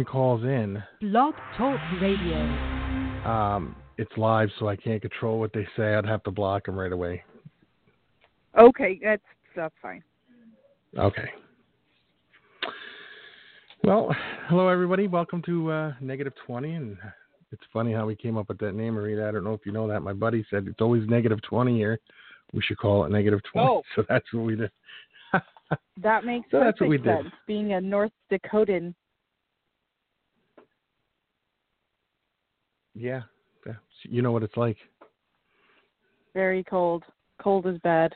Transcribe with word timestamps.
anyone 0.00 0.12
calls 0.12 0.42
in, 0.44 0.82
Blog 1.00 1.34
Talk 1.58 1.78
Radio. 2.00 2.36
um, 3.26 3.76
it's 3.98 4.10
live, 4.16 4.48
so 4.58 4.66
I 4.68 4.76
can't 4.76 5.02
control 5.02 5.38
what 5.38 5.52
they 5.52 5.66
say. 5.76 5.94
I'd 5.94 6.06
have 6.06 6.22
to 6.24 6.30
block 6.30 6.64
them 6.66 6.78
right 6.78 6.92
away. 6.92 7.22
Okay, 8.58 8.98
that's 9.02 9.22
that's 9.54 9.74
fine. 9.82 10.02
Okay. 10.98 11.28
Well, 13.84 14.14
hello 14.48 14.68
everybody. 14.68 15.06
Welcome 15.06 15.42
to 15.42 15.70
uh, 15.70 15.92
Negative 16.00 16.32
Twenty, 16.46 16.74
and 16.74 16.96
it's 17.52 17.62
funny 17.72 17.92
how 17.92 18.06
we 18.06 18.16
came 18.16 18.38
up 18.38 18.48
with 18.48 18.58
that 18.58 18.72
name, 18.74 18.94
Marita. 18.94 19.28
I 19.28 19.32
don't 19.32 19.44
know 19.44 19.54
if 19.54 19.66
you 19.66 19.72
know 19.72 19.86
that. 19.88 20.00
My 20.00 20.12
buddy 20.14 20.46
said 20.50 20.66
it's 20.66 20.80
always 20.80 21.06
negative 21.08 21.40
twenty 21.42 21.76
here. 21.76 21.98
We 22.54 22.62
should 22.62 22.78
call 22.78 23.04
it 23.04 23.10
negative 23.12 23.40
twenty. 23.52 23.68
Oh. 23.68 23.82
So 23.96 24.04
that's 24.08 24.32
what 24.32 24.44
we 24.44 24.56
did. 24.56 24.70
That 26.02 26.24
makes 26.24 26.50
So 26.50 26.58
that's 26.58 26.80
what 26.80 26.88
perfect 26.88 26.90
we 26.90 26.96
did. 26.98 27.22
sense. 27.24 27.34
Being 27.46 27.74
a 27.74 27.80
North 27.80 28.10
Dakotan. 28.32 28.92
Yeah, 33.00 33.22
yeah. 33.66 33.74
You 34.02 34.20
know 34.20 34.30
what 34.30 34.42
it's 34.42 34.56
like. 34.56 34.76
Very 36.34 36.62
cold. 36.62 37.04
Cold 37.42 37.66
is 37.66 37.78
bad. 37.78 38.14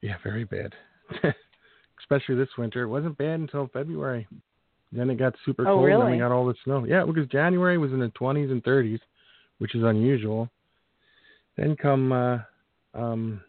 Yeah, 0.00 0.14
very 0.24 0.44
bad. 0.44 0.72
Especially 2.00 2.34
this 2.34 2.48
winter. 2.56 2.82
It 2.82 2.88
wasn't 2.88 3.18
bad 3.18 3.40
until 3.40 3.68
February. 3.72 4.26
Then 4.92 5.10
it 5.10 5.18
got 5.18 5.34
super 5.44 5.68
Oh, 5.68 5.76
cold. 5.76 5.90
And 5.90 6.02
then 6.02 6.10
we 6.10 6.18
got 6.18 6.32
all 6.32 6.46
the 6.46 6.54
snow. 6.64 6.84
Yeah, 6.84 7.04
because 7.04 7.28
January 7.28 7.76
was 7.76 7.92
in 7.92 8.00
the 8.00 8.12
20s 8.18 8.50
and 8.50 8.64
30s, 8.64 9.00
which 9.58 9.74
is 9.74 9.82
unusual. 9.84 10.48
Then 11.56 11.76
come 11.76 12.12
uh, 12.12 12.38
um, 12.94 13.42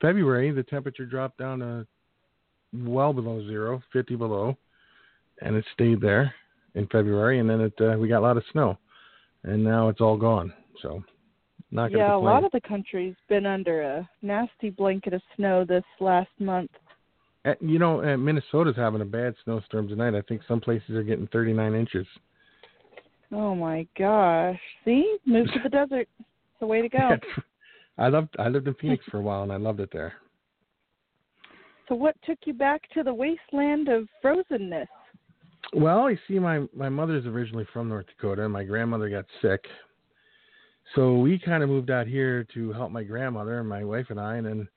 February, 0.00 0.50
the 0.50 0.64
temperature 0.64 1.06
dropped 1.06 1.38
down 1.38 1.60
to 1.60 1.86
well 2.74 3.12
below 3.12 3.40
zero, 3.46 3.82
50 3.92 4.16
below, 4.16 4.56
and 5.40 5.54
it 5.54 5.64
stayed 5.74 6.00
there 6.00 6.34
in 6.74 6.86
February. 6.88 7.38
And 7.38 7.48
then 7.48 7.60
it 7.60 7.74
uh, 7.80 7.96
we 7.98 8.08
got 8.08 8.18
a 8.18 8.26
lot 8.26 8.36
of 8.36 8.44
snow, 8.50 8.78
and 9.44 9.62
now 9.62 9.88
it's 9.88 10.00
all 10.00 10.16
gone. 10.16 10.52
So 10.80 11.02
not 11.70 11.90
gonna 11.90 12.04
Yeah, 12.04 12.16
a 12.16 12.18
lot 12.18 12.44
of 12.44 12.52
the 12.52 12.60
country's 12.60 13.16
been 13.28 13.46
under 13.46 13.82
a 13.82 14.08
nasty 14.22 14.70
blanket 14.70 15.14
of 15.14 15.22
snow 15.36 15.64
this 15.64 15.84
last 16.00 16.30
month. 16.38 16.70
You 17.60 17.80
know, 17.80 18.16
Minnesota's 18.16 18.76
having 18.76 19.00
a 19.00 19.06
bad 19.06 19.34
snowstorm 19.42 19.88
tonight. 19.88 20.14
I 20.14 20.20
think 20.22 20.42
some 20.46 20.60
places 20.60 20.90
are 20.90 21.02
getting 21.02 21.26
39 21.28 21.74
inches. 21.74 22.06
Oh 23.32 23.54
my 23.54 23.86
gosh. 23.98 24.60
See? 24.84 25.16
Move 25.26 25.46
to 25.48 25.58
the 25.62 25.68
desert. 25.70 26.08
It's 26.20 26.28
the 26.60 26.66
way 26.66 26.82
to 26.82 26.88
go. 26.88 27.16
I 27.98 28.08
loved. 28.08 28.34
I 28.38 28.48
lived 28.48 28.68
in 28.68 28.74
Phoenix 28.74 29.04
for 29.10 29.18
a 29.18 29.22
while, 29.22 29.42
and 29.42 29.52
I 29.52 29.56
loved 29.56 29.80
it 29.80 29.90
there. 29.92 30.14
So 31.88 31.94
what 31.94 32.14
took 32.24 32.38
you 32.44 32.54
back 32.54 32.82
to 32.94 33.02
the 33.02 33.12
wasteland 33.12 33.88
of 33.88 34.08
frozenness? 34.24 34.86
Well, 35.74 36.10
you 36.10 36.18
see, 36.28 36.38
my 36.38 36.66
my 36.74 36.88
mother's 36.88 37.26
originally 37.26 37.66
from 37.72 37.88
North 37.88 38.06
Dakota, 38.06 38.44
and 38.44 38.52
my 38.52 38.64
grandmother 38.64 39.08
got 39.08 39.24
sick, 39.40 39.64
so 40.94 41.18
we 41.18 41.38
kind 41.38 41.62
of 41.62 41.68
moved 41.68 41.90
out 41.90 42.06
here 42.06 42.44
to 42.54 42.72
help 42.72 42.90
my 42.90 43.02
grandmother 43.02 43.60
and 43.60 43.68
my 43.68 43.84
wife 43.84 44.06
and 44.10 44.20
I. 44.20 44.36
And 44.36 44.46
then 44.46 44.68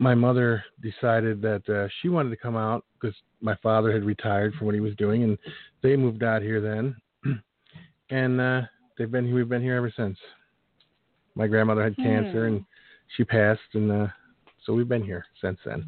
my 0.00 0.14
mother 0.14 0.64
decided 0.82 1.40
that 1.42 1.68
uh, 1.68 1.88
she 2.00 2.08
wanted 2.08 2.30
to 2.30 2.36
come 2.36 2.56
out 2.56 2.84
because 3.00 3.16
my 3.40 3.54
father 3.62 3.92
had 3.92 4.04
retired 4.04 4.54
from 4.54 4.66
what 4.66 4.74
he 4.74 4.80
was 4.80 4.94
doing, 4.96 5.22
and 5.24 5.38
they 5.82 5.94
moved 5.96 6.22
out 6.22 6.42
here 6.42 6.60
then. 6.60 6.96
and 8.10 8.40
uh, 8.40 8.62
they've 8.96 9.10
been 9.10 9.32
we've 9.32 9.48
been 9.48 9.62
here 9.62 9.76
ever 9.76 9.92
since. 9.96 10.18
My 11.34 11.46
grandmother 11.46 11.84
had 11.84 11.96
cancer, 11.96 12.48
Hmm. 12.48 12.54
and 12.56 12.64
she 13.16 13.24
passed, 13.24 13.60
and 13.74 13.92
uh, 13.92 14.06
so 14.64 14.72
we've 14.72 14.88
been 14.88 15.04
here 15.04 15.24
since 15.40 15.58
then. 15.64 15.86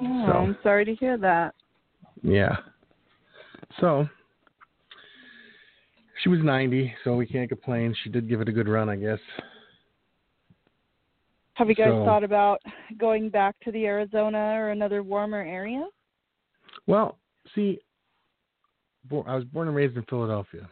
Oh, 0.00 0.26
So- 0.26 0.32
I'm 0.38 0.58
sorry 0.64 0.84
to 0.84 0.94
hear 0.96 1.16
that. 1.18 1.54
Yeah. 2.22 2.56
So 3.80 4.08
she 6.22 6.28
was 6.28 6.40
90, 6.42 6.94
so 7.04 7.16
we 7.16 7.26
can't 7.26 7.48
complain. 7.48 7.94
She 8.02 8.10
did 8.10 8.28
give 8.28 8.40
it 8.40 8.48
a 8.48 8.52
good 8.52 8.68
run, 8.68 8.88
I 8.88 8.96
guess. 8.96 9.18
Have 11.54 11.68
you 11.68 11.74
guys 11.74 11.88
So- 11.88 12.04
thought 12.04 12.24
about 12.24 12.60
going 12.98 13.30
back 13.30 13.58
to 13.60 13.72
the 13.72 13.86
Arizona 13.86 14.54
or 14.56 14.70
another 14.70 15.02
warmer 15.02 15.40
area? 15.40 15.86
Well, 16.86 17.18
see, 17.54 17.80
I 19.10 19.34
was 19.34 19.44
born 19.44 19.68
and 19.68 19.76
raised 19.76 19.96
in 19.96 20.02
Philadelphia. 20.04 20.68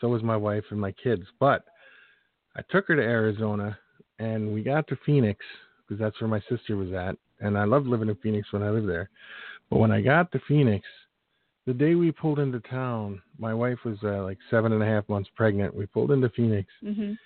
So 0.00 0.08
was 0.08 0.22
my 0.22 0.36
wife 0.36 0.64
and 0.70 0.80
my 0.80 0.92
kids. 0.92 1.22
But 1.38 1.64
I 2.56 2.62
took 2.70 2.88
her 2.88 2.96
to 2.96 3.02
Arizona, 3.02 3.78
and 4.18 4.52
we 4.52 4.62
got 4.62 4.86
to 4.88 4.96
Phoenix 5.06 5.44
because 5.78 6.00
that's 6.00 6.20
where 6.20 6.28
my 6.28 6.40
sister 6.48 6.76
was 6.76 6.92
at. 6.92 7.16
And 7.40 7.56
I 7.56 7.64
loved 7.64 7.86
living 7.86 8.08
in 8.08 8.16
Phoenix 8.16 8.52
when 8.52 8.62
I 8.62 8.70
lived 8.70 8.88
there. 8.88 9.10
But 9.70 9.78
when 9.78 9.92
I 9.92 10.00
got 10.00 10.32
to 10.32 10.40
Phoenix, 10.48 10.86
the 11.66 11.72
day 11.74 11.94
we 11.94 12.12
pulled 12.12 12.38
into 12.38 12.60
town, 12.60 13.22
my 13.38 13.54
wife 13.54 13.78
was 13.84 13.96
uh, 14.02 14.22
like 14.22 14.38
seven 14.50 14.72
and 14.72 14.82
a 14.82 14.86
half 14.86 15.08
months 15.08 15.30
pregnant. 15.34 15.74
We 15.74 15.86
pulled 15.86 16.10
into 16.10 16.28
Phoenix, 16.30 16.68
Mhm. 16.82 17.16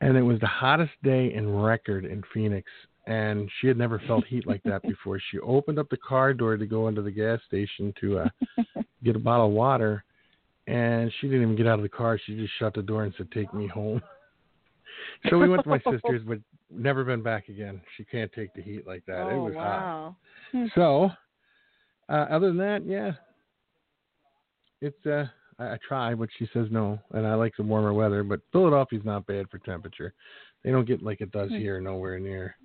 and 0.00 0.16
it 0.16 0.22
was 0.22 0.38
the 0.40 0.46
hottest 0.46 0.92
day 1.02 1.32
in 1.32 1.52
record 1.60 2.04
in 2.04 2.22
Phoenix. 2.34 2.70
And 3.06 3.50
she 3.60 3.66
had 3.66 3.78
never 3.78 3.98
felt 4.06 4.26
heat 4.26 4.46
like 4.46 4.62
that 4.64 4.82
before. 4.94 5.18
She 5.30 5.38
opened 5.40 5.78
up 5.78 5.88
the 5.88 5.96
car 5.96 6.34
door 6.34 6.56
to 6.56 6.66
go 6.66 6.88
into 6.88 7.00
the 7.02 7.10
gas 7.10 7.40
station 7.46 7.92
to 8.00 8.18
uh, 8.20 8.28
get 9.04 9.16
a 9.16 9.18
bottle 9.18 9.46
of 9.46 9.52
water, 9.52 10.04
and 10.66 11.10
she 11.20 11.26
didn't 11.28 11.42
even 11.42 11.56
get 11.56 11.66
out 11.66 11.78
of 11.78 11.82
the 11.82 11.88
car. 11.88 12.18
She 12.24 12.36
just 12.36 12.52
shut 12.58 12.74
the 12.74 12.82
door 12.82 13.04
and 13.04 13.14
said, 13.16 13.30
"Take 13.32 13.52
me 13.54 13.66
home." 13.66 14.02
so 15.30 15.38
we 15.38 15.48
went 15.48 15.62
to 15.64 15.70
my 15.70 15.80
sister's, 15.90 16.22
but 16.22 16.38
never 16.70 17.02
been 17.02 17.22
back 17.22 17.48
again. 17.48 17.80
She 17.96 18.04
can't 18.04 18.30
take 18.32 18.52
the 18.54 18.62
heat 18.62 18.86
like 18.86 19.04
that. 19.06 19.22
oh 19.22 19.30
it 19.30 19.38
was 19.48 19.54
hot. 19.54 19.64
wow. 19.64 20.16
Hmm. 20.52 20.66
So, 20.74 21.10
uh, 22.10 22.26
other 22.30 22.48
than 22.48 22.58
that, 22.58 22.84
yeah, 22.86 23.12
it's 24.80 25.06
uh, 25.06 25.26
I, 25.58 25.74
I 25.74 25.78
try, 25.86 26.14
but 26.14 26.28
she 26.38 26.48
says 26.52 26.66
no, 26.70 26.98
and 27.12 27.26
I 27.26 27.34
like 27.34 27.54
the 27.56 27.62
warmer 27.62 27.92
weather. 27.92 28.22
But 28.22 28.40
Philadelphia's 28.52 29.04
not 29.04 29.26
bad 29.26 29.48
for 29.50 29.58
temperature. 29.58 30.14
They 30.64 30.70
don't 30.70 30.86
get 30.86 31.02
like 31.02 31.20
it 31.20 31.32
does 31.32 31.50
Hmm. 31.50 31.58
here, 31.58 31.80
nowhere 31.80 32.18
near. 32.18 32.56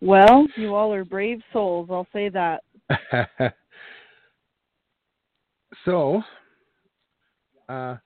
Well, 0.00 0.46
you 0.56 0.74
all 0.74 0.92
are 0.92 1.04
brave 1.04 1.40
souls. 1.52 1.88
I'll 1.90 2.06
say 2.12 2.28
that. 2.28 2.62
so, 5.84 6.22
uh, 7.68 7.96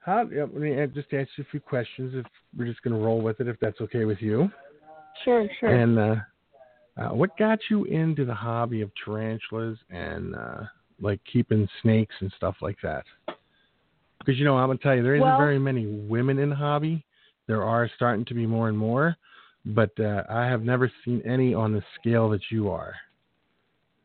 how? 0.00 0.28
Let 0.30 0.54
me 0.54 0.76
just 0.92 1.12
ask 1.12 1.28
you 1.36 1.44
a 1.44 1.50
few 1.50 1.60
questions. 1.60 2.14
If 2.14 2.26
we're 2.56 2.66
just 2.66 2.82
going 2.82 2.94
to 2.98 3.04
roll 3.04 3.20
with 3.20 3.40
it, 3.40 3.48
if 3.48 3.58
that's 3.60 3.80
okay 3.80 4.04
with 4.04 4.20
you. 4.20 4.50
Sure, 5.24 5.46
sure. 5.60 5.70
And 5.70 5.98
uh, 5.98 6.16
uh, 6.96 7.08
what 7.08 7.36
got 7.36 7.58
you 7.70 7.84
into 7.84 8.24
the 8.24 8.34
hobby 8.34 8.80
of 8.80 8.90
tarantulas 9.04 9.78
and 9.90 10.34
uh, 10.34 10.62
like 11.00 11.20
keeping 11.30 11.68
snakes 11.82 12.14
and 12.20 12.32
stuff 12.36 12.56
like 12.60 12.78
that? 12.82 13.04
Because 14.18 14.38
you 14.38 14.44
know, 14.44 14.56
I'm 14.56 14.68
gonna 14.68 14.78
tell 14.78 14.94
you, 14.94 15.02
there 15.02 15.16
isn't 15.16 15.26
Well- 15.26 15.38
very 15.38 15.58
many 15.58 15.86
women 15.86 16.38
in 16.38 16.50
the 16.50 16.56
hobby. 16.56 17.04
There 17.46 17.62
are 17.62 17.90
starting 17.96 18.24
to 18.26 18.34
be 18.34 18.46
more 18.46 18.68
and 18.68 18.78
more, 18.78 19.16
but 19.66 19.90
uh, 20.00 20.24
I 20.30 20.46
have 20.46 20.62
never 20.62 20.90
seen 21.04 21.20
any 21.26 21.52
on 21.52 21.72
the 21.72 21.82
scale 21.98 22.30
that 22.30 22.50
you 22.50 22.70
are. 22.70 22.94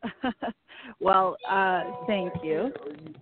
well, 1.00 1.36
uh, 1.48 1.84
thank 2.06 2.32
you. 2.42 2.72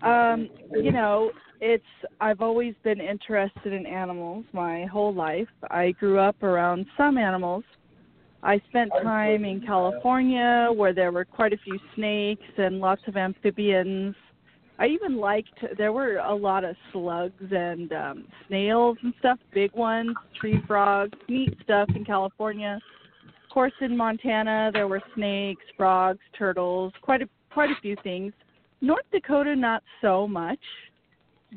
Um, 0.02 0.48
you 0.72 0.92
know, 0.92 1.30
it's 1.60 1.84
I've 2.20 2.40
always 2.40 2.74
been 2.84 3.00
interested 3.00 3.72
in 3.72 3.86
animals 3.86 4.44
my 4.52 4.86
whole 4.86 5.14
life. 5.14 5.48
I 5.70 5.92
grew 5.92 6.18
up 6.18 6.42
around 6.42 6.86
some 6.96 7.18
animals. 7.18 7.64
I 8.42 8.60
spent 8.68 8.90
time 9.02 9.44
in 9.44 9.60
California 9.60 10.68
where 10.74 10.92
there 10.92 11.10
were 11.10 11.24
quite 11.24 11.52
a 11.52 11.58
few 11.58 11.78
snakes 11.94 12.46
and 12.56 12.78
lots 12.78 13.02
of 13.08 13.16
amphibians. 13.16 14.14
I 14.78 14.86
even 14.86 15.16
liked 15.16 15.58
there 15.76 15.92
were 15.92 16.18
a 16.18 16.34
lot 16.34 16.62
of 16.62 16.76
slugs 16.92 17.44
and 17.50 17.92
um 17.92 18.24
snails 18.46 18.96
and 19.02 19.12
stuff, 19.18 19.38
big 19.52 19.72
ones, 19.72 20.14
tree 20.40 20.62
frogs, 20.66 21.18
neat 21.28 21.56
stuff 21.64 21.88
in 21.96 22.04
California. 22.04 22.78
Of 23.26 23.52
course, 23.52 23.72
in 23.80 23.96
Montana, 23.96 24.70
there 24.72 24.86
were 24.86 25.02
snakes, 25.16 25.64
frogs, 25.76 26.20
turtles, 26.38 26.92
quite 27.02 27.22
a 27.22 27.28
quite 27.52 27.70
a 27.70 27.80
few 27.82 27.96
things. 28.04 28.32
North 28.80 29.06
Dakota, 29.10 29.56
not 29.56 29.82
so 30.00 30.28
much, 30.28 30.60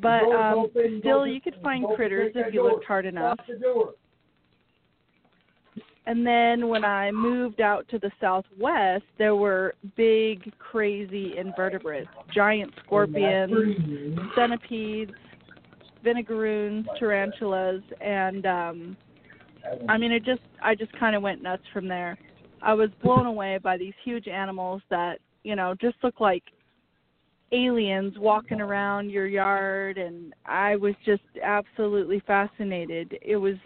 but 0.00 0.24
um, 0.24 0.66
still, 0.98 1.26
you 1.26 1.40
could 1.40 1.56
find 1.62 1.86
critters 1.94 2.32
if 2.34 2.52
you 2.52 2.64
looked 2.64 2.84
hard 2.84 3.06
enough. 3.06 3.38
And 6.06 6.26
then 6.26 6.68
when 6.68 6.84
I 6.84 7.12
moved 7.12 7.60
out 7.60 7.86
to 7.90 7.98
the 7.98 8.10
southwest, 8.20 9.04
there 9.18 9.36
were 9.36 9.74
big, 9.96 10.52
crazy 10.58 11.36
invertebrates, 11.36 12.10
giant 12.34 12.72
scorpions, 12.84 13.52
centipedes, 14.34 15.12
vinegaroons, 16.04 16.84
tarantulas, 16.98 17.82
and 18.00 18.46
um 18.46 18.96
I 19.88 19.96
mean 19.96 20.10
it 20.10 20.24
just 20.24 20.42
I 20.60 20.74
just 20.74 20.92
kind 20.98 21.14
of 21.14 21.22
went 21.22 21.40
nuts 21.40 21.62
from 21.72 21.86
there. 21.86 22.18
I 22.60 22.74
was 22.74 22.90
blown 23.02 23.26
away 23.26 23.58
by 23.58 23.76
these 23.76 23.94
huge 24.04 24.28
animals 24.28 24.82
that, 24.90 25.18
you 25.44 25.56
know, 25.56 25.74
just 25.80 25.96
look 26.02 26.20
like 26.20 26.42
aliens 27.52 28.14
walking 28.18 28.60
around 28.60 29.10
your 29.10 29.26
yard 29.26 29.98
and 29.98 30.34
I 30.46 30.76
was 30.76 30.94
just 31.04 31.22
absolutely 31.42 32.22
fascinated. 32.26 33.18
It 33.22 33.36
was 33.36 33.56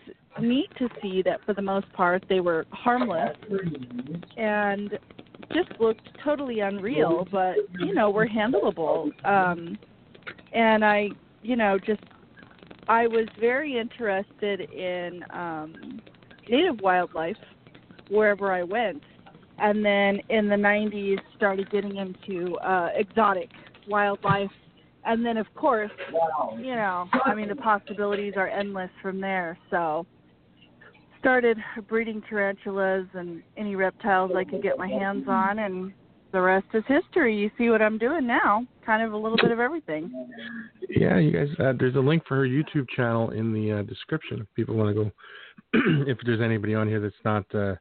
neat 0.41 0.71
to 0.79 0.89
see 1.01 1.23
that 1.23 1.41
for 1.47 1.55
the 1.55 1.63
most 1.63 1.91
part 1.93 2.23
they 2.29 2.41
were 2.41 2.67
harmless 2.73 3.37
and 4.37 4.99
just 5.53 5.69
looked 5.81 6.09
totally 6.25 6.61
unreal, 6.61 7.27
but 7.31 7.57
you 7.79 7.95
know 7.95 8.11
were 8.11 8.27
handleable. 8.27 9.11
Um, 9.25 9.79
and 10.53 10.85
I, 10.85 11.11
you 11.43 11.57
know, 11.57 11.79
just 11.79 12.03
I 12.89 13.07
was 13.07 13.27
very 13.41 13.79
interested 13.79 14.61
in 14.73 15.25
um, 15.31 16.03
native 16.49 16.81
wildlife 16.81 17.37
wherever 18.09 18.53
I 18.53 18.63
went, 18.63 19.03
and 19.59 19.85
then 19.85 20.21
in 20.29 20.49
the 20.49 20.57
90s 20.57 21.19
started 21.37 21.71
getting 21.71 21.97
into 21.97 22.57
uh, 22.59 22.89
exotic 22.95 23.51
wildlife, 23.89 24.51
and 25.05 25.25
then 25.25 25.37
of 25.37 25.47
course, 25.55 25.91
you 26.59 26.75
know, 26.75 27.09
I 27.25 27.35
mean 27.35 27.49
the 27.49 27.57
possibilities 27.57 28.35
are 28.37 28.49
endless 28.49 28.91
from 29.03 29.21
there. 29.21 29.59
So 29.71 30.07
started 31.21 31.59
breeding 31.89 32.23
tarantulas 32.29 33.07
and 33.15 33.43
any 33.57 33.75
reptiles 33.75 34.33
I 34.37 34.45
could 34.45 34.63
get 34.63 34.79
my 34.79 34.89
hands 34.89 35.25
on, 35.29 35.59
and 35.61 35.93
the 36.33 36.41
rest 36.41 36.67
is 36.75 36.85
history. 36.87 37.37
You 37.37 37.51
see 37.57 37.71
what 37.71 37.81
I'm 37.83 37.99
doing 37.99 38.27
now, 38.27 38.67
kind 38.85 39.03
of 39.03 39.13
a 39.13 39.17
little 39.17 39.39
bit 39.41 39.51
of 39.51 39.59
everything. 39.59 40.11
Yeah, 40.89 41.19
you 41.19 41.33
guys, 41.33 41.49
uh, 41.59 41.73
there's 41.79 41.97
a 41.97 42.01
link 42.01 42.23
for 42.29 42.37
her 42.37 42.47
YouTube 42.47 42.89
channel 42.95 43.31
in 43.31 43.53
the 43.53 43.73
uh, 43.73 43.83
description 43.83 44.41
if 44.41 44.47
people 44.55 44.77
want 44.77 44.95
to 44.95 45.05
go. 45.05 45.11
if 46.07 46.19
there's 46.25 46.41
anybody 46.41 46.75
on 46.75 46.89
here 46.89 47.01
that's 47.01 47.15
not 47.25 47.45
uh, 47.55 47.75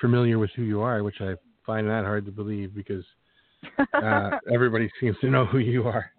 familiar 0.00 0.38
with 0.38 0.50
who 0.56 0.62
you 0.62 0.80
are, 0.80 1.02
which 1.02 1.20
I 1.20 1.34
find 1.66 1.88
that 1.88 2.04
hard 2.04 2.24
to 2.26 2.32
believe 2.32 2.74
because 2.74 3.04
uh, 3.94 4.30
everybody 4.52 4.90
seems 5.00 5.16
to 5.20 5.28
know 5.28 5.44
who 5.44 5.58
you 5.58 5.86
are 5.86 6.10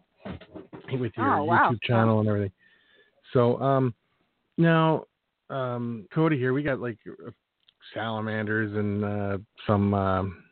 with 0.93 1.11
your 1.15 1.39
oh, 1.39 1.43
wow. 1.43 1.71
YouTube 1.71 1.81
channel 1.83 2.19
and 2.19 2.29
everything. 2.29 2.51
So 3.33 3.59
um, 3.61 3.93
now, 4.57 5.03
um, 5.49 6.07
Cody 6.13 6.37
here, 6.37 6.53
we 6.53 6.63
got 6.63 6.79
like 6.79 6.97
salamanders 7.93 8.75
and 8.75 9.03
uh, 9.03 9.37
some 9.65 9.93
um, 9.93 10.43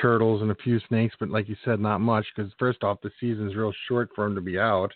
turtles 0.00 0.42
and 0.42 0.50
a 0.50 0.56
few 0.56 0.80
snakes, 0.88 1.14
but 1.18 1.30
like 1.30 1.48
you 1.48 1.56
said, 1.64 1.80
not 1.80 1.98
much 2.00 2.26
because 2.34 2.52
first 2.58 2.82
off, 2.82 2.98
the 3.02 3.10
season's 3.20 3.54
real 3.54 3.72
short 3.86 4.10
for 4.14 4.24
them 4.24 4.34
to 4.34 4.40
be 4.40 4.58
out. 4.58 4.92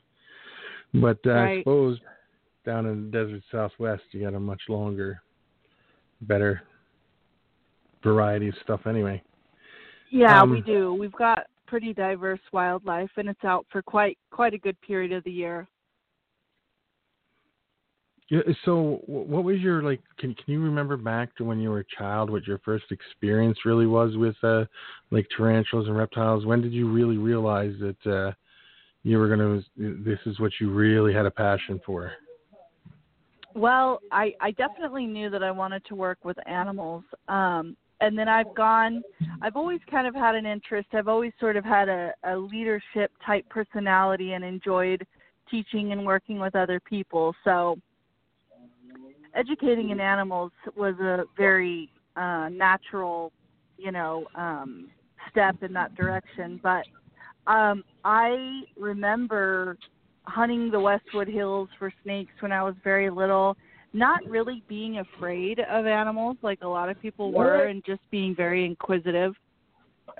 But 0.94 1.18
uh, 1.26 1.30
right. 1.30 1.58
I 1.58 1.60
suppose 1.60 1.98
down 2.64 2.86
in 2.86 3.10
the 3.10 3.10
desert 3.10 3.42
southwest, 3.50 4.02
you 4.12 4.22
got 4.22 4.34
a 4.34 4.40
much 4.40 4.62
longer, 4.68 5.20
better 6.22 6.62
variety 8.02 8.48
of 8.48 8.54
stuff 8.62 8.80
anyway. 8.86 9.22
Yeah, 10.12 10.42
Um, 10.42 10.50
we 10.50 10.60
do. 10.60 10.92
We've 10.92 11.12
got 11.12 11.46
pretty 11.66 11.94
diverse 11.94 12.40
wildlife, 12.52 13.10
and 13.16 13.30
it's 13.30 13.44
out 13.44 13.66
for 13.72 13.80
quite 13.80 14.18
quite 14.30 14.52
a 14.52 14.58
good 14.58 14.78
period 14.82 15.10
of 15.10 15.24
the 15.24 15.32
year. 15.32 15.66
Yeah, 18.28 18.40
so 18.66 19.00
what 19.06 19.42
was 19.42 19.58
your 19.60 19.82
like? 19.82 20.02
Can 20.18 20.34
can 20.34 20.52
you 20.52 20.62
remember 20.62 20.98
back 20.98 21.34
to 21.36 21.44
when 21.44 21.60
you 21.60 21.70
were 21.70 21.80
a 21.80 21.96
child? 21.98 22.28
What 22.28 22.46
your 22.46 22.58
first 22.58 22.84
experience 22.90 23.64
really 23.64 23.86
was 23.86 24.18
with 24.18 24.36
uh, 24.42 24.66
like 25.10 25.26
tarantulas 25.34 25.88
and 25.88 25.96
reptiles? 25.96 26.44
When 26.44 26.60
did 26.60 26.74
you 26.74 26.92
really 26.92 27.16
realize 27.16 27.74
that 27.80 28.06
uh, 28.06 28.32
you 29.02 29.16
were 29.16 29.28
gonna? 29.28 29.62
This 29.78 30.18
is 30.26 30.38
what 30.40 30.52
you 30.60 30.70
really 30.70 31.14
had 31.14 31.24
a 31.24 31.30
passion 31.30 31.80
for. 31.86 32.12
Well, 33.54 34.00
I 34.10 34.34
I 34.42 34.50
definitely 34.50 35.06
knew 35.06 35.30
that 35.30 35.42
I 35.42 35.50
wanted 35.50 35.86
to 35.86 35.94
work 35.94 36.18
with 36.22 36.36
animals. 36.46 37.04
Um 37.28 37.78
and 38.02 38.18
then 38.18 38.28
I've 38.28 38.54
gone 38.54 39.02
I've 39.40 39.56
always 39.56 39.80
kind 39.90 40.06
of 40.06 40.14
had 40.14 40.34
an 40.34 40.46
interest. 40.46 40.88
I've 40.92 41.08
always 41.08 41.32
sort 41.40 41.56
of 41.56 41.64
had 41.64 41.88
a, 41.88 42.12
a 42.24 42.36
leadership 42.36 43.10
type 43.24 43.44
personality 43.48 44.34
and 44.34 44.44
enjoyed 44.44 45.06
teaching 45.50 45.92
and 45.92 46.04
working 46.04 46.38
with 46.38 46.54
other 46.54 46.80
people. 46.80 47.34
So 47.44 47.78
educating 49.34 49.90
in 49.90 50.00
animals 50.00 50.52
was 50.76 50.94
a 51.00 51.24
very 51.36 51.88
uh 52.16 52.48
natural, 52.50 53.32
you 53.78 53.92
know, 53.92 54.26
um 54.34 54.90
step 55.30 55.56
in 55.62 55.72
that 55.72 55.94
direction. 55.94 56.60
But 56.62 56.84
um 57.46 57.84
I 58.04 58.62
remember 58.76 59.76
hunting 60.24 60.70
the 60.70 60.80
Westwood 60.80 61.28
Hills 61.28 61.68
for 61.78 61.92
snakes 62.02 62.32
when 62.40 62.52
I 62.52 62.62
was 62.62 62.74
very 62.84 63.10
little, 63.10 63.56
not 63.92 64.24
really 64.26 64.62
being 64.68 64.98
afraid 64.98 65.60
of 65.60 65.86
animals 65.86 66.36
like 66.42 66.60
a 66.62 66.68
lot 66.68 66.88
of 66.88 67.00
people 67.00 67.32
were, 67.32 67.64
and 67.66 67.84
just 67.84 68.00
being 68.10 68.34
very 68.34 68.64
inquisitive. 68.64 69.34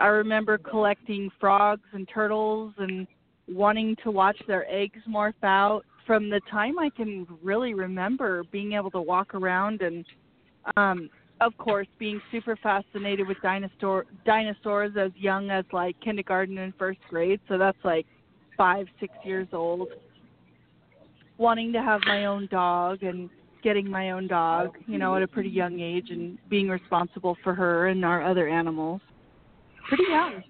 I 0.00 0.06
remember 0.06 0.58
collecting 0.58 1.30
frogs 1.40 1.82
and 1.92 2.08
turtles 2.12 2.72
and 2.78 3.06
wanting 3.48 3.96
to 4.04 4.10
watch 4.10 4.36
their 4.46 4.70
eggs 4.70 5.00
morph 5.08 5.34
out. 5.42 5.84
From 6.06 6.30
the 6.30 6.40
time 6.50 6.78
I 6.78 6.90
can 6.90 7.26
really 7.42 7.74
remember 7.74 8.44
being 8.50 8.72
able 8.72 8.90
to 8.92 9.00
walk 9.00 9.34
around 9.34 9.82
and, 9.82 10.04
um, 10.76 11.10
of 11.40 11.56
course, 11.58 11.88
being 11.98 12.20
super 12.30 12.56
fascinated 12.62 13.26
with 13.26 13.36
dinosaur 13.42 14.06
dinosaurs 14.24 14.92
as 14.96 15.10
young 15.16 15.50
as 15.50 15.64
like 15.72 15.96
kindergarten 16.00 16.58
and 16.58 16.74
first 16.78 17.00
grade. 17.08 17.40
So 17.48 17.58
that's 17.58 17.78
like 17.84 18.06
five, 18.56 18.86
six 19.00 19.12
years 19.24 19.48
old, 19.52 19.88
wanting 21.38 21.72
to 21.72 21.82
have 21.82 22.00
my 22.06 22.26
own 22.26 22.48
dog 22.50 23.02
and 23.02 23.28
getting 23.62 23.88
my 23.88 24.11
own 24.11 24.26
dog, 24.26 24.76
you 24.87 24.99
know, 24.99 25.17
at 25.17 25.23
a 25.23 25.26
pretty 25.26 25.49
young 25.49 25.81
age 25.81 26.11
and 26.11 26.38
being 26.49 26.69
responsible 26.69 27.37
for 27.43 27.55
her 27.55 27.88
and 27.88 28.05
our 28.05 28.23
other 28.23 28.49
animals. 28.49 29.00
Pretty 29.88 30.05
young. 30.09 30.43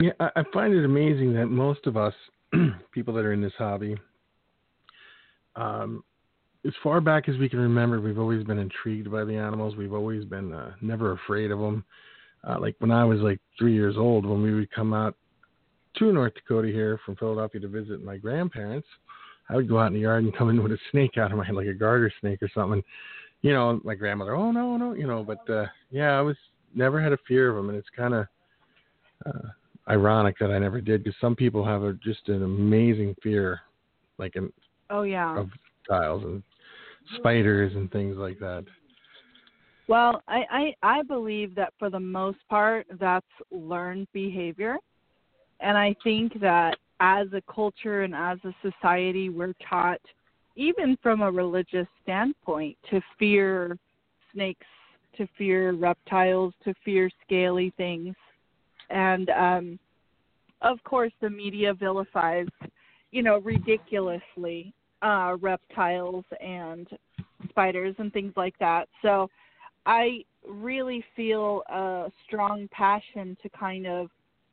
Yeah, 0.00 0.12
I, 0.20 0.42
find 0.52 0.74
it 0.74 0.84
amazing 0.84 1.32
that 1.34 1.46
most 1.46 1.86
of 1.86 1.96
us, 1.96 2.14
people 2.92 3.14
that 3.14 3.24
are 3.24 3.32
in 3.32 3.40
this 3.40 3.52
hobby, 3.56 3.96
um, 5.56 6.02
as 6.66 6.72
far 6.82 7.00
back 7.00 7.28
as 7.28 7.36
we 7.36 7.48
can 7.48 7.60
remember, 7.60 8.00
we've 8.00 8.18
always 8.18 8.44
been 8.44 8.58
intrigued 8.58 9.10
by 9.10 9.24
the 9.24 9.34
animals. 9.34 9.76
We've 9.76 9.92
always 9.92 10.24
been 10.24 10.52
uh, 10.52 10.72
never 10.80 11.12
afraid 11.12 11.50
of 11.50 11.58
them. 11.58 11.84
Uh, 12.46 12.58
like 12.58 12.74
when 12.78 12.90
I 12.90 13.04
was 13.04 13.20
like 13.20 13.38
three 13.58 13.74
years 13.74 13.96
old, 13.96 14.26
when 14.26 14.42
we 14.42 14.52
would 14.52 14.70
come 14.70 14.92
out 14.92 15.14
to 15.96 16.12
North 16.12 16.34
Dakota 16.34 16.68
here 16.68 16.98
from 17.04 17.16
Philadelphia 17.16 17.60
to 17.60 17.68
visit 17.68 18.04
my 18.04 18.16
grandparents, 18.16 18.88
I 19.48 19.56
would 19.56 19.68
go 19.68 19.78
out 19.78 19.88
in 19.88 19.94
the 19.94 20.00
yard 20.00 20.24
and 20.24 20.36
come 20.36 20.50
in 20.50 20.62
with 20.62 20.72
a 20.72 20.78
snake 20.90 21.18
out 21.18 21.30
of 21.30 21.38
my 21.38 21.44
head, 21.44 21.54
like 21.54 21.66
a 21.66 21.74
garter 21.74 22.10
snake 22.20 22.42
or 22.42 22.50
something. 22.54 22.82
You 23.42 23.52
know, 23.52 23.80
my 23.84 23.94
grandmother, 23.94 24.34
oh 24.34 24.50
no, 24.50 24.76
no, 24.76 24.94
you 24.94 25.06
know, 25.06 25.22
but 25.22 25.48
uh 25.52 25.66
yeah, 25.90 26.18
I 26.18 26.20
was 26.20 26.36
never 26.74 27.00
had 27.00 27.12
a 27.12 27.18
fear 27.28 27.50
of 27.50 27.56
them, 27.56 27.68
and 27.68 27.78
it's 27.78 27.88
kind 27.96 28.14
of 28.14 28.26
uh, 29.26 29.48
ironic 29.88 30.38
that 30.40 30.50
I 30.50 30.58
never 30.58 30.80
did 30.80 31.04
because 31.04 31.18
some 31.20 31.36
people 31.36 31.64
have 31.64 31.82
a 31.82 31.92
just 31.94 32.28
an 32.28 32.42
amazing 32.42 33.14
fear, 33.22 33.60
like 34.18 34.36
in 34.36 34.52
Oh 34.90 35.02
yeah. 35.02 35.38
of 35.38 35.50
reptiles 35.88 36.24
and 36.24 36.42
spiders 37.16 37.74
and 37.74 37.90
things 37.90 38.16
like 38.16 38.38
that. 38.38 38.64
Well, 39.88 40.22
I, 40.28 40.74
I 40.82 40.98
I 40.98 41.02
believe 41.02 41.54
that 41.56 41.74
for 41.78 41.90
the 41.90 42.00
most 42.00 42.38
part 42.48 42.86
that's 42.98 43.26
learned 43.50 44.08
behavior. 44.12 44.76
And 45.60 45.76
I 45.78 45.94
think 46.02 46.40
that 46.40 46.76
as 47.00 47.26
a 47.32 47.42
culture 47.52 48.02
and 48.02 48.14
as 48.14 48.38
a 48.44 48.54
society 48.62 49.28
we're 49.28 49.54
taught 49.68 50.00
even 50.56 50.96
from 51.02 51.22
a 51.22 51.30
religious 51.30 51.86
standpoint 52.02 52.76
to 52.90 53.00
fear 53.18 53.76
snakes, 54.32 54.66
to 55.16 55.26
fear 55.36 55.72
reptiles, 55.72 56.54
to 56.64 56.74
fear 56.84 57.10
scaly 57.24 57.72
things. 57.76 58.14
And 58.90 59.30
um 59.30 59.78
of 60.62 60.82
course 60.84 61.12
the 61.20 61.30
media 61.30 61.74
vilifies, 61.74 62.48
you 63.10 63.22
know, 63.22 63.38
ridiculously 63.38 64.72
uh 65.02 65.36
reptiles 65.40 66.24
and 66.40 66.88
spiders 67.50 67.94
and 67.98 68.12
things 68.12 68.32
like 68.36 68.58
that. 68.58 68.88
So 69.02 69.28
I 69.86 70.24
really 70.48 71.04
feel 71.14 71.62
a 71.68 72.10
strong 72.26 72.68
passion 72.70 73.36
to 73.42 73.48
kind 73.50 73.86
of 73.86 74.08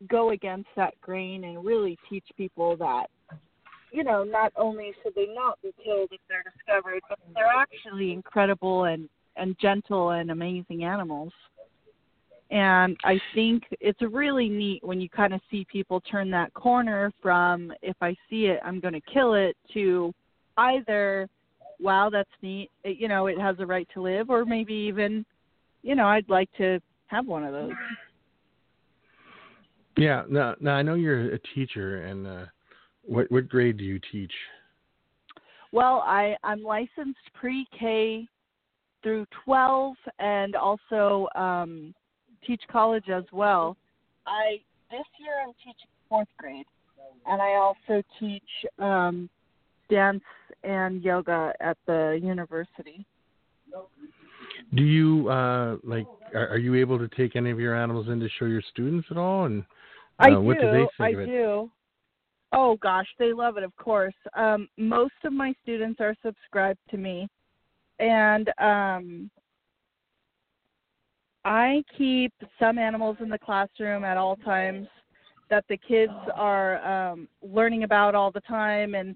go 0.09 0.31
against 0.31 0.69
that 0.75 0.99
grain 1.01 1.43
and 1.43 1.63
really 1.63 1.97
teach 2.09 2.25
people 2.37 2.75
that 2.77 3.07
you 3.91 4.03
know 4.03 4.23
not 4.23 4.51
only 4.55 4.93
should 5.03 5.13
they 5.15 5.27
not 5.33 5.61
be 5.61 5.71
killed 5.83 6.09
if 6.11 6.21
they're 6.27 6.43
discovered 6.43 7.01
but 7.09 7.19
they're 7.35 7.45
actually 7.45 8.11
incredible 8.11 8.85
and 8.85 9.07
and 9.37 9.55
gentle 9.59 10.09
and 10.11 10.29
amazing 10.31 10.83
animals. 10.83 11.31
And 12.49 12.97
i 13.05 13.19
think 13.33 13.63
it's 13.79 14.01
really 14.01 14.49
neat 14.49 14.83
when 14.83 14.99
you 14.99 15.09
kind 15.09 15.33
of 15.33 15.41
see 15.49 15.65
people 15.71 16.01
turn 16.01 16.29
that 16.31 16.53
corner 16.53 17.11
from 17.21 17.71
if 17.81 17.95
i 18.01 18.13
see 18.29 18.47
it 18.47 18.59
i'm 18.65 18.81
going 18.81 18.93
to 18.93 19.01
kill 19.13 19.35
it 19.35 19.55
to 19.73 20.13
either 20.57 21.29
wow 21.79 22.09
that's 22.11 22.29
neat 22.41 22.69
it, 22.83 22.97
you 22.97 23.07
know 23.07 23.27
it 23.27 23.39
has 23.39 23.55
a 23.59 23.65
right 23.65 23.87
to 23.93 24.01
live 24.01 24.29
or 24.29 24.43
maybe 24.43 24.73
even 24.73 25.25
you 25.81 25.95
know 25.95 26.07
i'd 26.07 26.27
like 26.27 26.49
to 26.57 26.81
have 27.07 27.25
one 27.25 27.45
of 27.45 27.53
those 27.53 27.71
Yeah, 30.01 30.23
now, 30.27 30.55
now 30.59 30.73
I 30.73 30.81
know 30.81 30.95
you're 30.95 31.35
a 31.35 31.39
teacher, 31.53 32.05
and 32.05 32.25
uh, 32.25 32.45
what 33.03 33.31
what 33.31 33.47
grade 33.47 33.77
do 33.77 33.83
you 33.83 33.99
teach? 34.11 34.31
Well, 35.71 36.03
I 36.07 36.35
I'm 36.43 36.63
licensed 36.63 37.19
pre-K 37.35 38.27
through 39.03 39.27
12, 39.45 39.95
and 40.17 40.55
also 40.55 41.27
um, 41.35 41.93
teach 42.45 42.61
college 42.71 43.09
as 43.09 43.25
well. 43.31 43.77
I 44.25 44.57
this 44.89 45.05
year 45.19 45.33
I'm 45.45 45.53
teaching 45.63 45.89
fourth 46.09 46.27
grade, 46.39 46.65
and 47.27 47.39
I 47.39 47.53
also 47.53 48.01
teach 48.19 48.41
um, 48.79 49.29
dance 49.87 50.23
and 50.63 51.03
yoga 51.03 51.53
at 51.59 51.77
the 51.85 52.19
university. 52.23 53.05
Do 54.73 54.83
you 54.83 55.29
uh 55.29 55.77
like 55.83 56.07
are, 56.33 56.47
are 56.49 56.57
you 56.57 56.73
able 56.73 56.97
to 56.97 57.07
take 57.09 57.35
any 57.35 57.51
of 57.51 57.59
your 57.59 57.75
animals 57.75 58.07
in 58.07 58.19
to 58.19 58.29
show 58.39 58.45
your 58.45 58.63
students 58.71 59.07
at 59.11 59.17
all 59.17 59.45
and 59.45 59.63
I 60.19 60.29
do. 60.29 60.41
what 60.41 60.59
do 60.59 60.69
I 60.99 61.13
do. 61.13 61.71
Oh 62.53 62.77
gosh, 62.81 63.07
they 63.17 63.33
love 63.33 63.57
it. 63.57 63.63
Of 63.63 63.75
course. 63.77 64.13
Um, 64.35 64.67
most 64.77 65.13
of 65.23 65.33
my 65.33 65.53
students 65.63 66.01
are 66.01 66.15
subscribed 66.23 66.79
to 66.89 66.97
me, 66.97 67.27
and 67.99 68.49
um, 68.59 69.31
I 71.45 71.83
keep 71.97 72.33
some 72.59 72.77
animals 72.77 73.17
in 73.21 73.29
the 73.29 73.39
classroom 73.39 74.03
at 74.03 74.17
all 74.17 74.35
times 74.37 74.87
that 75.49 75.65
the 75.69 75.77
kids 75.77 76.13
are 76.35 76.85
um, 76.85 77.27
learning 77.41 77.83
about 77.83 78.15
all 78.15 78.31
the 78.31 78.41
time 78.41 78.95
and 78.95 79.15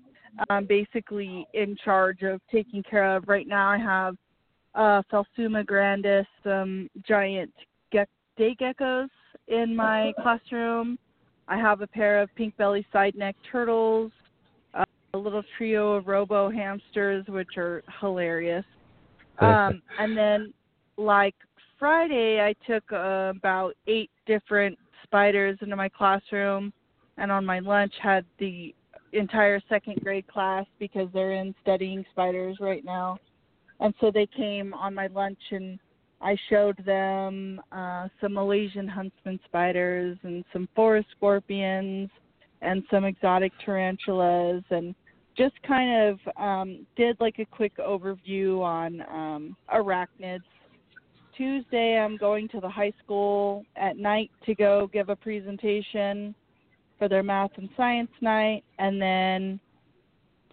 um, 0.50 0.66
basically 0.66 1.48
in 1.54 1.78
charge 1.84 2.24
of 2.24 2.42
taking 2.52 2.84
care 2.84 3.16
of. 3.16 3.28
Right 3.28 3.48
now, 3.48 3.70
I 3.70 3.78
have 3.78 4.16
uh, 4.76 5.02
Phelsuma 5.12 5.66
grandis, 5.66 6.26
some 6.44 6.90
giant 7.08 7.54
ge- 7.94 8.08
day 8.38 8.56
geckos 8.60 9.10
in 9.48 9.76
my 9.76 10.14
classroom. 10.22 10.98
I 11.48 11.58
have 11.58 11.82
a 11.82 11.88
pair 11.88 12.22
of 12.22 12.34
pink 12.36 12.58
belly 12.58 12.86
side 12.92 13.16
neck 13.16 13.36
turtles, 13.52 14.12
uh, 14.74 14.84
a 15.14 15.18
little 15.18 15.44
trio 15.58 15.94
of 15.94 16.08
robo 16.08 16.50
hamsters, 16.50 17.26
which 17.28 17.58
are 17.58 17.84
hilarious. 18.00 18.66
Um, 19.40 19.82
and 20.00 20.18
then, 20.18 20.54
like 20.98 21.36
Friday, 21.78 22.42
I 22.42 22.56
took 22.66 22.84
uh, 22.92 23.34
about 23.36 23.74
eight 23.88 24.10
different 24.26 24.78
spiders 25.04 25.58
into 25.62 25.76
my 25.76 25.90
classroom, 25.90 26.74
and 27.18 27.32
on 27.32 27.46
my 27.46 27.60
lunch 27.60 27.94
had 28.02 28.26
the 28.40 28.74
entire 29.14 29.62
second 29.70 30.02
grade 30.04 30.28
class 30.28 30.66
because 30.80 31.08
they're 31.14 31.34
in 31.34 31.54
studying 31.62 32.06
spiders 32.12 32.58
right 32.60 32.84
now. 32.84 33.18
And 33.80 33.94
so 34.00 34.12
they 34.12 34.26
came 34.26 34.74
on 34.74 34.94
my 34.94 35.08
lunch 35.08 35.40
and 35.52 35.80
I 36.22 36.36
showed 36.50 36.84
them 36.86 37.62
uh, 37.72 38.08
some 38.22 38.34
Malaysian 38.34 38.88
huntsman 38.88 39.40
spiders 39.46 40.18
and 40.24 40.44
some 40.54 40.68
forest 40.76 41.08
scorpions 41.16 42.10
and 42.62 42.84
some 42.90 43.06
exotic 43.06 43.52
tarantulas 43.64 44.64
and 44.70 44.96
just 45.38 45.56
kind 45.68 46.10
of 46.10 46.42
um, 46.42 46.86
did 46.96 47.18
like 47.20 47.40
a 47.40 47.46
quick 47.46 47.78
overview 47.78 48.62
on 48.62 49.02
um, 49.02 49.58
arachnids. 49.74 50.44
Tuesday, 51.38 52.00
I'm 52.00 52.16
going 52.16 52.48
to 52.50 52.62
the 52.62 52.70
high 52.70 52.94
school 53.04 53.66
at 53.76 53.98
night 53.98 54.32
to 54.46 54.56
go 54.56 54.90
give 54.94 55.10
a 55.10 55.16
presentation 55.16 56.34
for 56.98 57.10
their 57.10 57.24
math 57.24 57.52
and 57.58 57.68
science 57.76 58.12
night. 58.22 58.64
And 58.80 59.02
then 59.02 59.60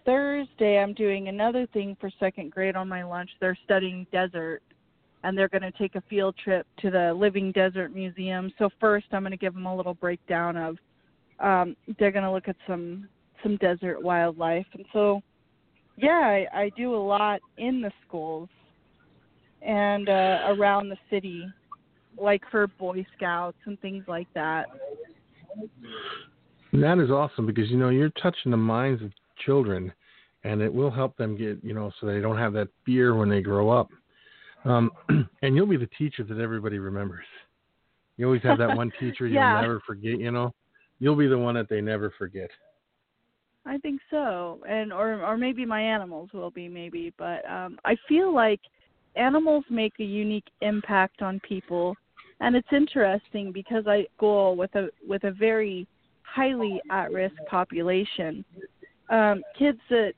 Thursday, 0.05 0.79
I'm 0.79 0.93
doing 0.93 1.29
another 1.29 1.65
thing 1.67 1.95
for 2.01 2.09
second 2.19 2.51
grade 2.51 2.75
on 2.75 2.89
my 2.89 3.03
lunch. 3.03 3.29
They're 3.39 3.57
studying 3.63 4.05
desert 4.11 4.61
and 5.23 5.37
they're 5.37 5.49
going 5.49 5.61
to 5.61 5.71
take 5.71 5.95
a 5.95 6.03
field 6.09 6.35
trip 6.43 6.67
to 6.81 6.91
the 6.91 7.13
Living 7.13 7.51
Desert 7.51 7.93
Museum. 7.93 8.51
So 8.59 8.69
first, 8.79 9.07
I'm 9.11 9.21
going 9.21 9.31
to 9.31 9.37
give 9.37 9.53
them 9.53 9.65
a 9.65 9.75
little 9.75 9.93
breakdown 9.93 10.57
of 10.57 10.77
um, 11.39 11.75
they're 11.99 12.11
going 12.11 12.23
to 12.23 12.31
look 12.31 12.47
at 12.47 12.55
some 12.67 13.07
some 13.41 13.57
desert 13.57 14.01
wildlife, 14.01 14.65
and 14.73 14.85
so 14.93 15.21
yeah, 15.97 16.09
I, 16.53 16.61
I 16.61 16.71
do 16.77 16.95
a 16.95 16.97
lot 16.97 17.41
in 17.57 17.81
the 17.81 17.91
schools 18.07 18.47
and 19.61 20.07
uh, 20.07 20.39
around 20.47 20.89
the 20.89 20.97
city, 21.09 21.45
like 22.17 22.41
for 22.49 22.67
Boy 22.67 23.05
Scouts 23.17 23.57
and 23.65 23.79
things 23.81 24.05
like 24.07 24.27
that. 24.33 24.67
That 26.71 26.99
is 26.99 27.11
awesome 27.11 27.45
because 27.45 27.69
you 27.69 27.77
know 27.77 27.89
you're 27.89 28.09
touching 28.09 28.51
the 28.51 28.57
minds 28.57 29.01
of 29.03 29.11
children, 29.45 29.91
and 30.43 30.61
it 30.61 30.73
will 30.73 30.91
help 30.91 31.17
them 31.17 31.37
get 31.37 31.63
you 31.63 31.73
know 31.73 31.91
so 31.99 32.07
they 32.07 32.21
don't 32.21 32.37
have 32.37 32.53
that 32.53 32.69
fear 32.85 33.15
when 33.15 33.29
they 33.29 33.41
grow 33.41 33.69
up. 33.69 33.89
Um, 34.65 34.91
and 35.41 35.55
you'll 35.55 35.67
be 35.67 35.77
the 35.77 35.89
teacher 35.97 36.23
that 36.23 36.39
everybody 36.39 36.79
remembers. 36.79 37.25
You 38.17 38.25
always 38.25 38.43
have 38.43 38.57
that 38.59 38.75
one 38.75 38.91
teacher 38.99 39.27
you'll 39.27 39.41
never 39.41 39.81
forget. 39.85 40.19
You 40.19 40.31
know, 40.31 40.53
you'll 40.99 41.15
be 41.15 41.27
the 41.27 41.37
one 41.37 41.55
that 41.55 41.69
they 41.69 41.81
never 41.81 42.13
forget. 42.17 42.49
I 43.65 43.77
think 43.77 44.01
so, 44.11 44.59
and 44.67 44.91
or 44.91 45.23
or 45.23 45.37
maybe 45.37 45.65
my 45.65 45.81
animals 45.81 46.29
will 46.33 46.51
be 46.51 46.67
maybe, 46.67 47.13
but 47.17 47.49
um, 47.49 47.79
I 47.85 47.95
feel 48.09 48.33
like 48.33 48.59
animals 49.15 49.63
make 49.69 49.93
a 49.99 50.03
unique 50.03 50.47
impact 50.61 51.21
on 51.21 51.39
people, 51.47 51.95
and 52.41 52.57
it's 52.57 52.67
interesting 52.73 53.53
because 53.53 53.85
I 53.87 54.05
go 54.19 54.51
with 54.51 54.75
a 54.75 54.89
with 55.07 55.23
a 55.23 55.31
very 55.31 55.87
highly 56.23 56.81
at 56.91 57.13
risk 57.13 57.35
population, 57.47 58.43
um, 59.09 59.41
kids 59.57 59.79
that 59.89 60.13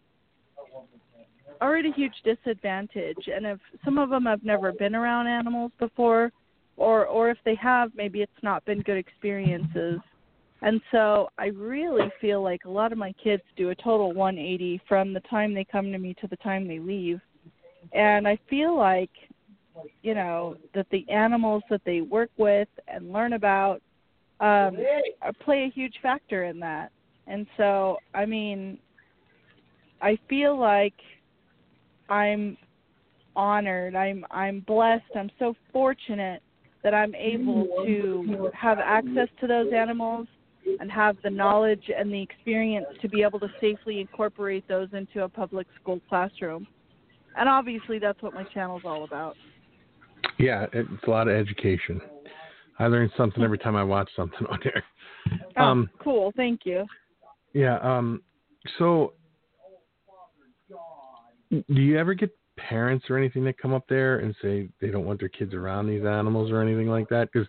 are 1.62 1.77
at 1.77 1.85
a 1.85 1.91
huge 1.95 2.15
disadvantage, 2.24 3.27
and 3.33 3.45
if 3.45 3.59
some 3.83 3.97
of 3.97 4.09
them 4.09 4.25
have 4.25 4.43
never 4.43 4.71
been 4.71 4.95
around 4.95 5.27
animals 5.27 5.71
before, 5.79 6.31
or 6.77 7.05
or 7.05 7.29
if 7.29 7.38
they 7.45 7.55
have, 7.55 7.91
maybe 7.95 8.21
it's 8.21 8.43
not 8.43 8.65
been 8.65 8.81
good 8.81 8.97
experiences. 8.97 10.00
And 10.62 10.81
so 10.91 11.29
I 11.38 11.47
really 11.47 12.12
feel 12.19 12.41
like 12.41 12.65
a 12.65 12.69
lot 12.69 12.91
of 12.91 12.97
my 12.97 13.13
kids 13.24 13.43
do 13.55 13.69
a 13.69 13.75
total 13.75 14.13
180 14.13 14.81
from 14.88 15.13
the 15.13 15.19
time 15.21 15.53
they 15.53 15.65
come 15.65 15.91
to 15.91 15.97
me 15.97 16.15
to 16.21 16.27
the 16.27 16.38
time 16.38 16.67
they 16.67 16.79
leave. 16.79 17.19
And 17.93 18.27
I 18.27 18.39
feel 18.50 18.75
like, 18.75 19.12
you 20.01 20.15
know, 20.15 20.55
that 20.74 20.88
the 20.91 21.07
animals 21.09 21.62
that 21.69 21.81
they 21.85 22.01
work 22.01 22.31
with 22.38 22.69
and 22.88 23.12
learn 23.12 23.33
about 23.33 23.81
um, 24.39 24.77
play 25.43 25.65
a 25.65 25.69
huge 25.69 25.95
factor 26.01 26.45
in 26.45 26.59
that. 26.62 26.91
And 27.27 27.45
so, 27.57 27.97
I 28.13 28.25
mean, 28.25 28.79
I 30.01 30.17
feel 30.29 30.59
like 30.59 30.95
I'm 32.09 32.57
honored. 33.35 33.95
I'm 33.95 34.25
I'm 34.31 34.62
blessed. 34.62 35.03
I'm 35.15 35.29
so 35.39 35.55
fortunate 35.74 36.41
that 36.83 36.93
I'm 36.93 37.15
able 37.15 37.65
to 37.85 38.50
have 38.53 38.79
access 38.79 39.27
to 39.41 39.47
those 39.47 39.74
animals 39.74 40.27
and 40.79 40.91
have 40.91 41.17
the 41.24 41.29
knowledge 41.29 41.89
and 41.95 42.12
the 42.13 42.21
experience 42.21 42.85
to 43.01 43.09
be 43.09 43.24
able 43.24 43.39
to 43.39 43.50
safely 43.59 44.00
incorporate 44.00 44.67
those 44.67 44.89
into 44.93 45.24
a 45.24 45.29
public 45.29 45.67
school 45.81 46.00
classroom. 46.09 46.67
And 47.38 47.50
obviously, 47.50 48.00
that's 48.00 48.21
what 48.21 48.33
my 48.33 48.43
channel's 48.43 48.83
all 48.85 49.03
about. 49.03 49.35
Yeah, 50.38 50.67
it's 50.74 50.89
a 51.07 51.09
lot 51.09 51.27
of 51.27 51.35
education. 51.35 52.01
I 52.79 52.88
learn 52.88 53.12
something 53.17 53.43
every 53.43 53.57
time 53.57 53.75
I 53.75 53.83
watch 53.83 54.09
something 54.15 54.45
on 54.50 54.59
there. 54.63 54.83
Oh, 55.57 55.63
Um, 55.63 55.89
cool. 56.00 56.33
Thank 56.35 56.62
you. 56.65 56.85
yeah. 57.53 57.77
Um. 57.79 58.21
So, 58.77 59.13
do 61.74 61.81
you 61.81 61.97
ever 61.97 62.13
get 62.13 62.35
parents 62.57 63.05
or 63.09 63.17
anything 63.17 63.43
that 63.45 63.57
come 63.57 63.74
up 63.74 63.85
there 63.88 64.19
and 64.19 64.35
say 64.41 64.69
they 64.79 64.89
don't 64.89 65.05
want 65.05 65.19
their 65.19 65.29
kids 65.29 65.53
around 65.53 65.88
these 65.88 66.05
animals 66.05 66.51
or 66.51 66.62
anything 66.62 66.88
like 66.88 67.09
that? 67.09 67.29
Because 67.31 67.47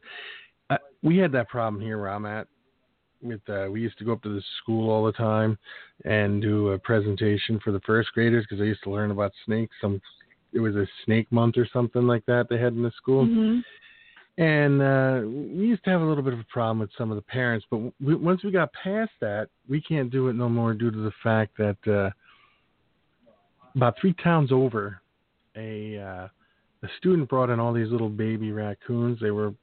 we 1.02 1.16
had 1.16 1.32
that 1.32 1.48
problem 1.48 1.80
here 1.82 1.98
where 1.98 2.10
I'm 2.10 2.26
at. 2.26 2.48
With 3.22 3.40
uh, 3.48 3.68
we 3.70 3.80
used 3.80 3.96
to 3.98 4.04
go 4.04 4.12
up 4.12 4.22
to 4.24 4.34
the 4.34 4.42
school 4.60 4.90
all 4.90 5.04
the 5.06 5.12
time 5.12 5.56
and 6.04 6.42
do 6.42 6.68
a 6.68 6.78
presentation 6.78 7.58
for 7.64 7.72
the 7.72 7.80
first 7.80 8.12
graders 8.12 8.44
because 8.44 8.60
I 8.60 8.66
used 8.66 8.82
to 8.82 8.90
learn 8.90 9.10
about 9.10 9.32
snakes. 9.46 9.74
Some 9.80 10.02
it 10.52 10.60
was 10.60 10.76
a 10.76 10.86
snake 11.04 11.30
month 11.32 11.56
or 11.56 11.66
something 11.72 12.06
like 12.06 12.26
that 12.26 12.48
they 12.50 12.58
had 12.58 12.74
in 12.74 12.82
the 12.82 12.92
school. 12.96 13.24
hmm 13.24 13.60
And 14.38 14.82
uh, 14.82 15.20
we 15.24 15.66
used 15.66 15.82
to 15.84 15.90
have 15.90 16.02
a 16.02 16.04
little 16.04 16.22
bit 16.22 16.34
of 16.34 16.40
a 16.40 16.44
problem 16.44 16.78
with 16.78 16.90
some 16.98 17.10
of 17.10 17.16
the 17.16 17.22
parents, 17.22 17.66
but 17.70 17.78
we, 18.00 18.14
once 18.14 18.44
we 18.44 18.50
got 18.50 18.70
past 18.72 19.12
that, 19.22 19.48
we 19.68 19.80
can't 19.80 20.10
do 20.10 20.28
it 20.28 20.34
no 20.34 20.48
more 20.48 20.74
due 20.74 20.90
to 20.90 20.98
the 20.98 21.12
fact 21.22 21.56
that 21.56 21.78
uh, 21.88 22.10
about 23.76 23.94
three 24.00 24.14
towns 24.14 24.50
over, 24.50 25.00
a 25.56 25.98
uh, 25.98 26.28
a 26.82 26.88
student 26.98 27.28
brought 27.28 27.50
in 27.50 27.60
all 27.60 27.72
these 27.72 27.90
little 27.90 28.08
baby 28.08 28.52
raccoons. 28.52 29.18
They 29.20 29.30
were 29.30 29.54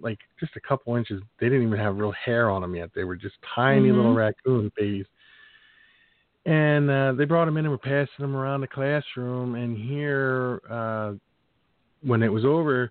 like 0.00 0.18
just 0.40 0.56
a 0.56 0.60
couple 0.60 0.96
inches. 0.96 1.22
They 1.38 1.48
didn't 1.48 1.66
even 1.66 1.78
have 1.78 1.96
real 1.96 2.12
hair 2.12 2.50
on 2.50 2.62
them 2.62 2.74
yet. 2.74 2.90
They 2.94 3.04
were 3.04 3.16
just 3.16 3.36
tiny 3.54 3.88
Mhm. 3.88 3.96
little 3.96 4.14
raccoon 4.14 4.70
babies. 4.76 5.06
And 6.46 6.90
uh, 6.90 7.12
they 7.12 7.24
brought 7.24 7.46
them 7.46 7.56
in 7.56 7.64
and 7.64 7.72
were 7.72 7.78
passing 7.78 8.08
them 8.18 8.36
around 8.36 8.60
the 8.60 8.66
classroom. 8.68 9.54
And 9.54 9.78
here, 9.78 10.60
uh, 10.68 11.14
when 12.02 12.22
it 12.22 12.32
was 12.32 12.44
over, 12.44 12.90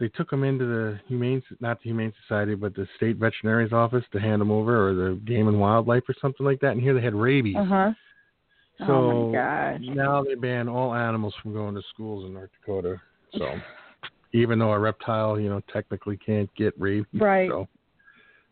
they 0.00 0.08
took 0.08 0.30
them 0.30 0.42
into 0.42 0.64
the 0.64 1.00
humane, 1.06 1.42
not 1.60 1.78
the 1.78 1.90
humane 1.90 2.12
society, 2.22 2.56
but 2.56 2.74
the 2.74 2.88
state 2.96 3.18
veterinarian's 3.18 3.72
office 3.72 4.04
to 4.12 4.18
hand 4.18 4.40
them 4.40 4.50
over, 4.50 4.88
or 4.88 4.94
the 4.94 5.20
game 5.24 5.46
and 5.46 5.60
wildlife, 5.60 6.08
or 6.08 6.14
something 6.20 6.44
like 6.44 6.60
that. 6.60 6.72
And 6.72 6.80
here 6.80 6.94
they 6.94 7.00
had 7.02 7.14
rabies. 7.14 7.56
Uh 7.56 7.64
huh. 7.64 7.92
So 8.86 8.92
oh 8.92 9.28
my 9.28 9.32
gosh. 9.32 9.80
now 9.82 10.22
they 10.22 10.34
ban 10.34 10.68
all 10.68 10.94
animals 10.94 11.34
from 11.42 11.52
going 11.52 11.74
to 11.74 11.82
schools 11.92 12.24
in 12.26 12.34
North 12.34 12.50
Dakota. 12.60 13.00
So 13.36 13.48
even 14.32 14.58
though 14.58 14.72
a 14.72 14.78
reptile, 14.78 15.38
you 15.38 15.48
know, 15.48 15.60
technically 15.72 16.16
can't 16.16 16.52
get 16.56 16.74
rabies. 16.78 17.06
Right. 17.20 17.50
So 17.50 17.68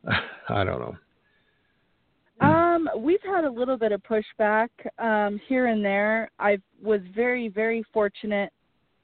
I 0.49 0.64
don't 0.64 0.80
know. 0.80 0.96
Um, 2.40 2.88
we've 2.96 3.22
had 3.22 3.44
a 3.44 3.50
little 3.50 3.76
bit 3.76 3.92
of 3.92 4.02
pushback 4.02 4.68
um, 4.99 5.38
here 5.46 5.66
and 5.66 5.84
there. 5.84 6.30
I 6.38 6.58
was 6.82 7.00
very, 7.14 7.49
very 7.49 7.84
fortunate 7.92 8.50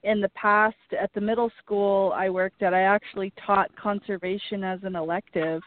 in 0.04 0.21
the 0.21 0.28
past 0.30 0.76
at 0.99 1.12
the 1.14 1.21
middle 1.21 1.50
school 1.62 2.12
I 2.14 2.30
worked 2.30 2.62
at. 2.62 2.73
I 2.73 2.83
actually 2.83 3.33
taught 3.45 3.75
conservation 3.76 4.64
as 4.64 4.78
an 4.85 4.97
elective, 4.97 5.61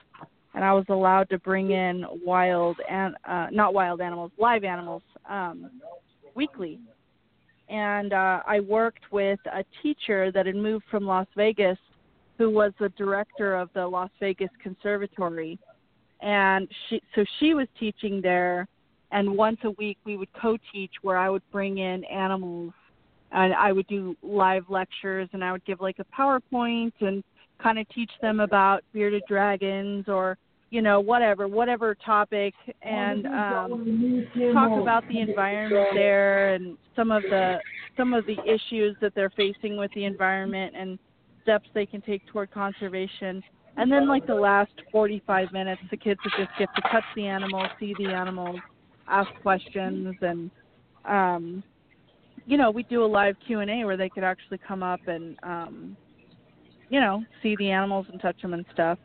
and 0.59 0.65
I 0.65 0.73
was 0.73 0.83
allowed 0.89 1.29
to 1.29 1.39
bring 1.39 1.71
in 1.71 2.03
wild 2.25 2.75
and 2.89 3.15
uh, 3.23 3.47
not 3.49 3.73
wild 3.73 4.01
animals, 4.01 4.29
live 4.37 4.65
animals 4.65 5.03
um, 5.29 5.71
weekly. 6.35 6.81
and 7.69 8.11
uh, 8.11 8.41
I 8.45 8.59
worked 8.59 9.09
with 9.09 9.39
a 9.45 9.63
teacher 9.81 10.33
that 10.33 10.45
had 10.47 10.57
moved 10.57 10.83
from 10.91 11.05
Las 11.05 11.27
Vegas, 11.37 11.77
who 12.37 12.49
was 12.49 12.73
the 12.77 12.89
director 12.97 13.55
of 13.55 13.69
the 13.73 13.87
Las 13.87 14.09
Vegas 14.19 14.49
Conservatory, 14.61 15.57
and 16.19 16.67
she 16.89 17.01
so 17.15 17.23
she 17.39 17.53
was 17.53 17.69
teaching 17.79 18.19
there, 18.21 18.67
and 19.13 19.37
once 19.37 19.59
a 19.63 19.71
week 19.71 19.97
we 20.03 20.17
would 20.17 20.33
co-teach 20.33 20.91
where 21.03 21.17
I 21.17 21.29
would 21.29 21.43
bring 21.53 21.77
in 21.77 22.03
animals, 22.03 22.73
and 23.31 23.53
I 23.53 23.71
would 23.71 23.87
do 23.87 24.13
live 24.21 24.65
lectures, 24.67 25.29
and 25.31 25.41
I 25.41 25.53
would 25.53 25.63
give 25.63 25.79
like 25.79 25.99
a 25.99 26.05
PowerPoint 26.21 26.91
and 26.99 27.23
kind 27.63 27.79
of 27.79 27.87
teach 27.95 28.11
them 28.21 28.41
about 28.41 28.83
bearded 28.91 29.23
dragons 29.25 30.09
or 30.09 30.37
you 30.69 30.81
know 30.81 30.99
whatever 30.99 31.47
whatever 31.47 31.95
topic 31.95 32.53
and 32.81 33.25
um 33.25 34.27
talk 34.53 34.79
about 34.79 35.07
the 35.07 35.19
environment 35.19 35.87
there 35.93 36.53
and 36.53 36.77
some 36.95 37.11
of 37.11 37.23
the 37.23 37.57
some 37.97 38.13
of 38.13 38.25
the 38.25 38.37
issues 38.45 38.95
that 39.01 39.13
they're 39.15 39.31
facing 39.31 39.77
with 39.77 39.91
the 39.95 40.05
environment 40.05 40.73
and 40.77 40.99
steps 41.43 41.67
they 41.73 41.85
can 41.85 42.01
take 42.01 42.25
toward 42.27 42.51
conservation. 42.51 43.43
And 43.77 43.91
then 43.91 44.07
like 44.07 44.27
the 44.27 44.35
last 44.35 44.71
45 44.91 45.51
minutes 45.53 45.81
the 45.89 45.97
kids 45.97 46.19
would 46.23 46.45
just 46.45 46.57
get 46.59 46.69
to 46.75 46.81
touch 46.91 47.03
the 47.15 47.25
animals 47.25 47.67
see 47.79 47.95
the 47.97 48.07
animals 48.07 48.57
ask 49.07 49.29
questions 49.41 50.15
and 50.21 50.51
um 51.05 51.63
you 52.45 52.57
know 52.57 52.69
we 52.71 52.83
do 52.83 53.05
a 53.05 53.07
live 53.07 53.35
q&a 53.47 53.85
where 53.85 53.95
they 53.95 54.09
could 54.09 54.23
actually 54.23 54.59
come 54.67 54.83
up 54.83 54.99
and 55.07 55.37
um 55.43 55.95
you 56.89 56.99
know 56.99 57.23
see 57.41 57.55
the 57.57 57.69
animals 57.71 58.05
and 58.11 58.19
touch 58.19 58.39
them 58.41 58.53
and 58.53 58.65
stuff 58.73 58.99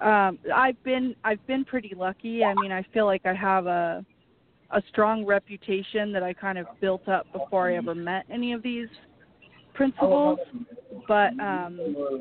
um 0.00 0.38
I've 0.54 0.82
been 0.84 1.14
I've 1.24 1.44
been 1.46 1.64
pretty 1.64 1.92
lucky. 1.96 2.44
I 2.44 2.54
mean, 2.54 2.72
I 2.72 2.84
feel 2.92 3.06
like 3.06 3.24
I 3.24 3.34
have 3.34 3.66
a 3.66 4.04
a 4.70 4.82
strong 4.90 5.24
reputation 5.24 6.12
that 6.12 6.22
I 6.22 6.32
kind 6.32 6.58
of 6.58 6.66
built 6.80 7.08
up 7.08 7.26
before 7.32 7.70
I 7.70 7.76
ever 7.76 7.94
met 7.94 8.26
any 8.30 8.52
of 8.52 8.62
these 8.62 8.88
principals. 9.74 10.38
But 11.06 11.38
um 11.40 12.14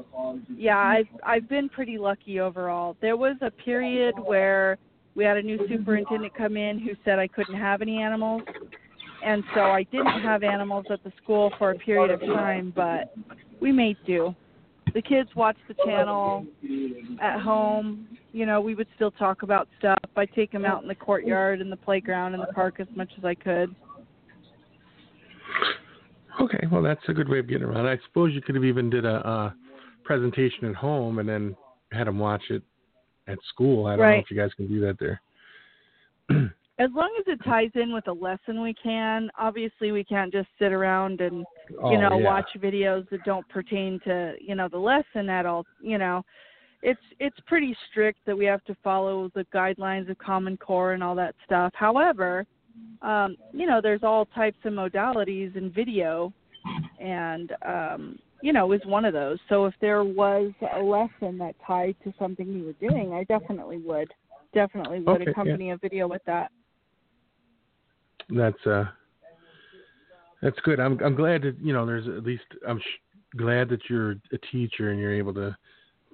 yeah, 0.55 0.77
I've 0.77 1.07
I've 1.23 1.49
been 1.49 1.69
pretty 1.69 1.97
lucky 1.97 2.39
overall. 2.39 2.95
There 3.01 3.17
was 3.17 3.35
a 3.41 3.51
period 3.51 4.15
where 4.17 4.77
we 5.15 5.23
had 5.23 5.37
a 5.37 5.41
new 5.41 5.59
superintendent 5.67 6.33
come 6.35 6.57
in 6.57 6.79
who 6.79 6.91
said 7.03 7.19
I 7.19 7.27
couldn't 7.27 7.59
have 7.59 7.81
any 7.81 8.01
animals. 8.01 8.43
And 9.25 9.43
so 9.55 9.61
I 9.61 9.83
didn't 9.83 10.21
have 10.21 10.43
animals 10.43 10.85
at 10.91 11.03
the 11.03 11.11
school 11.21 11.51
for 11.57 11.71
a 11.71 11.75
period 11.75 12.11
of 12.11 12.19
time, 12.21 12.71
but 12.75 13.15
we 13.59 13.71
made 13.71 13.97
do 14.05 14.35
the 14.93 15.01
kids 15.01 15.29
watch 15.35 15.57
the 15.67 15.75
channel 15.85 16.45
at 17.21 17.39
home. 17.41 18.07
You 18.31 18.45
know, 18.45 18.61
we 18.61 18.75
would 18.75 18.87
still 18.95 19.11
talk 19.11 19.43
about 19.43 19.67
stuff. 19.79 19.99
I'd 20.15 20.33
take 20.33 20.51
them 20.51 20.65
out 20.65 20.81
in 20.81 20.87
the 20.87 20.95
courtyard 20.95 21.61
and 21.61 21.71
the 21.71 21.77
playground 21.77 22.33
and 22.33 22.43
the 22.43 22.53
park 22.53 22.79
as 22.79 22.87
much 22.95 23.09
as 23.17 23.25
I 23.25 23.35
could. 23.35 23.75
Okay, 26.39 26.67
well 26.71 26.83
that's 26.83 27.01
a 27.07 27.13
good 27.13 27.29
way 27.29 27.39
of 27.39 27.47
getting 27.47 27.63
around. 27.63 27.87
I 27.87 27.97
suppose 28.07 28.33
you 28.33 28.41
could 28.41 28.55
have 28.55 28.63
even 28.63 28.89
did 28.89 29.05
a, 29.05 29.27
a 29.27 29.55
presentation 30.03 30.65
at 30.65 30.75
home 30.75 31.19
and 31.19 31.27
then 31.27 31.55
had 31.91 32.05
them 32.05 32.19
watch 32.19 32.43
it 32.49 32.61
at 33.27 33.39
school. 33.49 33.87
I 33.87 33.91
don't 33.91 33.99
right. 33.99 34.15
know 34.17 34.19
if 34.19 34.31
you 34.31 34.37
guys 34.37 34.51
can 34.55 34.67
do 34.67 34.79
that 34.81 34.97
there. 34.99 35.21
as 36.79 36.89
long 36.93 37.09
as 37.19 37.25
it 37.27 37.43
ties 37.43 37.71
in 37.75 37.91
with 37.91 38.07
a 38.07 38.13
lesson 38.13 38.61
we 38.61 38.73
can 38.73 39.29
obviously 39.39 39.91
we 39.91 40.03
can't 40.03 40.31
just 40.31 40.49
sit 40.59 40.71
around 40.71 41.21
and 41.21 41.45
oh, 41.81 41.91
you 41.91 41.97
know 41.97 42.17
yeah. 42.17 42.25
watch 42.25 42.49
videos 42.57 43.07
that 43.09 43.23
don't 43.23 43.47
pertain 43.49 43.99
to 44.03 44.35
you 44.39 44.55
know 44.55 44.67
the 44.67 44.77
lesson 44.77 45.29
at 45.29 45.45
all 45.45 45.65
you 45.81 45.97
know. 45.97 46.23
It's 46.83 47.01
it's 47.19 47.37
pretty 47.47 47.75
strict 47.89 48.19
that 48.27 48.37
we 48.37 48.45
have 48.45 48.63
to 48.65 48.75
follow 48.83 49.31
the 49.33 49.45
guidelines 49.53 50.09
of 50.11 50.17
common 50.19 50.57
core 50.57 50.93
and 50.93 51.03
all 51.03 51.15
that 51.15 51.35
stuff. 51.45 51.73
However 51.75 52.45
um 53.01 53.35
you 53.51 53.65
know 53.65 53.79
there's 53.81 54.03
all 54.03 54.25
types 54.25 54.57
of 54.63 54.73
modalities 54.73 55.55
in 55.55 55.71
video 55.71 56.31
and 56.99 57.53
um 57.65 58.19
you 58.43 58.53
know 58.53 58.71
is 58.71 58.81
one 58.85 59.05
of 59.05 59.13
those. 59.13 59.39
So 59.49 59.65
if 59.65 59.73
there 59.81 60.03
was 60.03 60.51
a 60.75 60.79
lesson 60.79 61.37
that 61.39 61.55
tied 61.65 61.95
to 62.03 62.13
something 62.19 62.53
we 62.53 62.61
were 62.61 62.73
doing 62.73 63.13
i 63.13 63.23
definitely 63.23 63.77
would 63.77 64.13
definitely 64.53 64.99
would 64.99 65.21
Okay, 65.21 65.31
accompany 65.31 65.71
a 65.71 65.77
video 65.77 66.07
with 66.07 66.21
that. 66.25 66.51
That's 68.29 68.65
uh 68.65 68.85
that's 70.41 70.59
good. 70.63 70.79
I'm 70.79 70.99
I'm 71.03 71.15
glad 71.15 71.41
that 71.43 71.57
you 71.61 71.73
know 71.73 71.85
there's 71.85 72.07
at 72.07 72.23
least 72.23 72.43
I'm 72.67 72.79
sh- 72.79 73.35
glad 73.37 73.69
that 73.69 73.81
you're 73.89 74.11
a 74.31 74.37
teacher 74.51 74.91
and 74.91 74.99
you're 74.99 75.13
able 75.13 75.33
to 75.35 75.55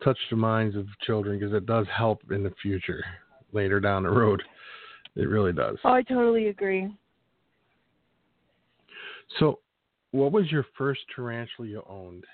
touch 0.03 0.17
the 0.29 0.35
minds 0.35 0.75
of 0.75 0.87
children 1.01 1.39
because 1.39 1.53
it 1.53 1.65
does 1.65 1.87
help 1.95 2.21
in 2.31 2.43
the 2.43 2.53
future 2.61 3.03
later 3.51 3.79
down 3.79 4.03
the 4.03 4.09
road. 4.09 4.41
It 5.15 5.29
really 5.29 5.53
does. 5.53 5.77
Oh, 5.83 5.93
I 5.93 6.01
totally 6.01 6.47
agree. 6.47 6.91
So, 9.39 9.59
what 10.11 10.31
was 10.31 10.51
your 10.51 10.65
first 10.77 11.01
tarantula 11.15 11.67
you 11.67 11.83
owned? 11.87 12.25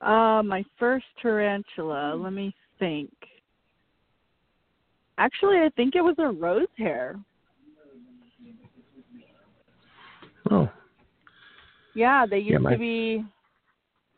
Uh, 0.00 0.42
my 0.42 0.64
first 0.78 1.06
tarantula. 1.20 2.14
Let 2.14 2.32
me 2.32 2.54
think. 2.78 3.10
Actually, 5.18 5.56
I 5.56 5.70
think 5.76 5.94
it 5.94 6.02
was 6.02 6.16
a 6.18 6.28
rose 6.28 6.66
hair. 6.76 7.16
Oh, 10.50 10.68
Yeah, 11.94 12.26
they 12.26 12.38
used 12.38 12.50
Yeah, 12.52 12.58
my- 12.58 12.72
to 12.72 12.78
be. 12.78 13.24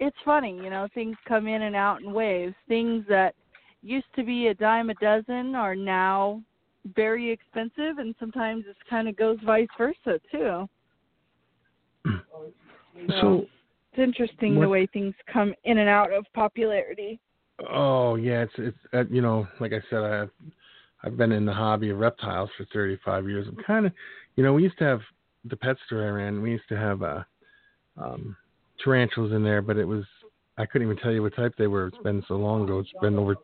It's 0.00 0.16
funny, 0.24 0.52
you 0.62 0.70
know, 0.70 0.86
things 0.94 1.16
come 1.26 1.46
in 1.48 1.62
and 1.62 1.74
out 1.74 2.02
in 2.02 2.12
waves. 2.12 2.54
Things 2.68 3.04
that 3.08 3.34
used 3.82 4.06
to 4.14 4.22
be 4.22 4.48
a 4.48 4.54
dime 4.54 4.90
a 4.90 4.94
dozen 4.94 5.54
are 5.54 5.74
now 5.74 6.42
very 6.94 7.30
expensive, 7.30 7.98
and 7.98 8.14
sometimes 8.18 8.64
it 8.66 8.76
kind 8.88 9.08
of 9.08 9.16
goes 9.16 9.38
vice 9.44 9.68
versa 9.76 10.20
too. 10.30 10.68
so 13.20 13.46
It's 13.92 13.98
interesting 13.98 14.60
the 14.60 14.68
way 14.68 14.86
things 14.86 15.14
come 15.32 15.54
in 15.64 15.78
and 15.78 15.88
out 15.88 16.12
of 16.12 16.26
popularity. 16.34 17.18
oh 17.70 18.14
yeah, 18.16 18.42
it's 18.42 18.54
it's 18.58 18.78
uh, 18.92 19.04
you 19.10 19.20
know 19.22 19.46
like 19.60 19.72
I 19.72 19.80
said 19.90 20.02
I've 20.04 20.30
I've 21.02 21.16
been 21.16 21.32
in 21.32 21.44
the 21.44 21.52
hobby 21.52 21.90
of 21.90 21.98
reptiles 21.98 22.50
for 22.56 22.64
35 22.72 23.28
years. 23.28 23.46
I'm 23.48 23.56
kind 23.64 23.86
of 23.86 23.92
you 24.36 24.44
know 24.44 24.52
we 24.52 24.62
used 24.62 24.78
to 24.78 24.84
have 24.84 25.00
the 25.44 25.56
pet 25.56 25.76
store 25.86 26.06
I 26.06 26.10
ran. 26.10 26.42
We 26.42 26.50
used 26.52 26.68
to 26.68 26.76
have 26.76 27.02
uh 27.02 27.22
um 27.96 28.36
tarantulas 28.82 29.32
in 29.32 29.42
there, 29.42 29.62
but 29.62 29.76
it 29.76 29.84
was 29.84 30.04
I 30.56 30.66
couldn't 30.66 30.88
even 30.88 31.00
tell 31.02 31.12
you 31.12 31.22
what 31.22 31.36
type 31.36 31.54
they 31.56 31.66
were. 31.68 31.86
It's 31.88 31.98
been 31.98 32.24
so 32.28 32.34
long 32.34 32.64
ago. 32.64 32.80
It's 32.80 32.92
been 33.00 33.18
over 33.18 33.36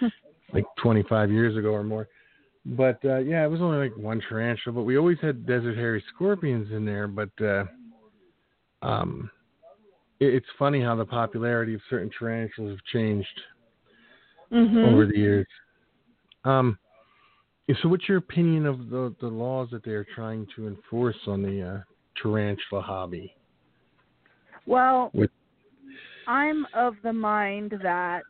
like 0.52 0.64
25 0.82 1.30
years 1.30 1.56
ago 1.56 1.68
or 1.70 1.82
more. 1.84 2.08
But 2.66 2.98
uh 3.04 3.18
yeah, 3.18 3.44
it 3.44 3.48
was 3.48 3.60
only 3.60 3.78
like 3.78 3.96
one 3.96 4.20
tarantula, 4.28 4.74
but 4.74 4.82
we 4.82 4.98
always 4.98 5.18
had 5.20 5.46
desert 5.46 5.76
hairy 5.76 6.04
scorpions 6.14 6.70
in 6.72 6.84
there, 6.84 7.06
but 7.08 7.30
uh 7.40 7.64
um 8.82 9.30
it, 10.20 10.34
it's 10.34 10.46
funny 10.58 10.82
how 10.82 10.94
the 10.94 11.04
popularity 11.04 11.74
of 11.74 11.80
certain 11.88 12.10
tarantulas 12.18 12.72
have 12.72 12.84
changed 12.92 13.40
Mhm. 14.52 14.84
over 14.84 15.06
the 15.06 15.16
years. 15.16 15.46
Um 16.44 16.78
so 17.82 17.88
what's 17.88 18.08
your 18.08 18.18
opinion 18.18 18.66
of 18.66 18.90
the 18.90 19.14
the 19.20 19.26
laws 19.26 19.68
that 19.72 19.84
they're 19.84 20.06
trying 20.14 20.46
to 20.56 20.66
enforce 20.66 21.16
on 21.26 21.42
the 21.42 21.62
uh, 21.62 21.80
tarantula 22.20 22.82
hobby? 22.82 23.34
Well, 24.66 25.10
With- 25.12 25.30
I'm 26.26 26.66
of 26.74 26.94
the 27.02 27.12
mind 27.12 27.74
that 27.82 28.22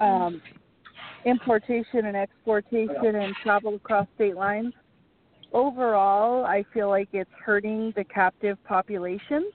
um, 0.00 0.40
importation 1.24 2.06
and 2.06 2.16
exportation 2.16 3.16
and 3.16 3.34
travel 3.42 3.74
across 3.74 4.06
state 4.14 4.36
lines. 4.36 4.72
Overall, 5.52 6.44
I 6.44 6.64
feel 6.72 6.88
like 6.88 7.08
it's 7.12 7.30
hurting 7.44 7.92
the 7.96 8.04
captive 8.04 8.58
populations, 8.64 9.52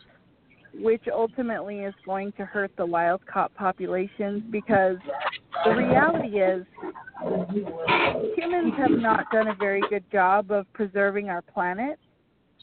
which 0.80 1.04
ultimately 1.12 1.80
is 1.80 1.94
going 2.06 2.32
to 2.34 2.46
hurt 2.46 2.72
the 2.78 2.86
wild 2.86 3.22
caught 3.26 3.54
populations 3.56 4.44
because 4.52 4.98
the 5.66 5.72
reality 5.72 6.40
is 6.40 6.66
humans 8.36 8.74
have 8.78 8.92
not 8.92 9.26
done 9.32 9.48
a 9.48 9.56
very 9.56 9.82
good 9.90 10.04
job 10.12 10.52
of 10.52 10.72
preserving 10.74 11.30
our 11.30 11.42
planet. 11.42 12.00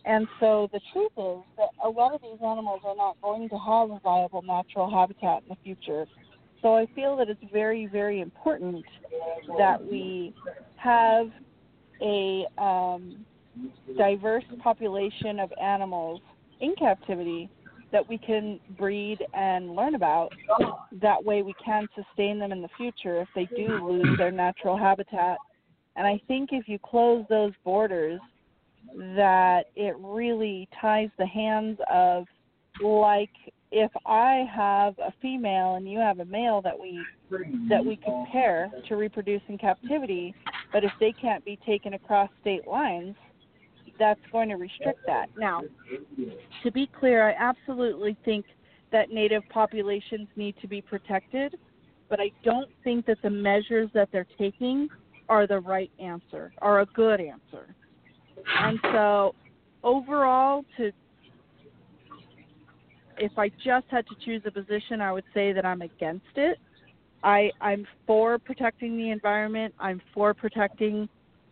And 0.05 0.27
so 0.40 0.68
the 0.73 0.81
truth 0.92 1.12
is 1.16 1.44
that 1.57 1.68
a 1.85 1.88
lot 1.88 2.14
of 2.14 2.23
these 2.23 2.40
animals 2.40 2.81
are 2.85 2.96
not 2.96 3.20
going 3.20 3.49
to 3.49 3.59
have 3.59 3.90
a 3.90 4.01
viable 4.03 4.42
natural 4.42 4.90
habitat 4.90 5.42
in 5.42 5.51
the 5.51 5.57
future. 5.62 6.07
So 6.62 6.75
I 6.75 6.87
feel 6.94 7.16
that 7.16 7.29
it's 7.29 7.40
very, 7.53 7.87
very 7.87 8.20
important 8.20 8.85
that 9.59 9.85
we 9.85 10.35
have 10.77 11.29
a 12.03 12.46
um, 12.59 13.25
diverse 13.96 14.44
population 14.62 15.38
of 15.38 15.53
animals 15.62 16.20
in 16.61 16.75
captivity 16.77 17.51
that 17.92 18.09
we 18.09 18.18
can 18.18 18.61
breed 18.79 19.18
and 19.35 19.74
learn 19.74 19.94
about. 19.94 20.33
That 21.00 21.24
way 21.24 21.42
we 21.42 21.55
can 21.64 21.87
sustain 21.94 22.38
them 22.38 22.53
in 22.53 22.62
the 22.62 22.68
future 22.76 23.20
if 23.20 23.29
they 23.35 23.46
do 23.57 23.85
lose 23.85 24.18
their 24.18 24.31
natural 24.31 24.76
habitat. 24.76 25.38
And 25.96 26.07
I 26.07 26.20
think 26.29 26.50
if 26.53 26.68
you 26.68 26.79
close 26.79 27.24
those 27.29 27.53
borders, 27.64 28.20
that 28.96 29.64
it 29.76 29.94
really 29.98 30.68
ties 30.81 31.11
the 31.18 31.26
hands 31.26 31.79
of 31.92 32.26
like 32.83 33.31
if 33.70 33.90
I 34.07 34.44
have 34.53 34.98
a 34.98 35.12
female 35.20 35.74
and 35.74 35.88
you 35.90 35.98
have 35.98 36.18
a 36.20 36.24
male 36.24 36.61
that 36.62 36.79
we 36.79 37.00
that 37.68 37.85
we 37.85 37.96
compare 37.96 38.70
to 38.88 38.96
reproduce 38.96 39.42
in 39.48 39.59
captivity, 39.59 40.35
But 40.72 40.85
if 40.85 40.92
they 41.00 41.12
can't 41.12 41.44
be 41.44 41.59
taken 41.66 41.94
across 41.94 42.31
state 42.40 42.66
lines, 42.66 43.14
that's 44.00 44.20
going 44.32 44.48
to 44.48 44.56
restrict 44.56 45.00
that. 45.06 45.28
Now, 45.38 45.62
to 46.64 46.72
be 46.72 46.90
clear, 46.98 47.28
I 47.28 47.34
absolutely 47.38 48.16
think 48.24 48.46
that 48.90 49.12
native 49.12 49.42
populations 49.50 50.26
need 50.34 50.56
to 50.62 50.66
be 50.66 50.80
protected, 50.80 51.56
but 52.08 52.18
I 52.18 52.32
don't 52.42 52.70
think 52.82 53.06
that 53.06 53.18
the 53.22 53.30
measures 53.30 53.90
that 53.94 54.08
they're 54.10 54.26
taking 54.36 54.88
are 55.28 55.46
the 55.46 55.60
right 55.60 55.90
answer, 56.00 56.52
are 56.60 56.80
a 56.80 56.86
good 56.86 57.20
answer. 57.20 57.72
And 58.58 58.80
so, 58.82 59.34
overall, 59.84 60.64
to 60.78 60.90
if 63.18 63.38
I 63.38 63.50
just 63.50 63.86
had 63.90 64.06
to 64.08 64.14
choose 64.24 64.42
a 64.46 64.50
position, 64.50 65.02
I 65.02 65.12
would 65.12 65.24
say 65.34 65.52
that 65.52 65.66
I'm 65.66 65.82
against 65.82 66.24
it. 66.36 66.58
I 67.22 67.50
I'm 67.60 67.86
for 68.06 68.38
protecting 68.38 68.96
the 68.96 69.10
environment. 69.10 69.74
I'm 69.78 70.00
for 70.14 70.32
protecting 70.32 71.06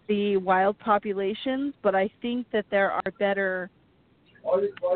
the 0.09 0.37
wild 0.39 0.79
populations, 0.79 1.75
but 1.83 1.95
I 1.95 2.11
think 2.21 2.47
that 2.53 2.65
there 2.71 2.91
are 2.91 3.03
better 3.19 3.71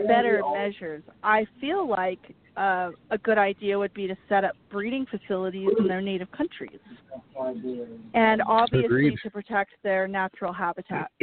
better 0.07 0.41
measures. 0.53 1.03
I 1.23 1.47
feel 1.61 1.87
like 1.89 2.19
uh, 2.57 2.91
a 3.11 3.19
good 3.19 3.39
idea 3.39 3.79
would 3.79 3.93
be 3.95 4.07
to 4.07 4.17
set 4.29 4.45
up 4.45 4.57
breeding 4.71 5.07
facilities 5.07 5.69
in 5.79 5.87
their 5.87 6.01
native 6.01 6.31
countries, 6.33 6.81
and 8.15 8.43
obviously 8.47 8.87
Agreed. 8.87 9.19
to 9.23 9.31
protect 9.31 9.73
their 9.83 10.09
natural 10.09 10.53
habitat. 10.53 11.11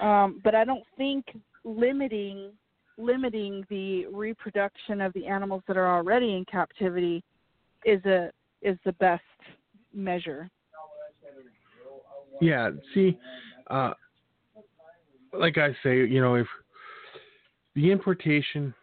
um, 0.00 0.40
but 0.42 0.54
I 0.54 0.64
don't 0.64 0.84
think 0.96 1.26
limiting 1.64 2.52
limiting 2.98 3.64
the 3.70 4.06
reproduction 4.06 5.00
of 5.00 5.12
the 5.14 5.26
animals 5.26 5.62
that 5.66 5.76
are 5.76 5.96
already 5.96 6.34
in 6.36 6.44
captivity 6.44 7.24
is 7.84 8.04
a 8.04 8.30
is 8.62 8.78
the 8.84 8.92
best 8.94 9.22
measure. 9.92 10.48
Yeah, 12.42 12.70
see, 12.92 13.16
uh, 13.70 13.92
like 15.32 15.58
I 15.58 15.68
say, 15.84 15.98
you 15.98 16.20
know, 16.20 16.34
if 16.34 16.48
the 17.76 17.92
importation, 17.92 18.74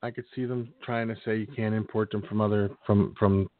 I 0.00 0.12
could 0.12 0.26
see 0.32 0.44
them 0.44 0.72
trying 0.80 1.08
to 1.08 1.16
say 1.24 1.38
you 1.38 1.48
can't 1.56 1.74
import 1.74 2.12
them 2.12 2.22
from 2.28 2.40
other 2.40 2.70
from 2.86 3.16
from 3.18 3.50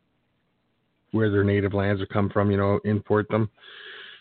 where 1.10 1.32
their 1.32 1.42
native 1.42 1.74
lands 1.74 2.00
have 2.00 2.10
come 2.10 2.30
from, 2.30 2.52
you 2.52 2.56
know, 2.56 2.78
import 2.84 3.26
them. 3.28 3.50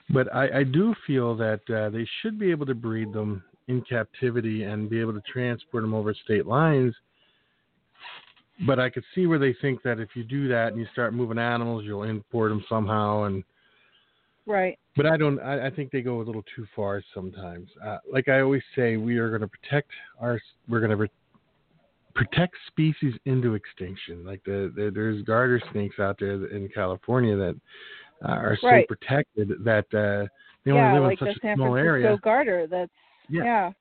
But 0.09 0.33
I, 0.33 0.61
I 0.61 0.63
do 0.63 0.95
feel 1.05 1.35
that 1.37 1.61
uh, 1.69 1.91
they 1.91 2.07
should 2.21 2.39
be 2.39 2.49
able 2.49 2.65
to 2.65 2.73
breed 2.73 3.13
them 3.13 3.43
in 3.67 3.81
captivity 3.81 4.63
and 4.63 4.89
be 4.89 4.99
able 4.99 5.13
to 5.13 5.21
transport 5.31 5.83
them 5.83 5.93
over 5.93 6.15
state 6.25 6.47
lines. 6.47 6.95
But 8.65 8.79
I 8.79 8.89
could 8.89 9.03
see 9.13 9.27
where 9.27 9.39
they 9.39 9.55
think 9.61 9.83
that 9.83 9.99
if 9.99 10.09
you 10.15 10.23
do 10.23 10.47
that 10.47 10.69
and 10.69 10.79
you 10.79 10.87
start 10.91 11.13
moving 11.13 11.37
animals, 11.37 11.83
you'll 11.85 12.03
import 12.03 12.49
them 12.49 12.65
somehow 12.67 13.25
and 13.25 13.43
Right. 14.51 14.77
but 14.97 15.05
I 15.05 15.15
don't. 15.17 15.39
I, 15.39 15.67
I 15.67 15.69
think 15.69 15.91
they 15.91 16.01
go 16.01 16.19
a 16.21 16.23
little 16.23 16.43
too 16.55 16.67
far 16.75 17.01
sometimes. 17.13 17.69
Uh, 17.83 17.97
like 18.11 18.27
I 18.27 18.41
always 18.41 18.63
say, 18.75 18.97
we 18.97 19.17
are 19.17 19.29
going 19.29 19.41
to 19.41 19.47
protect 19.47 19.89
our. 20.19 20.39
We're 20.67 20.79
going 20.79 20.91
to 20.91 20.97
re- 20.97 21.09
protect 22.13 22.55
species 22.67 23.13
into 23.25 23.55
extinction. 23.55 24.25
Like 24.25 24.43
the, 24.43 24.71
the 24.75 24.91
there's 24.93 25.21
garter 25.23 25.61
snakes 25.71 25.99
out 25.99 26.17
there 26.19 26.45
in 26.47 26.67
California 26.73 27.35
that 27.37 27.55
uh, 28.23 28.31
are 28.33 28.57
so 28.59 28.67
Right. 28.67 28.87
protected 28.87 29.49
that 29.63 29.85
uh, 29.93 30.27
they 30.65 30.71
yeah, 30.71 30.87
only 30.87 30.99
live 30.99 31.03
like 31.09 31.21
in 31.21 31.27
the 31.27 31.31
such 31.31 31.37
a 31.37 31.47
San 31.47 31.55
small 31.55 31.71
Francisco 31.71 31.87
area, 31.87 32.17
garter. 32.21 32.67
That's 32.67 32.91
Yeah. 33.29 33.43
yeah, 33.43 33.71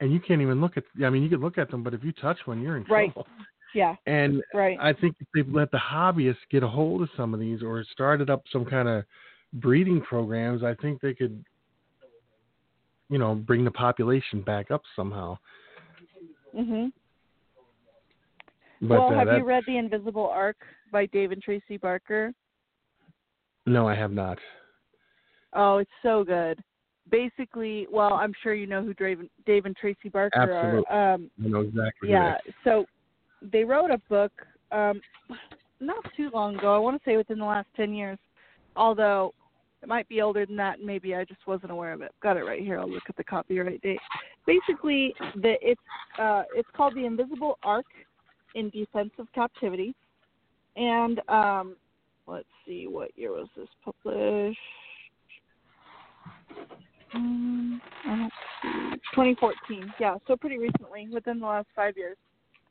and 0.00 0.12
you 0.12 0.20
can't 0.20 0.40
even 0.40 0.60
look 0.60 0.76
at. 0.76 0.84
I 1.04 1.10
mean, 1.10 1.22
you 1.24 1.28
can 1.28 1.40
look 1.40 1.58
at 1.58 1.70
them, 1.70 1.82
but 1.82 1.94
if 1.94 2.04
you 2.04 2.12
touch 2.12 2.38
one, 2.44 2.62
you're 2.62 2.76
in 2.76 2.84
trouble. 2.84 2.96
Right. 2.96 3.12
trouble. 3.12 3.26
yeah, 3.74 3.96
And 4.06 4.42
right. 4.54 4.78
I 4.80 4.92
think 4.92 5.16
if 5.20 5.26
they 5.34 5.42
let 5.52 5.70
the 5.72 5.78
hobbyists 5.78 6.36
get 6.50 6.62
a 6.62 6.68
hold 6.68 7.02
of 7.02 7.10
some 7.16 7.34
of 7.34 7.40
these 7.40 7.62
or 7.62 7.84
started 7.92 8.30
up 8.30 8.42
some 8.52 8.64
kind 8.64 8.88
of 8.88 9.04
breeding 9.54 10.00
programs, 10.00 10.62
I 10.62 10.74
think 10.74 11.00
they 11.00 11.14
could, 11.14 11.42
you 13.08 13.18
know, 13.18 13.34
bring 13.34 13.64
the 13.64 13.70
population 13.70 14.42
back 14.42 14.70
up 14.70 14.82
somehow. 14.94 15.38
Mhm. 16.54 16.92
But 18.80 18.88
well, 18.90 19.12
uh, 19.12 19.18
have 19.18 19.26
that, 19.28 19.38
you 19.38 19.44
read 19.44 19.64
The 19.66 19.76
Invisible 19.76 20.26
Ark 20.26 20.56
by 20.92 21.06
Dave 21.06 21.32
and 21.32 21.42
Tracy 21.42 21.76
Barker? 21.76 22.32
no, 23.66 23.86
I 23.86 23.94
have 23.94 24.12
not. 24.12 24.38
Oh, 25.52 25.78
it's 25.78 25.90
so 26.02 26.24
good. 26.24 26.62
Basically, 27.10 27.86
well, 27.90 28.14
I'm 28.14 28.32
sure 28.42 28.54
you 28.54 28.66
know 28.66 28.82
who 28.82 28.94
Dave, 28.94 29.20
Dave 29.46 29.66
and 29.66 29.76
Tracy 29.76 30.08
Barker 30.08 30.40
Absolutely. 30.40 30.84
are. 30.90 31.14
Um, 31.14 31.30
I 31.42 31.48
know 31.48 31.60
exactly. 31.60 32.10
yeah. 32.10 32.38
So 32.64 32.86
they 33.40 33.64
wrote 33.64 33.90
a 33.90 34.00
book 34.08 34.32
um, 34.72 35.00
not 35.80 36.04
too 36.16 36.30
long 36.32 36.56
ago. 36.56 36.74
I 36.74 36.78
want 36.78 37.02
to 37.02 37.10
say 37.10 37.16
within 37.16 37.38
the 37.38 37.44
last 37.44 37.68
ten 37.76 37.94
years, 37.94 38.18
although 38.76 39.32
it 39.82 39.88
might 39.88 40.08
be 40.08 40.20
older 40.20 40.44
than 40.44 40.56
that. 40.56 40.80
Maybe 40.82 41.14
I 41.14 41.24
just 41.24 41.46
wasn't 41.46 41.72
aware 41.72 41.92
of 41.92 42.02
it. 42.02 42.12
Got 42.22 42.36
it 42.36 42.44
right 42.44 42.60
here. 42.60 42.78
I'll 42.78 42.90
look 42.90 43.04
at 43.08 43.16
the 43.16 43.24
copyright 43.24 43.80
date. 43.82 44.00
Basically, 44.46 45.14
the 45.36 45.54
it's 45.62 45.80
uh, 46.18 46.42
it's 46.54 46.68
called 46.76 46.94
the 46.94 47.04
Invisible 47.04 47.58
Ark 47.62 47.86
in 48.54 48.70
Defense 48.70 49.10
of 49.18 49.26
Captivity, 49.34 49.94
and 50.76 51.20
um, 51.28 51.76
let's 52.26 52.46
see, 52.66 52.86
what 52.88 53.10
year 53.16 53.32
was 53.32 53.48
this 53.56 53.68
published? 53.84 54.58
Um, 57.14 57.80
I 58.04 58.16
don't 58.16 58.32
see. 58.62 58.98
2014. 59.14 59.94
Yeah, 59.98 60.16
so 60.26 60.36
pretty 60.36 60.58
recently, 60.58 61.08
within 61.12 61.40
the 61.40 61.46
last 61.46 61.68
five 61.74 61.96
years. 61.96 62.16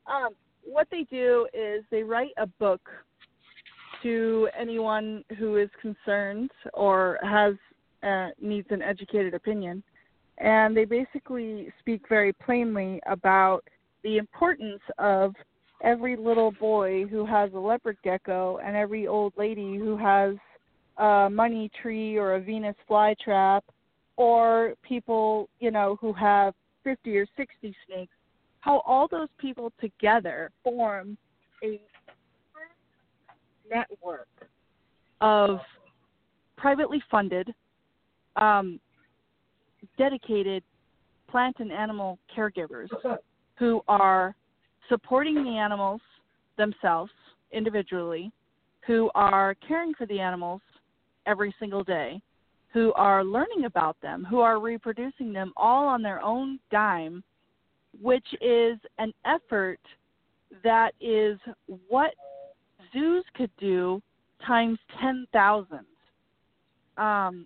Um, 0.05 0.29
what 0.63 0.87
they 0.91 1.03
do 1.09 1.47
is 1.53 1.83
they 1.91 2.03
write 2.03 2.31
a 2.37 2.45
book 2.45 2.81
to 4.03 4.49
anyone 4.57 5.23
who 5.37 5.57
is 5.57 5.69
concerned 5.81 6.51
or 6.73 7.19
has 7.23 7.55
uh, 8.03 8.29
needs 8.41 8.67
an 8.69 8.81
educated 8.81 9.33
opinion, 9.33 9.83
and 10.37 10.75
they 10.75 10.85
basically 10.85 11.71
speak 11.79 12.07
very 12.07 12.33
plainly 12.33 12.99
about 13.07 13.63
the 14.03 14.17
importance 14.17 14.81
of 14.97 15.33
every 15.83 16.15
little 16.15 16.51
boy 16.51 17.05
who 17.05 17.25
has 17.25 17.51
a 17.53 17.59
leopard 17.59 17.97
gecko 18.03 18.59
and 18.63 18.75
every 18.75 19.07
old 19.07 19.33
lady 19.37 19.77
who 19.77 19.97
has 19.97 20.35
a 20.97 21.29
money 21.29 21.69
tree 21.81 22.17
or 22.17 22.35
a 22.35 22.39
Venus 22.39 22.75
flytrap 22.89 23.61
or 24.15 24.73
people, 24.81 25.47
you 25.59 25.71
know, 25.71 25.97
who 26.01 26.11
have 26.13 26.53
50 26.83 27.17
or 27.17 27.27
60 27.37 27.75
snakes, 27.85 28.13
how 28.61 28.79
all 28.79 29.07
those 29.07 29.29
people 29.37 29.71
together 29.79 30.51
form 30.63 31.17
a 31.63 31.79
network 33.69 34.27
of 35.21 35.59
privately 36.57 37.01
funded, 37.09 37.53
um, 38.35 38.79
dedicated 39.97 40.63
plant 41.29 41.55
and 41.59 41.71
animal 41.71 42.17
caregivers 42.35 42.87
who 43.57 43.81
are 43.87 44.35
supporting 44.89 45.35
the 45.43 45.57
animals 45.57 46.01
themselves 46.57 47.11
individually, 47.51 48.31
who 48.85 49.09
are 49.15 49.55
caring 49.67 49.93
for 49.93 50.05
the 50.05 50.19
animals 50.19 50.61
every 51.25 51.53
single 51.59 51.83
day, 51.83 52.21
who 52.73 52.93
are 52.93 53.23
learning 53.23 53.65
about 53.65 53.97
them, 54.01 54.25
who 54.29 54.39
are 54.39 54.59
reproducing 54.59 55.33
them 55.33 55.51
all 55.57 55.87
on 55.87 56.01
their 56.01 56.21
own 56.21 56.59
dime, 56.71 57.23
which 58.01 58.25
is 58.41 58.77
an 58.97 59.13
effort 59.25 59.79
that 60.63 60.91
is 61.01 61.37
what 61.87 62.13
zoos 62.97 63.23
could 63.35 63.51
do 63.59 64.01
times 64.45 64.79
10,000. 65.01 65.79
Um, 66.97 67.45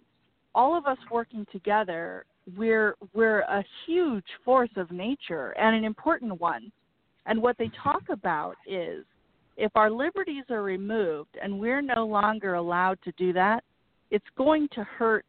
all 0.54 0.78
of 0.78 0.86
us 0.86 0.98
working 1.12 1.46
together, 1.52 2.26
we're 2.58 2.96
we're 3.14 3.42
a 3.42 3.64
huge 3.86 4.26
force 4.44 4.70
of 4.76 4.92
nature 4.92 5.52
and 5.52 5.76
an 5.76 5.84
important 5.84 6.40
one. 6.40 6.72
And 7.26 7.42
what 7.42 7.58
they 7.58 7.70
talk 7.84 8.04
about 8.10 8.56
is 8.68 9.06
if 9.58 9.72
our 9.76 9.92
liberties 9.92 10.46
are 10.50 10.64
removed 10.64 11.38
and 11.42 11.60
we're 11.60 11.82
no 11.82 12.06
longer 12.06 12.56
allowed 12.56 12.98
to 13.04 13.12
do 13.18 13.32
that, 13.34 13.64
it's 14.10 14.26
going 14.38 14.68
to 14.74 14.84
hurt 14.84 15.26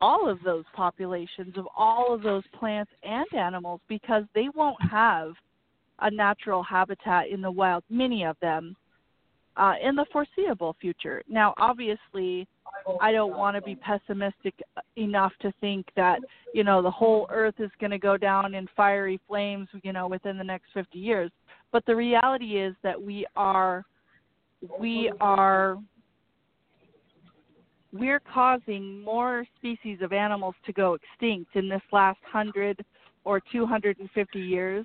all 0.00 0.28
of 0.28 0.38
those 0.44 0.64
populations 0.74 1.56
of 1.56 1.66
all 1.76 2.14
of 2.14 2.22
those 2.22 2.44
plants 2.58 2.90
and 3.02 3.26
animals 3.38 3.80
because 3.88 4.24
they 4.34 4.48
won't 4.54 4.80
have 4.90 5.32
a 6.00 6.10
natural 6.10 6.62
habitat 6.62 7.28
in 7.28 7.40
the 7.40 7.50
wild, 7.50 7.84
many 7.88 8.24
of 8.24 8.36
them, 8.40 8.76
uh, 9.56 9.74
in 9.82 9.94
the 9.94 10.06
foreseeable 10.12 10.76
future. 10.80 11.22
Now, 11.28 11.54
obviously, 11.58 12.48
I 13.00 13.12
don't 13.12 13.36
want 13.36 13.56
to 13.56 13.62
be 13.62 13.76
pessimistic 13.76 14.54
enough 14.96 15.32
to 15.42 15.52
think 15.60 15.86
that 15.96 16.18
you 16.52 16.64
know 16.64 16.82
the 16.82 16.90
whole 16.90 17.26
Earth 17.30 17.54
is 17.58 17.70
going 17.80 17.92
to 17.92 17.98
go 17.98 18.16
down 18.16 18.54
in 18.54 18.68
fiery 18.76 19.20
flames, 19.28 19.68
you 19.82 19.92
know, 19.92 20.08
within 20.08 20.36
the 20.36 20.44
next 20.44 20.66
50 20.74 20.98
years. 20.98 21.30
But 21.72 21.86
the 21.86 21.94
reality 21.94 22.60
is 22.60 22.74
that 22.82 23.00
we 23.00 23.26
are 23.36 23.84
we 24.78 25.12
are 25.20 25.78
we're 27.92 28.20
causing 28.20 29.00
more 29.02 29.46
species 29.56 29.98
of 30.02 30.12
animals 30.12 30.56
to 30.66 30.72
go 30.72 30.94
extinct 30.94 31.54
in 31.54 31.68
this 31.68 31.82
last 31.92 32.18
100 32.32 32.84
or 33.24 33.40
250 33.52 34.38
years 34.40 34.84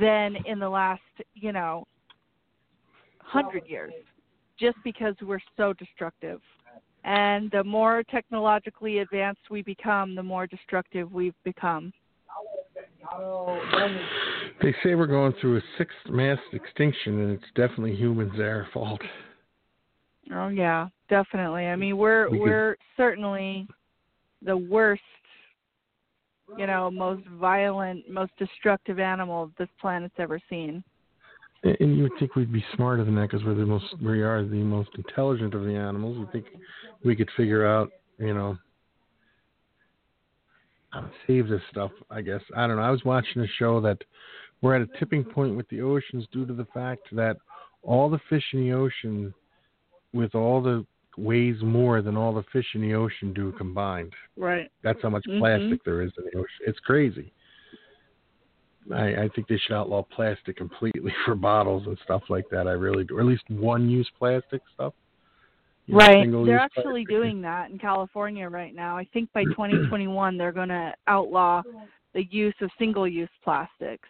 than 0.00 0.36
in 0.46 0.58
the 0.58 0.68
last, 0.68 1.02
you 1.34 1.52
know, 1.52 1.86
100 3.32 3.66
years. 3.66 3.92
just 4.56 4.76
because 4.84 5.14
we're 5.20 5.40
so 5.56 5.72
destructive. 5.72 6.40
And 7.02 7.50
the 7.50 7.64
more 7.64 8.02
technologically 8.04 8.98
advanced 9.00 9.50
we 9.50 9.62
become, 9.62 10.14
the 10.14 10.22
more 10.22 10.46
destructive 10.46 11.12
we've 11.12 11.34
become. 11.44 11.92
They 14.62 14.72
say 14.82 14.94
we're 14.94 15.06
going 15.06 15.34
through 15.40 15.58
a 15.58 15.62
sixth 15.76 15.96
mass 16.08 16.38
extinction, 16.52 17.20
and 17.20 17.32
it's 17.32 17.50
definitely 17.54 17.94
humans' 17.96 18.32
their 18.36 18.68
fault. 18.72 19.02
Oh 20.32 20.48
yeah, 20.48 20.88
definitely. 21.10 21.66
I 21.66 21.76
mean, 21.76 21.96
we're 21.98 22.30
We 22.30 22.38
could- 22.38 22.44
we're 22.44 22.76
certainly 22.96 23.66
the 24.40 24.56
worst, 24.56 25.02
you 26.56 26.66
know, 26.66 26.90
most 26.90 27.26
violent, 27.40 28.08
most 28.08 28.32
destructive 28.38 28.98
animal 28.98 29.50
this 29.58 29.68
planet's 29.80 30.14
ever 30.18 30.40
seen. 30.48 30.82
And 31.62 31.96
you 31.96 32.02
would 32.02 32.12
think 32.18 32.36
we'd 32.36 32.52
be 32.52 32.64
smarter 32.76 33.04
than 33.04 33.14
that 33.14 33.30
because 33.30 33.44
we're 33.44 33.54
the 33.54 33.64
most, 33.64 33.86
we 34.02 34.22
are 34.22 34.44
the 34.44 34.56
most 34.56 34.90
intelligent 34.96 35.54
of 35.54 35.64
the 35.64 35.74
animals. 35.74 36.18
You 36.18 36.28
think 36.30 36.44
we 37.04 37.16
could 37.16 37.30
figure 37.36 37.66
out, 37.66 37.90
you 38.18 38.34
know, 38.34 38.58
how 40.90 41.00
to 41.00 41.10
save 41.26 41.48
this 41.48 41.62
stuff? 41.70 41.90
I 42.10 42.20
guess 42.20 42.40
I 42.56 42.66
don't 42.66 42.76
know. 42.76 42.82
I 42.82 42.90
was 42.90 43.04
watching 43.04 43.42
a 43.42 43.46
show 43.58 43.80
that 43.80 43.98
we're 44.60 44.76
at 44.76 44.82
a 44.82 44.98
tipping 44.98 45.24
point 45.24 45.56
with 45.56 45.68
the 45.68 45.80
oceans 45.80 46.26
due 46.32 46.46
to 46.46 46.52
the 46.52 46.66
fact 46.72 47.02
that 47.12 47.36
all 47.82 48.08
the 48.08 48.20
fish 48.28 48.44
in 48.52 48.60
the 48.60 48.72
ocean, 48.72 49.34
with 50.12 50.34
all 50.34 50.62
the 50.62 50.86
weighs 51.16 51.60
more 51.62 52.02
than 52.02 52.16
all 52.16 52.32
the 52.34 52.42
fish 52.52 52.66
in 52.74 52.80
the 52.82 52.94
ocean 52.94 53.32
do 53.32 53.52
combined. 53.52 54.12
Right. 54.36 54.70
That's 54.82 55.00
how 55.02 55.10
much 55.10 55.24
Mhm. 55.26 55.38
plastic 55.38 55.84
there 55.84 56.02
is 56.02 56.12
in 56.18 56.24
the 56.24 56.38
ocean. 56.38 56.64
It's 56.66 56.80
crazy. 56.80 57.32
I, 58.92 59.22
I 59.24 59.28
think 59.34 59.48
they 59.48 59.56
should 59.56 59.74
outlaw 59.74 60.02
plastic 60.02 60.56
completely 60.56 61.12
for 61.24 61.34
bottles 61.34 61.86
and 61.86 61.98
stuff 62.04 62.22
like 62.28 62.48
that. 62.50 62.68
I 62.68 62.72
really 62.72 63.04
do, 63.04 63.16
or 63.16 63.20
at 63.20 63.26
least 63.26 63.48
one-use 63.48 64.10
plastic 64.18 64.60
stuff. 64.74 64.92
You 65.86 65.96
Right. 65.96 66.22
single-use 66.22 66.46
They're 66.46 66.58
actually 66.58 67.04
plastic. 67.04 67.08
doing 67.08 67.40
that 67.42 67.70
in 67.70 67.78
California 67.78 68.48
right 68.48 68.74
now. 68.74 68.96
I 68.96 69.04
think 69.12 69.32
by 69.32 69.44
2021 69.56 70.36
they're 70.36 70.52
going 70.52 70.68
to 70.68 70.94
outlaw 71.06 71.62
the 72.12 72.24
use 72.24 72.54
of 72.60 72.70
single-use 72.78 73.28
plastics. 73.42 74.08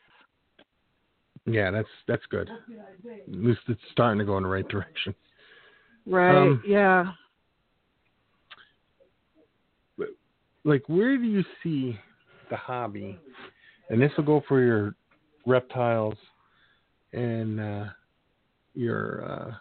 Yeah, 1.47 1.71
that's 1.71 1.89
that's 2.09 2.25
good. 2.27 2.49
At 2.49 3.35
least 3.35 3.61
it's 3.69 3.81
starting 3.93 4.19
to 4.19 4.25
go 4.25 4.37
in 4.39 4.45
the 4.45 4.49
right 4.49 4.67
direction. 4.69 5.15
Right. 6.07 6.37
Um, 6.37 6.63
yeah. 6.67 7.13
Like, 10.67 10.83
where 10.89 11.19
do 11.19 11.25
you 11.25 11.45
see 11.63 11.99
the 12.49 12.57
hobby? 12.57 13.19
And 13.91 14.01
this 14.01 14.11
will 14.17 14.25
go 14.25 14.43
for 14.49 14.65
your 14.65 14.95
reptiles 15.47 16.15
and 17.13 17.61
uh, 17.61 17.85
your 18.75 19.25
uh, 19.31 19.55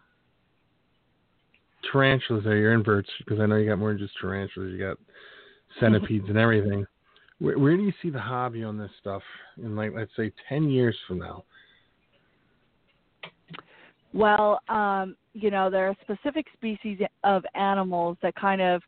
tarantulas 1.91 2.45
or 2.45 2.55
your 2.55 2.73
inverts, 2.73 3.09
because 3.19 3.41
I 3.41 3.45
know 3.45 3.57
you 3.57 3.69
got 3.69 3.79
more 3.79 3.89
than 3.89 3.99
just 3.99 4.13
tarantulas. 4.21 4.71
You 4.71 4.79
got 4.79 4.97
centipedes 5.81 6.29
and 6.29 6.37
everything. 6.37 6.85
Where, 7.39 7.59
where 7.59 7.75
do 7.75 7.83
you 7.83 7.93
see 8.01 8.09
the 8.09 8.21
hobby 8.21 8.63
on 8.63 8.77
this 8.77 8.91
stuff 9.01 9.23
in, 9.57 9.75
like, 9.75 9.91
let's 9.93 10.11
say, 10.15 10.31
ten 10.47 10.69
years 10.69 10.95
from 11.05 11.19
now? 11.19 11.43
Well, 14.13 14.59
um, 14.69 15.15
you 15.33 15.49
know, 15.49 15.69
there 15.69 15.87
are 15.87 15.95
specific 16.01 16.45
species 16.53 16.99
of 17.23 17.43
animals 17.55 18.17
that 18.21 18.35
kind 18.35 18.61
of 18.61 18.81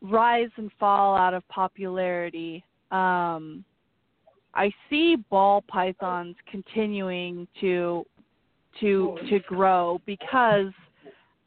rise 0.00 0.50
and 0.56 0.70
fall 0.78 1.16
out 1.16 1.34
of 1.34 1.46
popularity. 1.48 2.64
Um, 2.92 3.64
I 4.54 4.70
see 4.88 5.16
ball 5.30 5.62
pythons 5.66 6.36
continuing 6.50 7.48
to 7.60 8.04
to 8.80 9.18
to 9.28 9.40
grow 9.40 10.00
because 10.06 10.72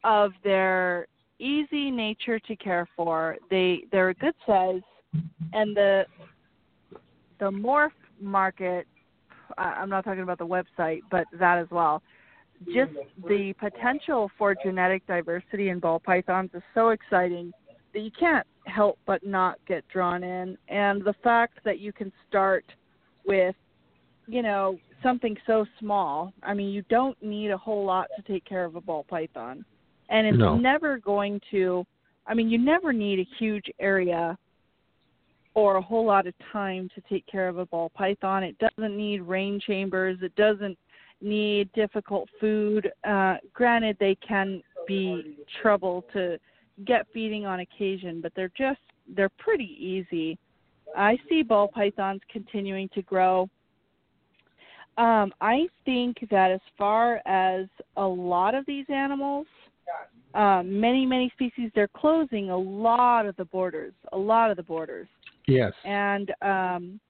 of 0.04 0.32
their 0.44 1.06
easy 1.38 1.90
nature 1.90 2.38
to 2.38 2.56
care 2.56 2.86
for. 2.96 3.36
They 3.50 3.84
they're 3.92 4.10
a 4.10 4.14
good 4.14 4.34
size, 4.46 4.82
and 5.52 5.74
the 5.74 6.04
the 7.38 7.50
morph 7.50 7.90
market. 8.20 8.86
I'm 9.56 9.88
not 9.88 10.04
talking 10.04 10.22
about 10.22 10.38
the 10.38 10.46
website, 10.46 11.02
but 11.10 11.24
that 11.38 11.58
as 11.58 11.68
well 11.70 12.02
just 12.66 12.92
the 13.28 13.54
potential 13.58 14.30
for 14.38 14.54
genetic 14.54 15.06
diversity 15.06 15.68
in 15.68 15.78
ball 15.78 16.00
pythons 16.00 16.50
is 16.54 16.62
so 16.74 16.90
exciting 16.90 17.52
that 17.92 18.00
you 18.00 18.10
can't 18.18 18.46
help 18.66 18.98
but 19.06 19.24
not 19.24 19.58
get 19.66 19.86
drawn 19.88 20.22
in. 20.22 20.56
And 20.68 21.02
the 21.02 21.14
fact 21.22 21.58
that 21.64 21.78
you 21.78 21.92
can 21.92 22.12
start 22.28 22.64
with, 23.24 23.54
you 24.26 24.42
know, 24.42 24.78
something 25.02 25.36
so 25.46 25.64
small. 25.78 26.32
I 26.42 26.54
mean, 26.54 26.70
you 26.70 26.82
don't 26.88 27.20
need 27.22 27.50
a 27.50 27.58
whole 27.58 27.84
lot 27.84 28.08
to 28.16 28.22
take 28.22 28.44
care 28.44 28.64
of 28.64 28.76
a 28.76 28.80
ball 28.80 29.04
python. 29.08 29.64
And 30.08 30.26
it's 30.26 30.38
No. 30.38 30.56
never 30.56 30.98
going 30.98 31.40
to, 31.50 31.84
I 32.26 32.34
mean, 32.34 32.50
you 32.50 32.58
never 32.58 32.92
need 32.92 33.20
a 33.20 33.26
huge 33.38 33.70
area 33.78 34.36
or 35.54 35.76
a 35.76 35.82
whole 35.82 36.04
lot 36.04 36.26
of 36.26 36.34
time 36.52 36.88
to 36.94 37.00
take 37.02 37.26
care 37.26 37.48
of 37.48 37.58
a 37.58 37.66
ball 37.66 37.90
python. 37.90 38.42
It 38.42 38.58
doesn't 38.58 38.96
need 38.96 39.22
rain 39.22 39.58
chambers. 39.58 40.18
It 40.22 40.34
doesn't 40.34 40.78
need 41.20 41.72
difficult 41.72 42.28
food. 42.40 42.90
Uh, 43.04 43.36
granted, 43.52 43.96
they 43.98 44.16
can 44.26 44.62
be 44.86 45.38
trouble 45.62 46.04
to 46.12 46.38
get 46.84 47.06
feeding 47.12 47.46
on 47.46 47.60
occasion, 47.60 48.20
but 48.20 48.32
they're 48.36 48.52
just 48.56 48.80
they're 49.14 49.30
pretty 49.38 49.76
easy. 49.78 50.38
I 50.96 51.18
see 51.28 51.42
ball 51.42 51.68
pythons 51.68 52.20
continuing 52.30 52.88
to 52.94 53.02
grow. 53.02 53.48
Um, 54.98 55.32
I 55.40 55.68
think 55.84 56.16
that 56.30 56.50
as 56.50 56.60
far 56.78 57.20
as 57.26 57.66
a 57.96 58.06
lot 58.06 58.54
of 58.54 58.64
these 58.66 58.86
animals, 58.88 59.46
um, 60.34 60.80
many 60.80 61.06
many 61.06 61.30
species, 61.34 61.70
they're 61.74 61.88
closing 61.88 62.50
a 62.50 62.56
lot 62.56 63.26
of 63.26 63.36
the 63.36 63.44
borders, 63.46 63.94
a 64.12 64.18
lot 64.18 64.50
of 64.50 64.56
the 64.56 64.62
borders. 64.62 65.08
Yes. 65.46 65.72
And 65.84 66.32
um, 66.42 67.00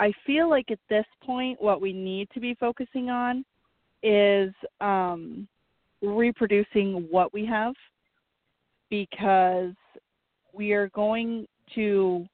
I 0.00 0.14
feel 0.26 0.48
like 0.48 0.70
at 0.70 0.78
this 0.88 1.04
point, 1.22 1.60
what 1.60 1.82
we 1.82 1.92
need 1.92 2.30
to 2.32 2.40
be 2.40 2.54
focusing 2.54 3.10
on 3.10 3.44
is 4.02 4.50
um, 4.80 5.46
reproducing 6.00 7.06
what 7.10 7.34
we 7.34 7.44
have 7.44 7.74
because 8.88 9.74
we 10.54 10.72
are 10.72 10.88
going 10.88 11.46
to 11.74 12.26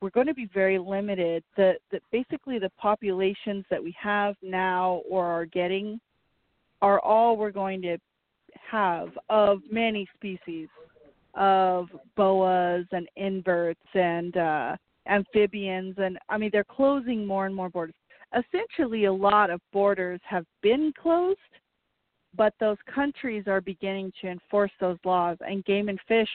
we're 0.00 0.10
going 0.10 0.28
to 0.28 0.34
be 0.34 0.48
very 0.54 0.78
limited. 0.78 1.42
The, 1.56 1.74
the 1.90 2.00
basically 2.12 2.58
the 2.60 2.70
populations 2.78 3.64
that 3.68 3.82
we 3.82 3.94
have 4.00 4.36
now 4.40 5.02
or 5.10 5.26
are 5.26 5.46
getting 5.46 6.00
are 6.80 7.00
all 7.00 7.36
we're 7.36 7.50
going 7.50 7.82
to 7.82 7.98
have 8.70 9.08
of 9.28 9.58
many 9.70 10.08
species 10.14 10.68
of 11.34 11.88
boas 12.16 12.86
and 12.92 13.08
inverts 13.16 13.80
and 13.92 14.36
uh, 14.36 14.76
amphibians 15.10 15.96
and 15.98 16.18
I 16.28 16.38
mean 16.38 16.50
they're 16.52 16.64
closing 16.64 17.26
more 17.26 17.46
and 17.46 17.54
more 17.54 17.68
borders. 17.68 17.94
Essentially, 18.32 19.06
a 19.06 19.12
lot 19.12 19.50
of 19.50 19.60
borders 19.72 20.20
have 20.24 20.44
been 20.62 20.92
closed, 21.00 21.38
but 22.36 22.54
those 22.60 22.76
countries 22.92 23.44
are 23.48 23.60
beginning 23.60 24.12
to 24.20 24.28
enforce 24.28 24.70
those 24.80 24.98
laws, 25.04 25.36
and 25.40 25.64
Game 25.64 25.88
and 25.88 25.98
Fish 26.06 26.28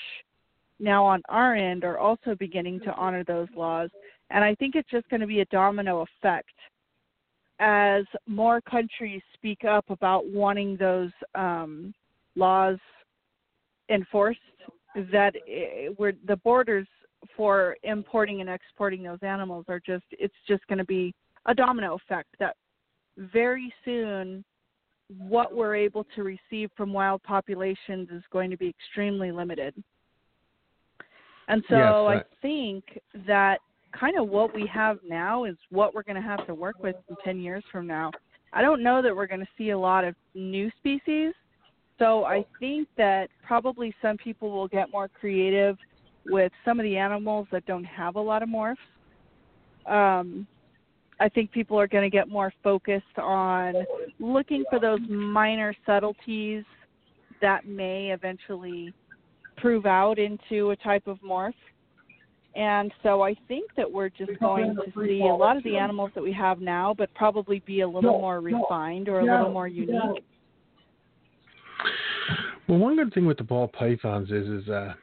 now 0.80 1.06
on 1.06 1.22
our 1.30 1.56
end 1.56 1.86
are 1.86 1.98
also 1.98 2.36
beginning 2.36 2.82
to 2.82 2.94
honor 2.96 3.24
those 3.24 3.48
laws. 3.56 3.90
And 4.30 4.44
I 4.44 4.56
think 4.56 4.76
it's 4.76 4.90
just 4.90 5.08
going 5.10 5.22
to 5.22 5.28
be 5.28 5.40
a 5.40 5.46
domino 5.46 6.02
effect 6.02 6.52
as 7.60 8.04
more 8.28 8.60
countries 8.60 9.22
speak 9.34 9.64
up 9.64 9.86
about 9.90 10.28
wanting 10.28 10.76
those 10.76 11.12
um, 11.34 11.94
laws 12.36 12.78
enforced. 13.90 14.40
That 15.12 15.36
eh, 15.50 15.90
where 15.98 16.14
the 16.26 16.38
borders 16.38 16.88
for 17.36 17.76
importing 17.84 18.42
and 18.42 18.50
exporting 18.50 19.04
those 19.04 19.20
animals 19.22 19.66
are 19.68 19.80
just 19.80 20.06
it's 20.12 20.34
just 20.48 20.66
going 20.68 20.78
to 20.78 20.86
be 20.86 21.14
a 21.46 21.54
domino 21.54 21.96
effect 21.96 22.30
that 22.40 22.56
very 23.18 23.74
soon 23.84 24.44
what 25.18 25.56
we're 25.56 25.76
able 25.76 26.06
to 26.16 26.24
receive 26.24 26.70
from 26.76 26.92
wild 26.92 27.22
populations 27.24 28.10
is 28.12 28.24
going 28.32 28.50
to 28.50 28.58
be 28.58 28.68
extremely 28.70 29.32
limited. 29.32 29.74
And 31.48 31.64
so 31.70 31.76
Yes, 31.78 31.94
I 31.94 32.16
I- 32.16 32.24
think 32.42 33.00
that 33.28 33.60
kind 33.92 34.18
of 34.18 34.28
what 34.28 34.54
we 34.54 34.66
have 34.68 35.00
now 35.08 35.46
is 35.46 35.56
what 35.70 35.94
we're 35.94 36.04
going 36.04 36.16
to 36.16 36.22
have 36.22 36.46
to 36.48 36.56
work 36.56 36.76
with 36.82 36.96
in 37.10 37.16
10 37.24 37.40
years 37.40 37.64
from 37.72 37.88
now. 37.88 38.12
I 38.52 38.62
don't 38.62 38.82
know 38.82 39.02
that 39.02 39.16
we're 39.16 39.28
going 39.28 39.42
to 39.42 39.48
see 39.58 39.70
a 39.70 39.78
lot 39.78 40.04
of 40.04 40.16
new 40.34 40.72
species. 40.80 41.34
So 42.00 42.26
I 42.26 42.46
think 42.60 42.90
that 42.98 43.30
probably 43.46 43.94
some 44.02 44.18
people 44.18 44.52
will 44.52 44.68
get 44.68 44.92
more 44.92 45.08
creative 45.08 45.78
with 46.26 46.52
some 46.64 46.80
of 46.80 46.84
the 46.84 46.98
animals 46.98 47.48
that 47.52 47.66
don't 47.66 47.84
have 47.84 48.16
a 48.16 48.22
lot 48.22 48.44
of 48.44 48.50
morphs. 48.50 48.76
Um, 49.86 50.48
I 51.20 51.30
think 51.30 51.52
people 51.52 51.80
are 51.80 51.88
going 51.88 52.04
to 52.04 52.10
get 52.10 52.28
more 52.28 52.52
focused 52.64 53.18
on 53.18 53.74
looking 54.20 54.64
for 54.70 54.80
those 54.80 55.00
minor 55.08 55.74
subtleties 55.86 56.64
that 57.42 57.68
may 57.68 58.12
eventually 58.12 58.94
prove 59.58 59.86
out 59.86 60.20
into 60.20 60.72
a 60.72 60.76
type 60.76 61.08
of 61.08 61.18
morph. 61.20 61.54
And 62.56 62.92
so 63.04 63.22
I 63.22 63.36
think 63.48 63.72
that 63.76 63.90
we're 63.90 64.10
just 64.10 64.40
going 64.40 64.76
to 64.76 65.06
see 65.06 65.22
a 65.22 65.26
lot 65.26 65.58
of 65.58 65.64
the 65.64 65.78
animals 65.78 66.12
that 66.16 66.24
we 66.24 66.32
have 66.34 66.62
now, 66.62 66.94
but 66.98 67.14
probably 67.14 67.60
be 67.66 67.82
a 67.82 67.88
little 67.88 68.20
more 68.20 68.40
refined 68.40 69.10
or 69.10 69.20
a 69.20 69.24
little 69.26 69.52
more 69.52 69.68
unique. 69.68 70.24
Well, 72.68 72.80
one 72.80 72.96
good 72.96 73.14
thing 73.14 73.26
with 73.26 73.38
the 73.38 73.44
ball 73.44 73.68
pythons 73.68 74.32
is, 74.32 74.48
is 74.48 74.70
uh, 74.70 74.94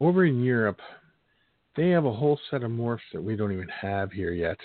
over 0.00 0.24
in 0.24 0.42
Europe, 0.42 0.80
they 1.76 1.90
have 1.90 2.04
a 2.04 2.12
whole 2.12 2.38
set 2.50 2.62
of 2.62 2.70
morphs 2.70 2.98
that 3.12 3.22
we 3.22 3.36
don't 3.36 3.52
even 3.52 3.68
have 3.68 4.10
here 4.12 4.32
yet. 4.32 4.58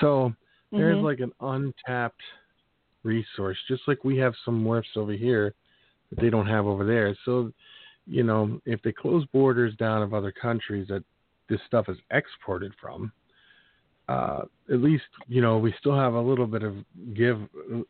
So 0.00 0.34
there's 0.72 0.98
Mhm. 0.98 1.04
like 1.04 1.20
an 1.20 1.32
untapped 1.40 2.22
resource, 3.04 3.58
just 3.68 3.86
like 3.86 4.02
we 4.04 4.16
have 4.18 4.34
some 4.44 4.64
morphs 4.64 4.96
over 4.96 5.12
here 5.12 5.54
that 6.10 6.20
they 6.20 6.30
don't 6.30 6.46
have 6.46 6.66
over 6.66 6.84
there. 6.84 7.14
So, 7.24 7.52
you 8.06 8.24
know, 8.24 8.60
if 8.64 8.82
they 8.82 8.92
close 8.92 9.24
borders 9.26 9.74
down 9.76 10.02
of 10.02 10.12
other 10.12 10.32
countries 10.32 10.88
that 10.88 11.04
this 11.48 11.60
stuff 11.66 11.88
is 11.88 11.98
exported 12.10 12.74
from, 12.80 13.12
uh, 14.08 14.42
at 14.70 14.80
least 14.80 15.04
you 15.28 15.40
know 15.40 15.56
we 15.56 15.72
still 15.78 15.96
have 15.96 16.14
a 16.14 16.20
little 16.20 16.46
bit 16.46 16.62
of 16.62 16.74
give, 17.14 17.38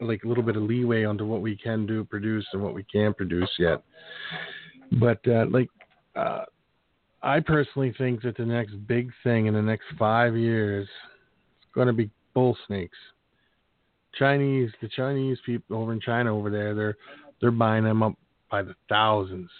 like 0.01 0.23
a 0.25 0.29
little 0.29 0.45
bit 0.45 0.57
of 0.57 0.63
leeway 0.63 1.05
onto 1.05 1.27
what 1.27 1.41
we 1.41 1.57
can 1.57 1.87
do, 1.87 2.05
produce, 2.05 2.47
and 2.53 2.63
what 2.63 2.75
we 2.75 2.85
can 2.85 3.13
produce 3.15 3.51
yet. 3.59 3.83
But 4.93 5.27
uh, 5.27 5.47
like, 5.51 5.69
uh, 6.15 6.45
I 7.25 7.41
personally 7.41 7.95
think 7.97 8.23
that 8.23 8.37
the 8.37 8.45
next 8.45 8.75
big 8.87 9.11
thing 9.25 9.47
in 9.47 9.55
the 9.55 9.63
next 9.63 9.87
five 9.99 10.37
years 10.37 10.85
is 10.85 10.91
going 11.75 11.87
to 11.87 11.95
be 11.95 12.11
bull 12.35 12.57
snakes. 12.67 12.99
Chinese, 14.19 14.71
the 14.83 14.89
Chinese 14.89 15.39
people 15.47 15.79
over 15.79 15.93
in 15.93 16.01
China 16.01 16.37
over 16.37 16.51
there, 16.51 16.75
they're 16.75 16.97
they're 17.41 17.51
buying 17.51 17.83
them 17.83 18.03
up 18.03 18.13
by 18.51 18.63
the 18.63 18.75
thousands 18.89 19.51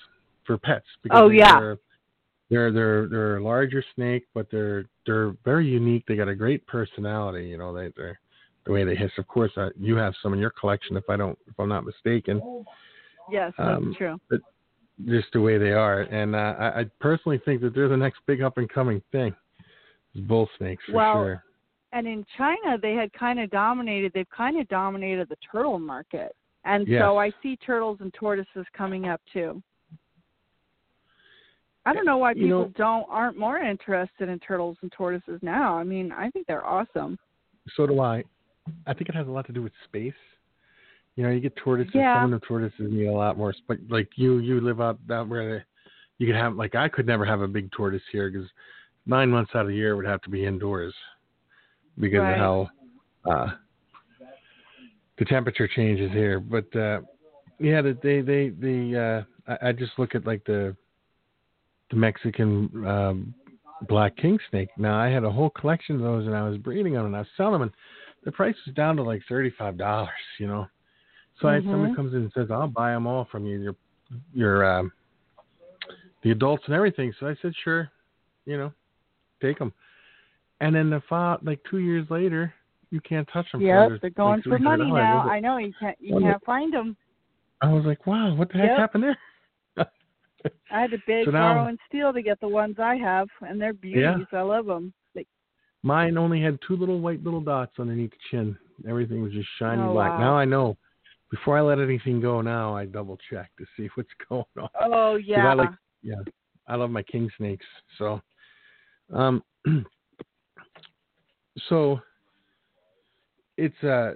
for 0.47 0.59
pets. 0.59 0.85
Oh, 1.11 1.31
yeah. 1.31 1.59
they're, 1.59 1.79
they're 2.51 2.73
they're 2.73 3.09
they're 3.09 3.37
a 3.39 3.43
larger 3.43 3.83
snake, 3.95 4.27
but 4.35 4.47
they're 4.51 4.85
they're 5.07 5.35
very 5.45 5.67
unique. 5.67 6.05
They 6.07 6.17
got 6.17 6.29
a 6.29 6.35
great 6.35 6.67
personality. 6.67 7.49
You 7.49 7.57
know, 7.57 7.75
they 7.75 7.91
they're 7.97 8.21
the 8.67 8.73
way 8.73 8.85
they 8.85 8.95
hiss. 8.95 9.11
Of 9.17 9.27
course, 9.27 9.53
uh, 9.57 9.71
you 9.81 9.97
have 9.97 10.15
some 10.23 10.35
in 10.35 10.39
your 10.39 10.51
collection, 10.51 10.97
if 10.99 11.09
I 11.09 11.17
don't, 11.17 11.39
if 11.49 11.59
I'm 11.59 11.69
not 11.69 11.85
mistaken. 11.85 12.65
Yes, 13.31 13.53
that's 13.57 13.79
Um, 13.79 13.95
true. 13.97 14.21
Just 15.07 15.27
the 15.33 15.41
way 15.41 15.59
they 15.59 15.73
are, 15.73 16.03
and 16.03 16.37
uh, 16.37 16.55
I, 16.59 16.81
I 16.81 16.85
personally 17.01 17.41
think 17.45 17.61
that 17.63 17.75
they're 17.75 17.89
the 17.89 17.97
next 17.97 18.21
big 18.27 18.43
up 18.43 18.59
and 18.59 18.69
coming 18.69 19.03
thing. 19.11 19.35
Bull 20.29 20.49
snakes 20.57 20.85
for 20.87 20.93
Well, 20.93 21.15
sure. 21.15 21.45
And 21.93 22.07
in 22.07 22.25
China, 22.39 22.79
they 22.81 22.95
had 22.95 23.13
kind 23.13 23.41
of 23.41 23.51
dominated. 23.51 24.13
They've 24.15 24.31
kind 24.31 24.61
of 24.61 24.69
dominated 24.69 25.29
the 25.29 25.37
turtle 25.51 25.81
market, 25.81 26.37
and 26.65 26.87
Yes. 26.87 27.03
so 27.03 27.19
I 27.19 27.33
see 27.43 27.57
turtles 27.57 27.99
and 28.03 28.15
tortoises 28.15 28.67
coming 28.73 29.09
up 29.09 29.21
too. 29.33 29.61
I 31.87 31.93
don't 31.93 32.07
know 32.07 32.17
why 32.19 32.31
You 32.33 32.43
people 32.45 32.61
know- 32.61 32.73
don't 32.77 33.07
aren't 33.11 33.37
more 33.37 33.59
interested 33.59 34.29
in 34.29 34.39
turtles 34.39 34.79
and 34.83 34.91
tortoises 34.93 35.43
now. 35.43 35.77
I 35.77 35.83
mean, 35.85 36.13
I 36.13 36.31
think 36.31 36.47
they're 36.47 36.65
awesome. 36.65 37.19
So 37.77 37.87
do 37.87 38.01
I. 38.01 38.23
I 38.87 38.95
think 38.95 39.09
it 39.09 39.15
has 39.15 39.27
a 39.27 39.31
lot 39.31 39.47
to 39.47 39.53
do 39.53 39.61
with 39.63 39.73
space. 39.85 40.15
You 41.17 41.23
know, 41.25 41.31
you 41.31 41.41
get 41.41 41.55
tortoises. 41.57 41.93
Yeah. 41.95 42.23
Some 42.23 42.33
of 42.33 42.41
the 42.41 42.47
tortoises 42.47 42.91
need 42.91 43.07
a 43.07 43.13
lot 43.13 43.39
more 43.39 43.53
space. 43.53 43.79
Like 43.89 44.09
you, 44.17 44.39
you 44.39 44.61
live 44.61 44.81
out 44.81 44.99
that 45.07 45.29
where 45.29 45.59
they, 45.59 45.65
you 46.19 46.27
could 46.27 46.37
have. 46.37 46.55
Like 46.57 46.75
I 46.75 46.89
could 46.89 47.07
never 47.07 47.25
have 47.25 47.41
a 47.41 47.49
big 47.49 47.71
tortoise 47.71 48.03
here 48.11 48.31
because 48.31 48.49
nine 49.07 49.31
months 49.31 49.53
out 49.55 49.63
of 49.63 49.69
the 49.69 49.75
year 49.75 49.93
it 49.93 49.97
would 49.97 50.07
have 50.07 50.23
to 50.23 50.31
be 50.31 50.45
indoors 50.45 50.95
because 52.01 52.21
Right. 52.21 52.33
of 52.33 52.39
how 52.39 52.71
uh, 53.31 53.51
the 55.19 55.25
temperature 55.25 55.69
changes 55.69 56.11
here. 56.11 56.41
But 56.41 56.75
uh, 56.75 57.01
yeah, 57.61 57.81
the, 57.83 57.97
they 58.03 58.21
they 58.21 58.49
they. 58.49 58.97
Uh, 58.99 59.23
I, 59.47 59.69
I 59.69 59.73
just 59.73 59.93
look 59.99 60.15
at 60.15 60.27
like 60.27 60.45
the 60.45 60.77
the 61.91 61.97
Mexican 61.97 62.85
um, 62.87 63.35
black 63.89 64.17
king 64.17 64.39
snake. 64.51 64.71
Now 64.79 64.99
I 64.99 65.09
had 65.09 65.23
a 65.25 65.31
whole 65.31 65.51
collection 65.51 65.97
of 65.97 66.03
those, 66.03 66.27
and 66.27 66.35
I 66.35 66.49
was 66.49 66.59
breeding 66.59 66.95
them, 66.95 67.07
and 67.07 67.15
I 67.15 67.21
was 67.21 67.29
selling 67.37 67.53
them, 67.53 67.63
and 67.63 67.71
the 68.25 68.33
price 68.33 68.57
was 68.67 68.75
down 68.75 68.97
to 68.97 69.03
like 69.03 69.23
thirty-five 69.29 69.77
dollars. 69.79 70.11
You 70.41 70.47
know, 70.49 70.67
so 71.45 71.49
I 71.51 71.55
had 71.55 71.65
somebody 71.65 71.93
Mhm. 71.93 71.97
comes 71.97 72.15
in 72.15 72.23
and 72.23 72.33
says, 72.33 72.51
"I'll 72.51 72.67
buy 72.69 72.93
them 72.93 73.07
all 73.07 73.25
from 73.27 73.45
you, 73.47 73.59
your 73.61 73.77
your 74.33 74.65
um, 74.65 74.93
the 76.23 76.31
adults 76.31 76.65
and 76.67 76.75
everything." 76.75 77.13
So 77.21 77.29
I 77.29 77.35
said, 77.43 77.55
"Sure, 77.63 77.91
you 78.47 78.57
know, 78.57 78.73
take 79.43 79.59
them." 79.59 79.73
And 80.61 80.75
then 80.75 80.89
the 80.91 81.01
file, 81.03 81.39
like 81.43 81.61
two 81.65 81.79
years 81.79 82.09
later, 82.11 82.53
you 82.91 83.01
can't 83.01 83.29
touch 83.29 83.51
them. 83.53 83.61
Yep, 83.61 84.01
they're 84.01 84.11
going 84.11 84.41
for 84.43 84.59
money 84.59 84.91
now. 84.91 85.21
I 85.29 85.41
know 85.41 85.59
you 85.59 85.73
can't 85.79 86.01
you 86.01 86.19
can't 86.19 86.43
find 86.45 86.73
them. 86.73 86.97
I 87.61 87.73
was 87.73 87.85
like, 87.85 88.07
"Wow, 88.07 88.35
what 88.35 88.49
the 88.51 88.59
heck 88.59 88.69
Yep. 88.71 88.79
happened 88.79 89.05
there?" 89.05 89.19
I 90.71 90.81
had 90.83 90.91
to 90.91 90.99
beg, 91.07 91.25
So 91.25 91.31
now- 91.31 91.55
borrow, 91.55 91.69
and 91.69 91.79
steal 91.89 92.13
to 92.13 92.21
get 92.23 92.39
the 92.41 92.49
ones 92.49 92.79
I 92.79 92.97
have, 92.97 93.29
and 93.41 93.61
they're 93.61 93.73
beauties. 93.73 94.27
I 94.33 94.43
love 94.43 94.67
them. 94.67 94.93
They, 95.15 95.27
Mine 95.83 96.17
only 96.19 96.41
had 96.43 96.59
two 96.67 96.77
little 96.77 97.01
white 97.01 97.23
little 97.23 97.41
dots 97.41 97.79
underneath 97.79 98.11
the 98.11 98.17
chin. 98.31 98.59
Everything 98.89 99.23
was 99.23 99.33
just 99.33 99.49
shiny 99.59 99.83
Oh, 99.83 99.93
black. 99.93 100.13
wow. 100.13 100.19
Now 100.19 100.37
I 100.37 100.45
know. 100.45 100.77
Before 101.35 101.59
I 101.59 101.63
let 101.63 101.81
anything 101.81 102.21
go, 102.21 102.41
now 102.43 102.77
I 102.77 102.85
double 102.85 103.19
check 103.29 103.51
to 103.59 103.65
see 103.77 103.89
what's 103.97 104.09
going 104.29 104.45
on. 104.57 104.69
Oh 104.81 105.17
yeah. 105.17 105.49
I 105.49 105.55
like, 105.55 105.71
yeah, 106.03 106.15
I 106.69 106.77
love 106.77 106.91
my 106.91 107.03
king 107.03 107.29
snakes. 107.37 107.67
So, 107.99 108.21
um, 109.13 109.43
so 111.69 111.99
it's 113.57 113.83
uh 113.83 114.15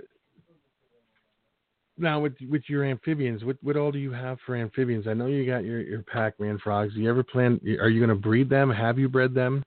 now 1.97 2.21
with 2.21 2.35
with 2.49 2.63
your 2.69 2.85
amphibians, 2.85 3.43
what 3.43 3.57
what 3.63 3.77
all 3.77 3.91
do 3.91 3.99
you 3.99 4.13
have 4.13 4.39
for 4.47 4.55
amphibians? 4.55 5.09
I 5.09 5.15
know 5.15 5.27
you 5.27 5.45
got 5.45 5.65
your 5.65 5.81
your 5.81 6.03
Pac-Man 6.05 6.61
frogs. 6.63 6.95
Do 6.95 7.01
you 7.01 7.11
ever 7.11 7.25
plan? 7.25 7.61
Are 7.81 7.89
you 7.89 7.99
going 7.99 8.09
to 8.11 8.15
breed 8.15 8.49
them? 8.49 8.71
Have 8.71 8.97
you 8.97 9.09
bred 9.09 9.35
them? 9.35 9.65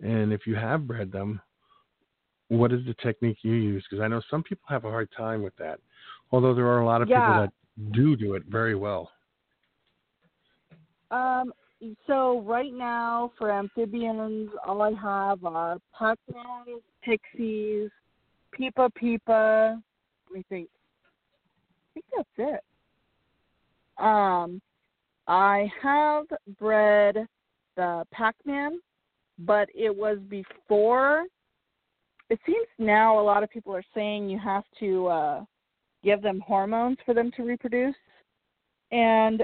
And 0.00 0.32
if 0.32 0.46
you 0.46 0.54
have 0.54 0.86
bred 0.86 1.10
them, 1.10 1.40
what 2.46 2.72
is 2.72 2.86
the 2.86 2.94
technique 3.02 3.38
you 3.42 3.54
use? 3.54 3.84
Because 3.90 4.02
I 4.02 4.08
know 4.08 4.22
some 4.30 4.44
people 4.44 4.66
have 4.68 4.84
a 4.84 4.90
hard 4.90 5.08
time 5.16 5.42
with 5.42 5.56
that. 5.56 5.80
Although 6.32 6.54
there 6.54 6.66
are 6.66 6.80
a 6.80 6.86
lot 6.86 7.02
of 7.02 7.08
Yeah. 7.08 7.20
people 7.20 7.42
that 7.42 7.52
do 7.92 8.16
do 8.16 8.34
it 8.34 8.44
very 8.46 8.74
well. 8.74 9.12
Um, 11.10 11.52
so 12.06 12.40
right 12.40 12.72
now 12.72 13.32
for 13.36 13.50
amphibians, 13.50 14.50
all 14.64 14.82
I 14.82 14.92
have 14.92 15.44
are 15.44 15.78
puffins, 15.92 16.82
pixies, 17.02 17.90
pipa 18.52 18.90
pipa. 18.94 19.82
Let 20.26 20.34
me 20.34 20.42
think. 20.48 20.70
I 20.70 21.92
think 21.94 22.06
that's 22.16 22.28
it. 22.38 24.02
Um, 24.02 24.62
I 25.26 25.70
have 25.82 26.26
bred 26.58 27.26
the 27.76 28.06
Pac-Man, 28.10 28.80
but 29.38 29.68
it 29.74 29.94
was 29.94 30.18
before. 30.28 31.26
It 32.30 32.40
seems 32.46 32.66
now 32.78 33.18
a 33.18 33.22
lot 33.22 33.42
of 33.42 33.50
people 33.50 33.74
are 33.74 33.84
saying 33.94 34.30
you 34.30 34.38
have 34.38 34.64
to 34.80 35.06
uh, 35.08 35.44
give 36.02 36.22
them 36.22 36.40
hormones 36.40 36.98
for 37.04 37.14
them 37.14 37.30
to 37.36 37.42
reproduce, 37.42 37.94
and 38.90 39.42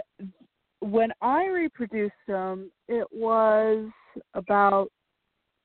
when 0.81 1.11
I 1.21 1.47
reproduced 1.47 2.13
them, 2.27 2.71
it 2.87 3.07
was 3.13 3.89
about 4.35 4.89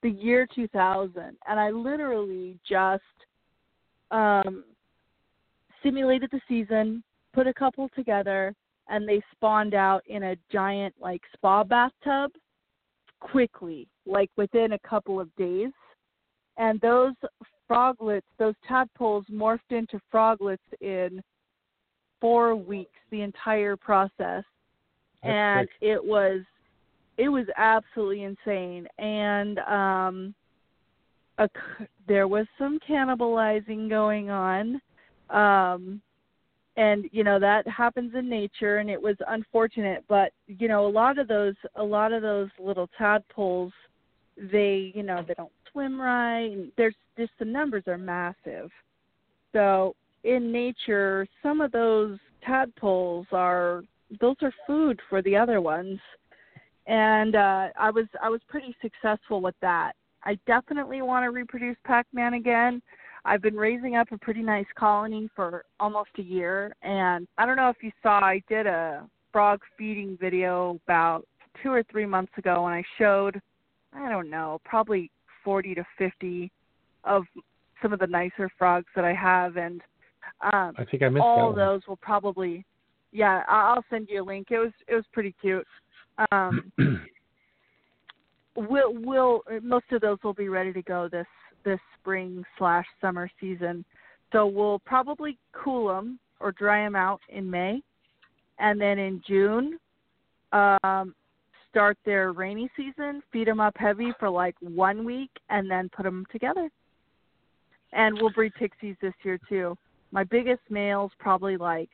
the 0.01 0.09
year 0.09 0.47
2000, 0.53 1.13
and 1.17 1.59
I 1.59 1.69
literally 1.69 2.57
just 2.67 3.03
um, 4.11 4.63
simulated 5.81 6.29
the 6.31 6.41
season, 6.47 7.03
put 7.33 7.47
a 7.47 7.53
couple 7.53 7.89
together, 7.95 8.53
and 8.89 9.07
they 9.07 9.21
spawned 9.31 9.73
out 9.73 10.03
in 10.07 10.23
a 10.23 10.35
giant 10.51 10.93
like 10.99 11.21
spa 11.33 11.63
bathtub 11.63 12.31
quickly, 13.19 13.87
like 14.05 14.29
within 14.35 14.73
a 14.73 14.79
couple 14.79 15.19
of 15.19 15.33
days. 15.35 15.71
And 16.57 16.79
those 16.81 17.13
froglets, 17.73 18.21
those 18.37 18.55
tadpoles 18.67 19.25
morphed 19.31 19.71
into 19.71 19.99
froglets 20.11 20.57
in 20.81 21.21
four 22.21 22.55
weeks, 22.55 22.99
the 23.11 23.21
entire 23.21 23.75
process. 23.75 24.43
That's 25.23 25.23
and 25.23 25.67
it 25.81 26.03
was 26.03 26.41
it 27.17 27.29
was 27.29 27.45
absolutely 27.57 28.23
insane. 28.23 28.87
And 28.97 29.59
um 29.59 30.35
a, 31.39 31.47
c- 31.47 31.85
there 32.07 32.27
was 32.27 32.45
some 32.57 32.79
cannibalizing 32.87 33.89
going 33.89 34.29
on. 34.29 34.79
Um 35.29 36.01
and 36.75 37.05
you 37.11 37.23
know 37.23 37.39
that 37.39 37.67
happens 37.67 38.13
in 38.15 38.29
nature 38.29 38.77
and 38.77 38.89
it 38.89 39.01
was 39.01 39.15
unfortunate 39.27 40.03
but 40.09 40.31
you 40.47 40.67
know 40.67 40.87
a 40.87 40.89
lot 40.89 41.19
of 41.19 41.27
those 41.27 41.53
a 41.75 41.83
lot 41.83 42.11
of 42.11 42.23
those 42.23 42.49
little 42.59 42.89
tadpoles 42.97 43.71
they 44.51 44.91
you 44.95 45.03
know 45.03 45.23
they 45.27 45.35
don't 45.35 45.51
swim 45.73 45.99
right 45.99 46.51
and 46.51 46.71
there's 46.77 46.95
just 47.17 47.31
the 47.39 47.45
numbers 47.45 47.83
are 47.87 47.97
massive. 47.97 48.71
So 49.51 49.95
in 50.23 50.51
nature 50.51 51.27
some 51.41 51.59
of 51.59 51.71
those 51.71 52.17
tadpoles 52.45 53.27
are 53.31 53.83
those 54.21 54.35
are 54.41 54.53
food 54.65 54.99
for 55.09 55.21
the 55.21 55.35
other 55.35 55.59
ones. 55.59 55.99
And 56.87 57.35
uh 57.35 57.67
i 57.77 57.89
was 57.89 58.05
i 58.21 58.29
was 58.29 58.41
pretty 58.47 58.75
successful 58.81 59.41
with 59.41 59.55
that. 59.61 59.93
I 60.23 60.37
definitely 60.47 61.01
want 61.01 61.25
to 61.25 61.31
reproduce 61.31 61.75
pac-man 61.83 62.35
again. 62.35 62.81
I've 63.25 63.41
been 63.41 63.55
raising 63.55 63.95
up 63.95 64.11
a 64.11 64.17
pretty 64.17 64.41
nice 64.41 64.65
colony 64.75 65.29
for 65.35 65.63
almost 65.79 66.09
a 66.17 66.21
year 66.21 66.75
and 66.81 67.27
i 67.37 67.45
don't 67.45 67.55
know 67.55 67.69
if 67.69 67.77
you 67.81 67.91
saw 68.01 68.19
i 68.19 68.41
did 68.49 68.67
a 68.67 69.07
frog 69.31 69.61
feeding 69.77 70.17
video 70.19 70.79
about 70.85 71.25
two 71.61 71.71
or 71.71 71.83
three 71.83 72.05
months 72.05 72.33
ago 72.37 72.65
and 72.65 72.75
i 72.75 72.83
showed 72.97 73.41
i 73.93 74.09
don't 74.09 74.29
know 74.29 74.59
probably 74.65 75.09
forty 75.43 75.75
to 75.75 75.83
fifty 75.97 76.51
of 77.03 77.23
some 77.81 77.93
of 77.93 77.99
the 77.99 78.07
nicer 78.07 78.49
frogs 78.57 78.87
that 78.95 79.03
i 79.03 79.13
have 79.13 79.57
and 79.57 79.81
um 80.53 80.73
I 80.77 80.85
think 80.89 81.03
I 81.03 81.09
missed 81.09 81.23
all 81.23 81.53
those 81.53 81.81
will 81.87 81.97
probably 81.97 82.65
Yeah, 83.13 83.43
I'll 83.47 83.85
send 83.91 84.07
you 84.09 84.23
a 84.23 84.25
link. 84.25 84.47
It 84.49 84.57
was 84.57 84.71
it 84.87 84.95
was 84.95 85.05
pretty 85.13 85.35
cute. 85.39 85.67
Um, 86.31 86.71
we'll 88.55 88.93
we'll 88.93 89.41
most 89.61 89.85
of 89.91 90.01
those 90.01 90.17
will 90.23 90.33
be 90.33 90.49
ready 90.49 90.73
to 90.73 90.81
go 90.81 91.07
this 91.07 91.27
this 91.63 91.79
spring 91.99 92.43
slash 92.57 92.85
summer 92.99 93.29
season. 93.39 93.85
So 94.31 94.47
we'll 94.47 94.79
probably 94.79 95.37
cool 95.51 95.87
them 95.89 96.19
or 96.39 96.51
dry 96.51 96.83
them 96.83 96.95
out 96.95 97.21
in 97.29 97.49
May, 97.49 97.81
and 98.57 98.81
then 98.81 98.97
in 98.97 99.21
June, 99.27 99.77
um, 100.51 101.13
start 101.73 101.97
their 102.05 102.31
rainy 102.33 102.69
season. 102.77 103.23
Feed 103.31 103.47
them 103.47 103.59
up 103.59 103.75
heavy 103.77 104.13
for 104.19 104.29
like 104.29 104.55
one 104.61 105.03
week, 105.03 105.31
and 105.49 105.69
then 105.69 105.89
put 105.89 106.03
them 106.03 106.23
together. 106.31 106.69
And 107.93 108.15
we'll 108.21 108.31
breed 108.31 108.53
pixies 108.57 108.95
this 109.01 109.13
year 109.23 109.39
too. 109.49 109.75
My 110.11 110.23
biggest 110.23 110.61
male's 110.69 111.11
probably 111.17 111.57
like 111.57 111.89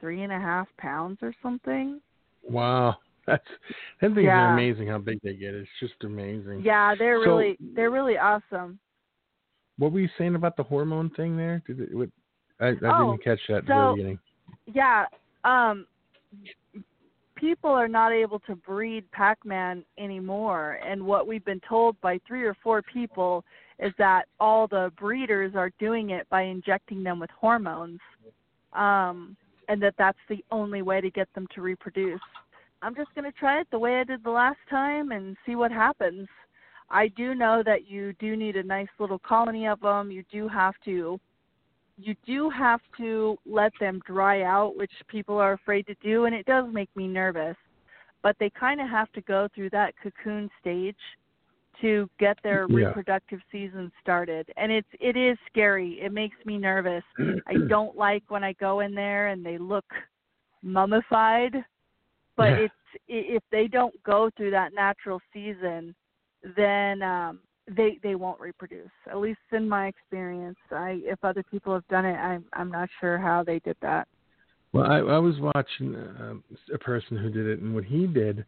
three 0.00 0.22
and 0.22 0.32
a 0.32 0.38
half 0.38 0.68
pounds 0.78 1.18
or 1.22 1.32
something. 1.42 2.00
Wow, 2.48 2.94
that's 3.26 3.44
them 4.00 4.14
things 4.14 4.26
Yeah. 4.26 4.52
amazing. 4.52 4.86
How 4.86 4.98
big 4.98 5.20
they 5.22 5.34
get. 5.34 5.54
It's 5.54 5.68
just 5.80 5.94
amazing. 6.04 6.60
Yeah, 6.62 6.94
they're 6.96 7.18
So- 7.24 7.30
really 7.36 7.56
they're 7.74 7.90
really 7.90 8.16
awesome. 8.18 8.78
What 9.78 9.92
were 9.92 10.00
you 10.00 10.08
saying 10.16 10.36
about 10.36 10.56
the 10.56 10.62
hormone 10.62 11.10
thing 11.10 11.36
there? 11.36 11.62
Did 11.66 11.80
it? 11.80 11.94
What, 11.94 12.08
I, 12.60 12.68
I 12.68 12.74
Oh, 12.84 13.10
didn't 13.10 13.24
catch 13.24 13.40
that 13.48 13.56
at 13.58 13.66
the 13.66 13.92
beginning. 13.94 14.18
Yeah, 14.72 15.04
um 15.44 15.86
people 17.36 17.70
are 17.70 17.88
not 17.88 18.12
able 18.12 18.40
to 18.40 18.56
breed 18.56 19.10
Pac-Man 19.12 19.84
anymore 19.98 20.80
and 20.84 21.04
what 21.04 21.26
we've 21.26 21.44
been 21.44 21.60
told 21.68 22.00
by 22.00 22.18
three 22.26 22.44
or 22.44 22.56
four 22.62 22.82
people 22.82 23.44
is 23.78 23.92
that 23.98 24.24
all 24.40 24.66
the 24.66 24.90
breeders 24.98 25.54
are 25.54 25.70
doing 25.78 26.10
it 26.10 26.28
by 26.30 26.42
injecting 26.42 27.02
them 27.02 27.20
with 27.20 27.30
hormones. 27.30 28.00
Um 28.72 29.36
and 29.68 29.82
that 29.82 29.94
that's 29.98 30.18
the 30.28 30.44
only 30.50 30.82
way 30.82 31.00
to 31.00 31.10
get 31.10 31.32
them 31.34 31.46
to 31.54 31.60
reproduce. 31.60 32.20
I'm 32.82 32.94
just 32.94 33.14
going 33.14 33.24
to 33.24 33.36
try 33.36 33.60
it 33.60 33.66
the 33.70 33.78
way 33.78 34.00
I 34.00 34.04
did 34.04 34.22
the 34.22 34.30
last 34.30 34.58
time 34.70 35.10
and 35.10 35.36
see 35.44 35.56
what 35.56 35.72
happens. 35.72 36.28
I 36.90 37.08
do 37.08 37.34
know 37.34 37.62
that 37.64 37.88
you 37.88 38.12
do 38.14 38.36
need 38.36 38.56
a 38.56 38.62
nice 38.62 38.88
little 38.98 39.18
colony 39.18 39.66
of 39.66 39.80
them. 39.80 40.10
You 40.10 40.22
do 40.30 40.46
have 40.46 40.74
to 40.84 41.18
you 41.98 42.14
do 42.26 42.50
have 42.50 42.80
to 42.98 43.36
let 43.46 43.72
them 43.80 44.00
dry 44.06 44.42
out, 44.42 44.76
which 44.76 44.92
people 45.08 45.38
are 45.38 45.54
afraid 45.54 45.86
to 45.86 45.94
do, 46.02 46.26
and 46.26 46.34
it 46.34 46.46
does 46.46 46.66
make 46.72 46.90
me 46.94 47.06
nervous. 47.08 47.56
But 48.22 48.36
they 48.38 48.50
kind 48.50 48.80
of 48.80 48.88
have 48.88 49.10
to 49.12 49.20
go 49.22 49.48
through 49.54 49.70
that 49.70 49.94
cocoon 50.02 50.50
stage 50.60 50.96
to 51.80 52.08
get 52.18 52.38
their 52.42 52.66
Yeah. 52.68 52.86
reproductive 52.86 53.40
season 53.52 53.92
started, 54.00 54.50
and 54.56 54.72
it's 54.72 54.88
it 55.00 55.16
is 55.16 55.38
scary. 55.46 56.00
It 56.00 56.12
makes 56.12 56.36
me 56.44 56.58
nervous. 56.58 57.04
I 57.46 57.54
don't 57.68 57.96
like 57.96 58.24
when 58.28 58.42
I 58.44 58.52
go 58.54 58.80
in 58.80 58.94
there 58.94 59.28
and 59.28 59.44
they 59.44 59.58
look 59.58 59.84
mummified. 60.62 61.64
But 62.36 62.50
Yeah. 62.50 62.64
it's 62.64 62.74
i- 63.08 63.34
if 63.36 63.42
they 63.50 63.68
don't 63.68 63.94
go 64.02 64.30
through 64.30 64.50
that 64.52 64.72
natural 64.74 65.20
season, 65.32 65.94
then 66.56 67.02
um 67.02 67.40
they 67.74 67.98
they 68.02 68.14
won't 68.14 68.40
reproduce. 68.40 68.90
At 69.10 69.18
least 69.18 69.40
in 69.52 69.68
my 69.68 69.88
experience. 69.88 70.58
I 70.70 71.00
if 71.04 71.18
other 71.24 71.42
people 71.42 71.74
have 71.74 71.86
done 71.88 72.04
it, 72.04 72.14
I'm 72.14 72.44
I'm 72.52 72.70
not 72.70 72.88
sure 73.00 73.18
how 73.18 73.42
they 73.42 73.58
did 73.60 73.76
that. 73.82 74.08
Well, 74.72 74.84
I, 74.84 74.96
I 74.98 75.18
was 75.18 75.36
watching 75.38 75.94
uh, 75.94 76.34
a 76.74 76.78
person 76.78 77.16
who 77.16 77.30
did 77.30 77.46
it, 77.46 77.60
and 77.60 77.74
what 77.74 77.84
he 77.84 78.06
did 78.06 78.44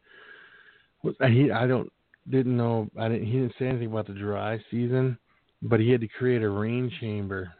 was 1.02 1.14
he 1.20 1.50
I 1.50 1.66
don't 1.66 1.90
didn't 2.30 2.56
know 2.56 2.88
I 2.98 3.08
didn't 3.08 3.26
he 3.26 3.32
didn't 3.32 3.54
say 3.58 3.66
anything 3.66 3.90
about 3.90 4.06
the 4.06 4.14
dry 4.14 4.58
season, 4.70 5.18
but 5.62 5.80
he 5.80 5.90
had 5.90 6.00
to 6.00 6.08
create 6.08 6.42
a 6.42 6.48
rain 6.48 6.90
chamber 7.00 7.52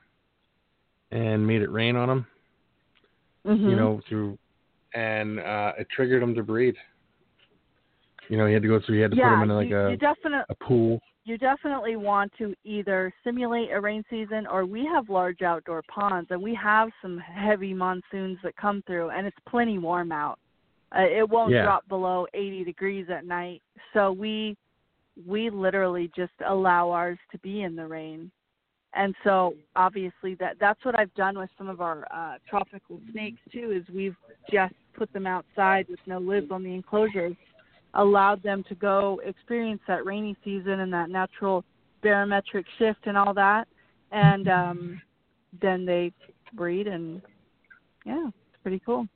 and 1.11 1.47
made 1.47 1.63
it 1.63 1.71
rain 1.71 1.97
on 1.97 2.11
him. 2.11 2.27
Mm-hmm. 3.47 3.69
You 3.69 3.77
know 3.77 4.01
through, 4.09 4.39
and 4.95 5.41
uh 5.41 5.73
it 5.79 5.89
triggered 5.95 6.23
him 6.23 6.35
to 6.35 6.43
breed. 6.43 6.77
You 8.29 8.37
know 8.37 8.47
he 8.47 8.53
had 8.53 8.63
to 8.63 8.69
go 8.69 8.81
through. 8.85 8.97
He 8.97 9.03
had 9.03 9.13
to 9.13 9.17
yeah, 9.17 9.31
put 9.31 9.35
him 9.35 9.51
in 9.51 9.57
like 9.57 9.69
you, 9.69 9.79
a 9.79 9.91
you 9.91 9.97
definitely 9.97 10.41
a 10.51 10.55
pool. 10.57 11.01
You 11.29 11.37
definitely 11.37 11.97
want 11.97 12.33
to 12.39 12.55
either 12.64 13.12
simulate 13.22 13.70
a 13.70 13.81
rain 13.81 14.03
season 14.09 14.47
or 14.47 14.64
we 14.64 14.85
have 14.87 15.11
large 15.11 15.43
outdoor 15.43 15.83
ponds 15.83 16.31
and 16.31 16.41
we 16.41 16.55
have 16.55 16.89
some 17.03 17.18
heavy 17.18 17.74
monsoons 17.74 18.39
that 18.43 18.57
come 18.57 18.83
through 18.87 19.11
and 19.11 19.26
it's 19.26 19.37
plenty 19.47 19.79
warm 19.79 20.11
out. 20.11 20.39
Uh, 20.97 21.03
it 21.03 21.29
won't 21.29 21.53
Yeah. 21.53 21.64
drop 21.64 21.87
below 21.89 22.26
80 22.33 22.64
degrees 22.64 23.11
at 23.11 23.26
night. 23.26 23.62
So 23.93 24.12
we 24.12 24.57
we 25.26 25.51
literally 25.51 26.09
just 26.14 26.33
allow 26.47 26.91
ours 26.91 27.18
to 27.33 27.39
be 27.39 27.62
in 27.62 27.74
the 27.74 27.87
rain. 27.87 28.31
And 28.95 29.14
so 29.24 29.55
obviously 29.76 30.35
that 30.37 30.59
that's 30.59 30.83
what 30.85 30.99
I've 30.99 31.12
done 31.14 31.37
with 31.37 31.51
some 31.59 31.68
of 31.68 31.81
our 31.83 32.07
uh 32.11 32.39
tropical 32.49 33.01
snakes 33.12 33.41
too 33.53 33.72
is 33.72 33.95
we've 33.95 34.16
just 34.51 34.74
put 34.95 35.12
them 35.12 35.26
outside 35.26 35.89
with 35.89 36.01
no 36.07 36.18
lids 36.18 36.51
on 36.51 36.62
the 36.62 36.72
enclosures 36.72 37.37
allowed 37.95 38.43
them 38.43 38.64
to 38.68 38.74
go 38.74 39.20
experience 39.24 39.80
that 39.89 40.05
rainy 40.05 40.36
season 40.45 40.80
and 40.80 40.93
that 40.93 41.11
natural 41.11 41.64
barometric 42.03 42.66
shift 42.78 43.01
and 43.07 43.16
all 43.16 43.34
that. 43.34 43.66
And 44.12 44.49
um 44.49 45.03
then 45.61 45.84
they 45.84 46.12
breed 46.53 46.86
and 46.86 47.22
yeah 48.05 48.26
it's 48.26 48.62
pretty 48.62 48.80
cool. 48.84 49.07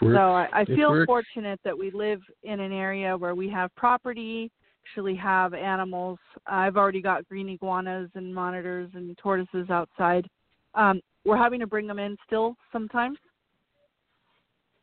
So 0.00 0.06
i, 0.32 0.48
I 0.52 0.64
feel 0.64 1.04
fortunate 1.06 1.60
that 1.64 1.76
we 1.76 1.90
live 1.90 2.20
in 2.42 2.60
an 2.60 2.72
area 2.72 3.16
where 3.16 3.34
we 3.34 3.48
have 3.50 3.74
property 3.76 4.50
actually 4.84 5.14
have 5.14 5.54
animals. 5.54 6.18
I've 6.46 6.76
already 6.76 7.00
got 7.00 7.28
green 7.28 7.48
iguanas 7.48 8.10
and 8.14 8.34
monitors 8.34 8.90
and 8.94 9.16
tortoises 9.18 9.70
outside. 9.70 10.26
Um 10.74 11.00
we're 11.24 11.36
having 11.36 11.60
to 11.60 11.66
bring 11.66 11.86
them 11.86 11.98
in 11.98 12.16
still 12.26 12.56
sometimes 12.72 13.18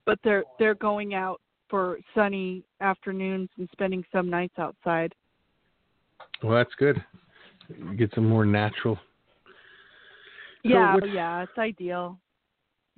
but 0.06 0.18
they're 0.24 0.44
they're 0.58 0.76
going 0.76 1.14
out 1.14 1.40
for 1.70 2.00
sunny 2.16 2.64
afternoons 2.82 3.50
and 3.58 3.70
spending 3.72 4.04
some 4.12 4.30
nights 4.30 4.56
outside. 4.58 5.14
Well, 6.44 6.54
that's 6.56 6.74
good. 6.76 7.04
Get 7.98 8.12
some 8.16 8.28
more 8.28 8.46
natural. 8.46 8.96
So 8.96 10.70
yeah, 10.70 10.96
what's- 10.96 11.08
yeah, 11.08 11.44
it's 11.44 11.58
ideal. 11.58 12.20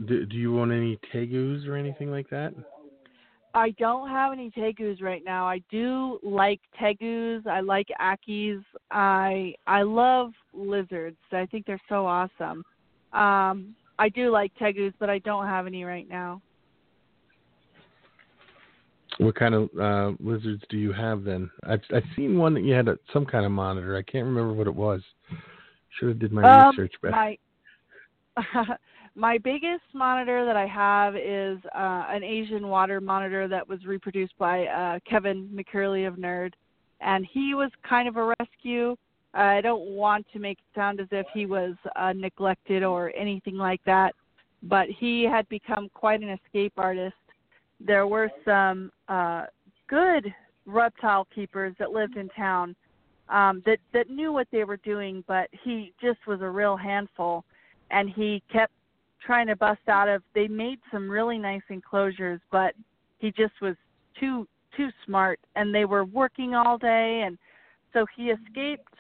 Do, 0.06 0.26
do 0.26 0.36
you 0.36 0.52
want 0.52 0.72
any 0.72 0.98
tegus 1.14 1.68
or 1.68 1.76
anything 1.76 2.10
like 2.10 2.30
that? 2.30 2.54
I 3.54 3.72
don't 3.72 4.10
have 4.10 4.32
any 4.32 4.50
tegus 4.52 5.02
right 5.02 5.24
now. 5.24 5.46
I 5.46 5.62
do 5.70 6.20
like 6.24 6.62
tegus. 6.80 7.46
I 7.46 7.60
like 7.60 7.88
ackies. 8.00 8.64
I 8.92 9.54
I 9.68 9.82
love 9.84 10.32
lizards. 10.54 11.18
I 11.32 11.46
think 11.48 11.66
they're 11.66 11.82
so 11.90 12.06
awesome. 12.06 12.64
Um, 13.12 13.76
I 14.00 14.10
do 14.10 14.32
like 14.32 14.54
tegus, 14.56 14.94
but 15.00 15.10
I 15.10 15.20
don't 15.20 15.46
have 15.48 15.68
any 15.68 15.84
right 15.84 16.08
now. 16.08 16.42
What 19.18 19.36
kind 19.36 19.53
of 19.53 19.70
uh, 19.80 20.12
lizards 20.20 20.64
do 20.70 20.78
you 20.78 20.91
have 20.93 21.24
then? 21.24 21.49
I've 21.64 21.82
I've 21.93 22.03
seen 22.16 22.38
one 22.38 22.53
that 22.53 22.64
you 22.64 22.74
had 22.74 22.88
a, 22.88 22.97
some 23.12 23.26
kind 23.26 23.45
of 23.45 23.51
monitor. 23.51 23.97
I 23.97 24.01
can't 24.03 24.26
remember 24.26 24.53
what 24.53 24.68
it 24.68 24.76
was. 24.76 25.01
Should 25.99 26.09
have 26.09 26.20
did 26.20 26.32
my 26.32 26.43
Um, 26.43 26.70
research 26.72 26.93
better. 27.01 27.12
My 27.12 27.38
my 29.16 29.38
biggest 29.38 29.84
monitor 29.93 30.45
that 30.45 30.55
I 30.55 30.66
have 30.66 31.16
is 31.16 31.59
uh, 31.76 32.05
an 32.09 32.24
Asian 32.24 32.68
water 32.68 33.01
monitor 33.01 33.47
that 33.47 33.68
was 33.68 33.86
reproduced 33.86 34.38
by 34.38 34.66
uh, 34.68 34.99
Kevin 35.09 35.49
McCurley 35.53 36.07
of 36.07 36.16
Nerd, 36.16 36.53
and 37.01 37.26
he 37.26 37.53
was 37.53 37.72
kind 37.88 38.07
of 38.07 38.16
a 38.16 38.34
rescue. 38.39 38.95
I 39.34 39.62
don't 39.62 39.91
want 39.91 40.26
to 40.34 40.39
make 40.39 40.59
it 40.59 40.76
sound 40.76 40.99
as 40.99 41.07
if 41.12 41.26
he 41.34 41.45
was 41.45 41.76
uh, 41.95 42.14
neglected 42.14 42.84
or 42.84 43.14
anything 43.16 43.55
like 43.55 43.82
that, 43.86 44.14
but 44.64 44.88
he 44.89 45.24
had 45.24 45.47
become 45.49 45.89
quite 45.93 46.22
an 46.22 46.30
escape 46.30 46.74
artist. 46.78 47.16
There 47.86 48.08
were 48.08 48.30
some 48.46 48.92
uh, 49.08 49.46
good 49.88 50.34
reptile 50.66 51.28
keepers 51.34 51.74
that 51.80 51.92
lived 51.92 52.18
in 52.18 52.30
town 52.30 52.76
um, 53.30 53.64
that 53.66 53.80
that 53.94 54.10
knew 54.10 54.32
what 54.34 54.48
they 54.52 54.64
were 54.64 54.78
doing, 54.78 55.24
but 55.28 55.50
he 55.64 55.94
just 56.02 56.20
was 56.28 56.42
a 56.42 56.50
real 56.50 56.76
handful, 56.76 57.46
and 57.90 58.10
he 58.10 58.44
kept 58.52 58.74
trying 59.26 59.48
to 59.48 59.56
bust 59.56 59.88
out 59.88 60.10
of. 60.10 60.22
They 60.36 60.48
made 60.48 60.80
some 60.92 61.10
really 61.10 61.38
nice 61.38 61.62
enclosures, 61.70 62.42
but 62.52 62.74
he 63.20 63.32
just 63.32 63.54
was 63.62 63.76
too 64.20 64.48
too 64.76 64.90
smart, 65.06 65.40
and 65.56 65.74
they 65.74 65.86
were 65.86 66.06
working 66.06 66.56
all 66.56 66.78
day, 66.78 67.24
and 67.26 67.38
so 67.94 68.06
he 68.16 68.32
escaped 68.32 68.94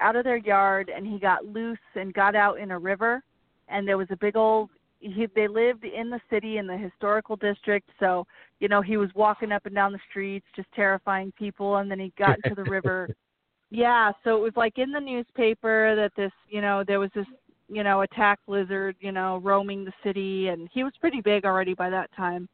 out 0.00 0.16
of 0.16 0.24
their 0.24 0.36
yard, 0.36 0.90
and 0.94 1.06
he 1.06 1.18
got 1.18 1.44
loose 1.46 1.78
and 1.94 2.12
got 2.12 2.34
out 2.34 2.58
in 2.58 2.70
a 2.70 2.78
river, 2.78 3.22
and 3.68 3.86
there 3.86 3.98
was 3.98 4.08
a 4.10 4.16
big 4.16 4.36
old. 4.36 4.70
He, 5.00 5.26
they 5.34 5.46
lived 5.46 5.84
in 5.84 6.10
the 6.10 6.20
city 6.30 6.58
in 6.58 6.66
the 6.66 6.76
historical 6.76 7.36
district, 7.36 7.88
so 8.00 8.26
you 8.60 8.68
know 8.68 8.82
he 8.82 8.96
was 8.96 9.10
walking 9.14 9.52
up 9.52 9.66
and 9.66 9.74
down 9.74 9.92
the 9.92 10.00
streets, 10.10 10.46
just 10.54 10.68
terrifying 10.74 11.32
people, 11.38 11.76
and 11.76 11.90
then 11.90 11.98
he 11.98 12.12
got 12.18 12.38
into 12.44 12.54
the 12.54 12.68
river 12.70 13.08
yeah, 13.70 14.12
so 14.22 14.36
it 14.36 14.40
was 14.40 14.52
like 14.56 14.78
in 14.78 14.92
the 14.92 15.00
newspaper 15.00 15.96
that 15.96 16.12
this, 16.16 16.32
you 16.48 16.60
know, 16.60 16.84
there 16.86 17.00
was 17.00 17.10
this, 17.14 17.26
you 17.68 17.82
know, 17.82 18.02
attack 18.02 18.38
lizard, 18.46 18.96
you 19.00 19.10
know, 19.10 19.38
roaming 19.38 19.84
the 19.84 19.92
city 20.04 20.48
and 20.48 20.68
he 20.72 20.84
was 20.84 20.92
pretty 21.00 21.20
big 21.20 21.44
already 21.44 21.74
by 21.74 21.90
that 21.90 22.10
time. 22.16 22.48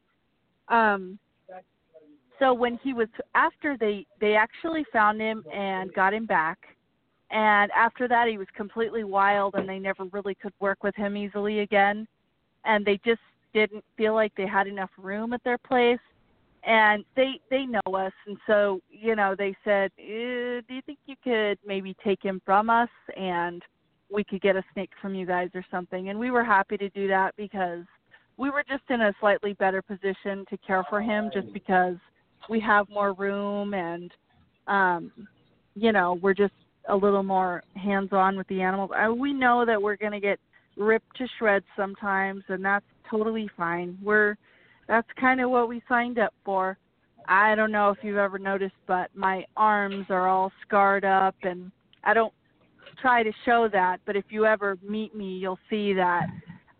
Um 0.69 1.19
so 2.39 2.51
when 2.51 2.79
he 2.83 2.93
was 2.93 3.07
after 3.35 3.77
they 3.77 4.07
they 4.19 4.35
actually 4.35 4.83
found 4.91 5.21
him 5.21 5.43
and 5.53 5.93
got 5.93 6.13
him 6.13 6.25
back 6.25 6.57
and 7.29 7.71
after 7.71 8.07
that 8.07 8.27
he 8.27 8.39
was 8.39 8.47
completely 8.55 9.03
wild 9.03 9.53
and 9.53 9.69
they 9.69 9.77
never 9.77 10.05
really 10.05 10.33
could 10.35 10.53
work 10.59 10.83
with 10.83 10.95
him 10.95 11.15
easily 11.15 11.59
again 11.59 12.07
and 12.65 12.85
they 12.85 12.99
just 13.05 13.21
didn't 13.53 13.83
feel 13.97 14.13
like 14.13 14.33
they 14.35 14.47
had 14.47 14.67
enough 14.67 14.89
room 14.97 15.33
at 15.33 15.43
their 15.43 15.57
place. 15.57 15.99
And 16.65 17.03
they 17.15 17.41
they 17.49 17.65
know 17.65 17.93
us. 17.93 18.13
And 18.25 18.37
so 18.47 18.79
you 18.89 19.15
know 19.15 19.35
they 19.37 19.55
said 19.63 19.91
eh, 19.99 20.61
do 20.67 20.73
you 20.73 20.81
think 20.85 20.99
you 21.05 21.15
could 21.23 21.57
maybe 21.65 21.95
take 22.03 22.23
him 22.23 22.41
from 22.45 22.69
us 22.69 22.89
and 23.17 23.61
we 24.09 24.23
could 24.23 24.41
get 24.41 24.55
a 24.55 24.63
snake 24.73 24.91
from 25.01 25.13
you 25.13 25.25
guys 25.25 25.49
or 25.55 25.65
something? 25.69 26.09
And 26.09 26.17
we 26.17 26.31
were 26.31 26.43
happy 26.43 26.77
to 26.77 26.89
do 26.89 27.07
that 27.09 27.35
because 27.35 27.83
we 28.37 28.49
were 28.49 28.63
just 28.67 28.83
in 28.89 29.01
a 29.01 29.13
slightly 29.19 29.53
better 29.53 29.81
position 29.81 30.45
to 30.49 30.57
care 30.65 30.85
for 30.89 31.01
him 31.01 31.29
just 31.33 31.51
because 31.53 31.97
we 32.49 32.59
have 32.61 32.89
more 32.89 33.13
room 33.13 33.73
and 33.73 34.11
um 34.67 35.11
you 35.75 35.91
know 35.91 36.17
we're 36.21 36.33
just 36.33 36.53
a 36.89 36.95
little 36.95 37.23
more 37.23 37.63
hands 37.75 38.09
on 38.11 38.37
with 38.37 38.47
the 38.47 38.61
animals. 38.61 38.91
I, 38.95 39.09
we 39.09 39.33
know 39.33 39.65
that 39.65 39.81
we're 39.81 39.95
going 39.95 40.11
to 40.11 40.19
get 40.19 40.39
ripped 40.75 41.15
to 41.17 41.27
shreds 41.37 41.65
sometimes 41.75 42.43
and 42.49 42.63
that's 42.63 42.85
totally 43.09 43.49
fine 43.57 43.97
we're 44.01 44.35
that's 44.87 45.07
kind 45.19 45.41
of 45.41 45.49
what 45.49 45.69
we 45.69 45.81
signed 45.87 46.19
up 46.19 46.33
for. 46.43 46.77
I 47.27 47.55
don't 47.55 47.71
know 47.71 47.89
if 47.89 47.97
you've 48.01 48.17
ever 48.17 48.37
noticed, 48.37 48.75
but 48.85 49.09
my 49.15 49.45
arms 49.55 50.07
are 50.09 50.27
all 50.27 50.51
scarred 50.65 51.05
up, 51.05 51.35
and 51.43 51.71
I 52.03 52.13
don't 52.13 52.33
try 53.01 53.23
to 53.23 53.31
show 53.45 53.69
that. 53.71 53.99
But 54.05 54.15
if 54.15 54.25
you 54.29 54.45
ever 54.45 54.77
meet 54.87 55.15
me, 55.15 55.37
you'll 55.37 55.59
see 55.69 55.93
that 55.93 56.27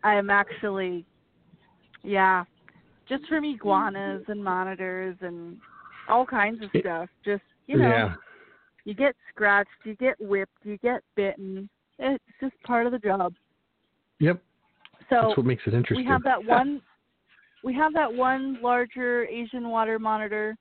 I 0.03 0.15
am 0.15 0.29
actually, 0.29 1.05
yeah, 2.03 2.43
just 3.07 3.25
from 3.27 3.45
iguanas 3.45 4.23
and 4.27 4.43
monitors 4.43 5.15
and 5.21 5.57
all 6.09 6.25
kinds 6.25 6.61
of 6.61 6.69
stuff. 6.77 7.09
Just 7.23 7.43
you 7.67 7.77
know, 7.77 7.87
yeah. 7.87 8.13
you 8.83 8.93
get 8.93 9.15
scratched, 9.29 9.69
you 9.85 9.95
get 9.95 10.19
whipped, 10.19 10.57
you 10.63 10.77
get 10.79 11.01
bitten. 11.15 11.69
It's 11.99 12.23
just 12.41 12.53
part 12.63 12.85
of 12.85 12.91
the 12.91 12.99
job. 12.99 13.33
Yep. 14.23 14.41
So 15.09 15.15
That's 15.21 15.37
what 15.37 15.45
makes 15.45 15.63
it 15.65 15.73
interesting. 15.73 16.05
we 16.05 16.09
have 16.09 16.23
that 16.23 16.43
one 16.45 16.81
we 17.63 17.73
have 17.75 17.93
that 17.93 18.13
one 18.13 18.57
larger 18.61 19.25
Asian 19.25 19.69
water 19.69 19.99
monitor. 19.99 20.55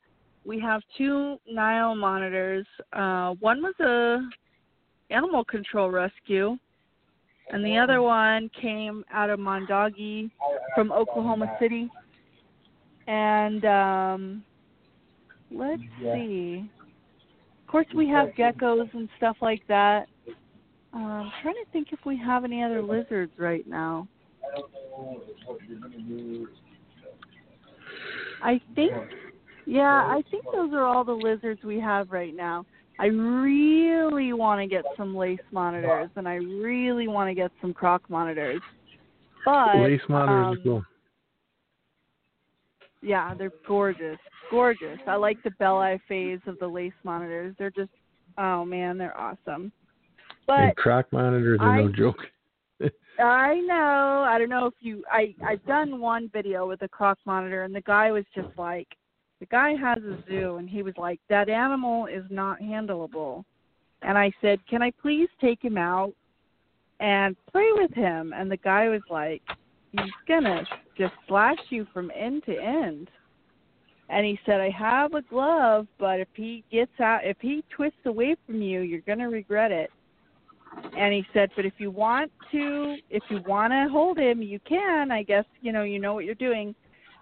We 0.45 0.59
have 0.61 0.83
two 0.99 1.37
Nile 1.49 1.95
monitors. 1.95 2.67
Uh, 2.93 3.35
one 3.41 3.63
was 3.63 3.75
a 3.81 4.19
animal 5.13 5.45
control 5.45 5.91
rescue, 5.91 6.57
and 7.51 7.65
the 7.65 7.77
other 7.77 8.03
one 8.03 8.51
came 8.61 9.05
out 9.13 9.31
of 9.31 9.39
Mondoggie 9.39 10.31
from 10.75 10.91
Oklahoma 10.91 11.57
City. 11.61 11.89
And 13.07 13.65
um, 13.65 14.45
let's 15.53 15.83
see. 16.01 16.69
Of 17.63 17.71
course, 17.71 17.87
we 17.95 18.09
have 18.09 18.29
geckos 18.39 18.93
and 18.95 19.09
stuff 19.17 19.37
like 19.41 19.63
that. 19.69 20.07
Uh, 20.95 20.99
I'm 20.99 21.33
trying 21.43 21.55
to 21.55 21.71
think 21.73 21.89
if 21.93 22.01
we 22.05 22.19
have 22.19 22.45
any 22.45 22.63
other 22.63 22.83
lizards 22.83 23.33
right 23.39 23.67
now. 23.67 24.07
I 28.43 28.61
think, 28.75 28.93
yeah, 29.67 30.03
I 30.05 30.23
think 30.31 30.45
those 30.53 30.73
are 30.73 30.85
all 30.85 31.05
the 31.05 31.13
lizards 31.13 31.63
we 31.63 31.81
have 31.81 32.11
right 32.11 32.35
now. 32.35 32.67
I 32.99 33.07
really 33.07 34.33
want 34.33 34.61
to 34.61 34.67
get 34.67 34.85
some 34.97 35.17
lace 35.17 35.41
monitors, 35.51 36.11
and 36.17 36.29
I 36.29 36.35
really 36.35 37.09
want 37.09 37.31
to 37.31 37.35
get 37.35 37.51
some 37.61 37.73
croc 37.73 38.03
monitors. 38.11 38.61
But 39.45 39.77
Lace 39.77 40.01
monitors 40.09 40.59
um, 40.59 40.63
cool. 40.63 40.85
yeah, 43.01 43.35
they're 43.35 43.53
gorgeous, 43.67 44.19
gorgeous. 44.51 44.99
I 45.07 45.17
like 45.17 45.43
the 45.43 45.51
Belli 45.53 46.01
phase 46.07 46.39
of 46.47 46.59
the 46.59 46.69
lace 46.69 46.93
monitors. 47.03 47.55
They're 47.59 47.71
just, 47.71 47.91
oh 48.39 48.65
man, 48.65 48.99
they're 48.99 49.19
awesome. 49.19 49.73
But 50.53 50.61
and 50.61 50.77
croc 50.77 51.11
monitors 51.13 51.61
are 51.63 51.81
no 51.81 51.89
joke. 51.89 52.19
I 53.19 53.55
know. 53.67 54.25
I 54.29 54.37
don't 54.39 54.51
know 54.51 54.67
if 54.67 54.75
you. 54.81 55.03
I 55.11 55.35
I've 55.43 55.65
done 55.65 55.99
one 55.99 56.29
video 56.31 56.69
with 56.69 56.83
a 56.83 56.89
croc 56.89 57.19
monitor, 57.25 57.63
and 57.63 57.75
the 57.75 57.81
guy 57.81 58.13
was 58.13 58.25
just 58.35 58.49
like, 58.59 58.89
the 59.41 59.47
guy 59.47 59.75
has 59.75 59.99
a 60.03 60.19
zoo, 60.29 60.57
and 60.57 60.69
he 60.69 60.83
was 60.83 60.93
like, 60.99 61.21
that 61.31 61.49
animal 61.49 62.07
is 62.07 62.25
not 62.29 62.61
handleable. 62.61 63.45
And 64.03 64.19
I 64.19 64.31
said, 64.43 64.59
can 64.69 64.83
I 64.83 64.93
please 65.01 65.29
take 65.41 65.63
him 65.63 65.79
out 65.79 66.13
and 67.01 67.35
play 67.51 67.69
with 67.73 67.95
him? 67.95 68.35
And 68.37 68.51
the 68.51 68.59
guy 68.59 68.91
was 68.91 69.03
like, 69.09 69.41
he's 69.93 70.13
gonna 70.29 70.67
just 70.99 71.15
slash 71.29 71.59
you 71.71 71.87
from 71.95 72.11
end 72.15 72.43
to 72.45 72.61
end. 72.61 73.09
And 74.11 74.27
he 74.27 74.39
said, 74.45 74.61
I 74.61 74.69
have 74.69 75.15
a 75.15 75.23
glove, 75.23 75.87
but 75.99 76.21
if 76.21 76.29
he 76.35 76.63
gets 76.71 77.01
out, 77.01 77.21
if 77.25 77.39
he 77.41 77.65
twists 77.75 78.05
away 78.05 78.37
from 78.45 78.61
you, 78.61 78.81
you're 78.81 79.01
gonna 79.01 79.31
regret 79.31 79.73
it 79.73 79.91
and 80.97 81.13
he 81.13 81.25
said 81.33 81.51
but 81.57 81.65
if 81.65 81.75
you 81.79 81.91
want 81.91 82.31
to 82.51 82.97
if 83.11 83.23
you 83.31 83.41
want 83.47 83.73
to 83.73 83.89
hold 83.91 84.19
him 84.19 84.43
you 84.43 84.59
can 84.69 85.11
i 85.11 85.23
guess 85.23 85.45
you 85.61 85.73
know 85.73 85.83
you 85.83 85.99
know 85.99 86.15
what 86.15 86.25
you're 86.25 86.35
doing. 86.35 86.75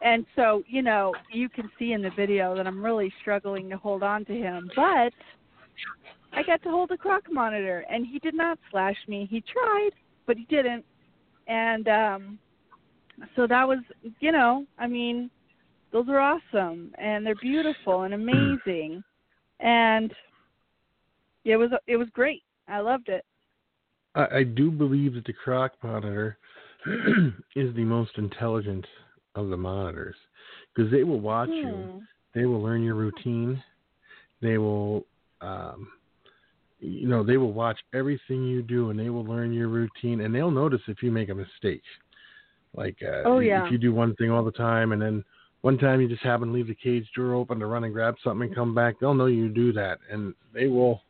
And 0.02 0.24
so 0.34 0.62
you 0.66 0.80
know 0.80 1.14
you 1.30 1.48
can 1.50 1.70
see 1.78 1.92
in 1.92 2.00
the 2.00 2.10
video 2.16 2.56
that 2.56 2.66
i'm 2.66 2.82
really 2.82 3.12
struggling 3.20 3.68
to 3.68 3.76
hold 3.76 4.02
on 4.02 4.24
to 4.24 4.32
him 4.32 4.70
but 4.74 5.12
i 6.32 6.42
got 6.46 6.62
to 6.62 6.70
hold 6.70 6.88
the 6.88 6.96
croc 6.96 7.24
monitor 7.30 7.84
and 7.90 8.06
he 8.06 8.18
did 8.18 8.34
not 8.34 8.58
slash 8.70 8.96
me. 9.08 9.28
He 9.30 9.42
tried 9.42 9.90
but 10.26 10.36
he 10.36 10.44
didn't. 10.44 10.84
And 11.48 11.86
um 11.88 12.38
so 13.36 13.46
that 13.46 13.68
was 13.68 13.80
you 14.20 14.32
know 14.32 14.64
i 14.78 14.86
mean 14.86 15.30
those 15.92 16.08
are 16.08 16.18
awesome 16.18 16.92
and 16.96 17.26
they're 17.26 17.34
beautiful 17.34 18.02
and 18.02 18.14
amazing. 18.14 19.02
And 19.58 20.14
it 21.44 21.56
was 21.56 21.70
it 21.86 21.98
was 21.98 22.08
great. 22.14 22.42
I 22.68 22.78
loved 22.80 23.10
it 23.10 23.24
I, 24.14 24.26
I 24.38 24.42
do 24.44 24.70
believe 24.70 25.14
that 25.14 25.24
the 25.24 25.32
croc 25.32 25.72
monitor 25.82 26.38
is 27.56 27.74
the 27.74 27.84
most 27.84 28.12
intelligent 28.16 28.86
of 29.34 29.48
the 29.48 29.56
monitors 29.56 30.16
because 30.74 30.90
they 30.90 31.04
will 31.04 31.20
watch 31.20 31.48
you. 31.48 31.68
Hmm. 31.68 31.98
They 32.34 32.46
will 32.46 32.62
learn 32.62 32.82
your 32.82 32.94
routine. 32.94 33.62
They 34.40 34.58
will, 34.58 35.04
um, 35.40 35.88
you 36.78 37.08
know, 37.08 37.22
they 37.22 37.36
will 37.36 37.52
watch 37.52 37.78
everything 37.92 38.44
you 38.44 38.62
do 38.62 38.90
and 38.90 38.98
they 38.98 39.10
will 39.10 39.24
learn 39.24 39.52
your 39.52 39.68
routine 39.68 40.20
and 40.20 40.34
they'll 40.34 40.50
notice 40.50 40.80
if 40.86 41.02
you 41.02 41.10
make 41.10 41.28
a 41.28 41.34
mistake. 41.34 41.82
Like, 42.74 42.96
uh, 43.02 43.22
Oh, 43.24 43.40
if 43.66 43.72
you 43.72 43.78
do 43.78 43.92
one 43.92 44.14
thing 44.16 44.30
all 44.30 44.44
the 44.44 44.52
time 44.52 44.92
and 44.92 45.02
then 45.02 45.24
one 45.62 45.76
time 45.76 46.00
you 46.00 46.08
just 46.08 46.22
happen 46.22 46.48
to 46.48 46.54
leave 46.54 46.68
the 46.68 46.74
cage 46.74 47.06
door 47.14 47.34
open 47.34 47.58
to 47.58 47.66
run 47.66 47.84
and 47.84 47.92
grab 47.92 48.14
something 48.24 48.46
and 48.46 48.54
come 48.54 48.74
back, 48.74 48.94
they'll 48.98 49.12
know 49.12 49.26
you 49.26 49.48
do 49.48 49.72
that 49.72 49.98
and 50.10 50.34
they 50.54 50.68
will, 50.68 51.02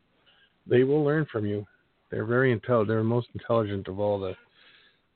they 0.66 0.82
will 0.82 1.04
learn 1.04 1.26
from 1.30 1.46
you. 1.46 1.66
They're 2.10 2.24
very 2.24 2.52
intelligent. 2.52 2.88
They're 2.88 2.98
the 2.98 3.04
most 3.04 3.28
intelligent 3.34 3.88
of 3.88 4.00
all 4.00 4.18
the. 4.18 4.34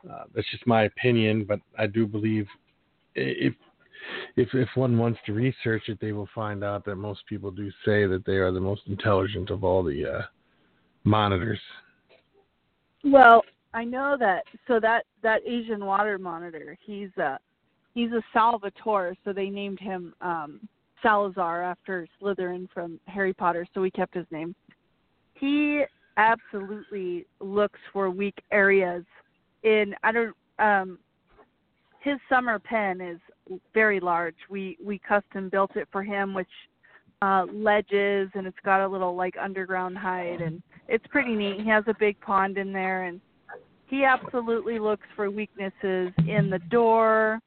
Uh, 0.09 0.25
that's 0.35 0.51
just 0.51 0.67
my 0.67 0.85
opinion, 0.85 1.45
but 1.45 1.61
I 1.79 1.87
do 1.87 2.07
believe 2.07 2.47
if 3.15 3.55
if 4.37 4.49
if 4.53 4.69
one 4.75 4.99
wants 4.99 5.19
to 5.27 5.33
research 5.33 5.85
it, 5.89 5.99
they 6.01 6.13
will 6.13 6.29
find 6.35 6.63
out 6.63 6.85
that 6.85 6.97
most 6.97 7.27
people 7.27 7.51
do 7.51 7.71
say 7.85 8.07
that 8.07 8.23
they 8.27 8.37
are 8.37 8.53
the 8.53 8.61
most 8.61 8.83
intelligent 8.87 9.51
of 9.51 9.65
all 9.65 9.83
the 9.83 10.19
uh, 10.19 10.23
monitors. 11.05 11.61
Well, 13.03 13.45
I 13.73 13.85
know 13.85 14.17
that. 14.19 14.45
So 14.67 14.79
that 14.81 15.05
that 15.23 15.41
Asian 15.47 15.85
water 15.85 16.19
monitor, 16.19 16.77
he's 16.85 17.11
a 17.19 17.39
he's 17.95 18.13
a 18.13 18.23
salvator. 18.33 19.17
So 19.25 19.33
they 19.33 19.49
named 19.49 19.81
him 19.81 20.15
um, 20.21 20.69
Salazar 21.03 21.63
after 21.63 22.07
Slytherin 22.21 22.69
from 22.73 22.99
Harry 23.07 23.33
Potter. 23.33 23.67
So 23.75 23.81
we 23.81 23.91
kept 23.91 24.15
his 24.15 24.27
name. 24.31 24.55
He 25.35 25.85
absolutely 26.17 27.27
looks 27.41 27.81
for 27.93 28.11
weak 28.11 28.43
areas 28.51 29.05
in. 29.63 29.95
I 30.03 30.13
don't. 30.13 30.37
Um, 30.59 30.99
his 32.01 32.19
summer 32.29 32.59
pen 32.59 33.01
is 33.01 33.19
very 33.73 34.01
large. 34.01 34.37
We 34.51 34.77
we 34.85 34.99
custom 34.99 35.49
built 35.49 35.77
it 35.77 35.89
for 35.91 36.03
him, 36.03 36.35
which 36.35 36.49
uh, 37.23 37.47
ledges 37.53 38.31
and 38.35 38.47
it's 38.47 38.59
got 38.65 38.85
a 38.85 38.89
little 38.89 39.17
like 39.17 39.35
underground 39.41 39.97
hide 39.97 40.41
and 40.41 40.63
it's 40.89 41.07
pretty 41.07 41.35
neat. 41.35 41.61
He 41.61 41.69
has 41.69 41.85
a 41.87 41.95
big 41.99 42.21
pond 42.21 42.59
in 42.59 42.73
there 42.73 43.05
and 43.05 43.21
he 43.87 44.05
absolutely 44.05 44.79
looks 44.79 45.07
for 45.17 45.31
weaknesses 45.31 46.13
in 46.27 46.51
the 46.51 46.61
door 46.71 47.41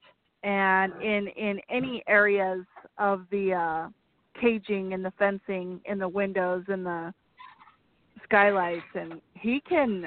and 0.44 0.94
in 1.02 1.28
in 1.28 1.60
any 1.70 2.04
areas 2.08 2.64
of 2.98 3.26
the 3.32 3.54
uh 3.54 3.90
caging 4.40 4.94
and 4.94 5.04
the 5.04 5.14
fencing 5.20 5.80
in 5.86 6.00
the 6.00 6.08
windows 6.08 6.64
and 6.68 6.86
the 6.86 7.14
skylights 8.30 8.86
and 8.96 9.22
he 9.34 9.62
can 9.68 10.06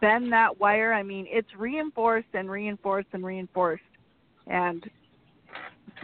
bend 0.00 0.32
that 0.32 0.58
wire. 0.58 0.92
I 0.92 1.02
mean, 1.02 1.26
it's 1.28 1.48
reinforced 1.56 2.28
and 2.34 2.50
reinforced 2.50 3.08
and 3.12 3.24
reinforced. 3.24 3.82
And 4.46 4.84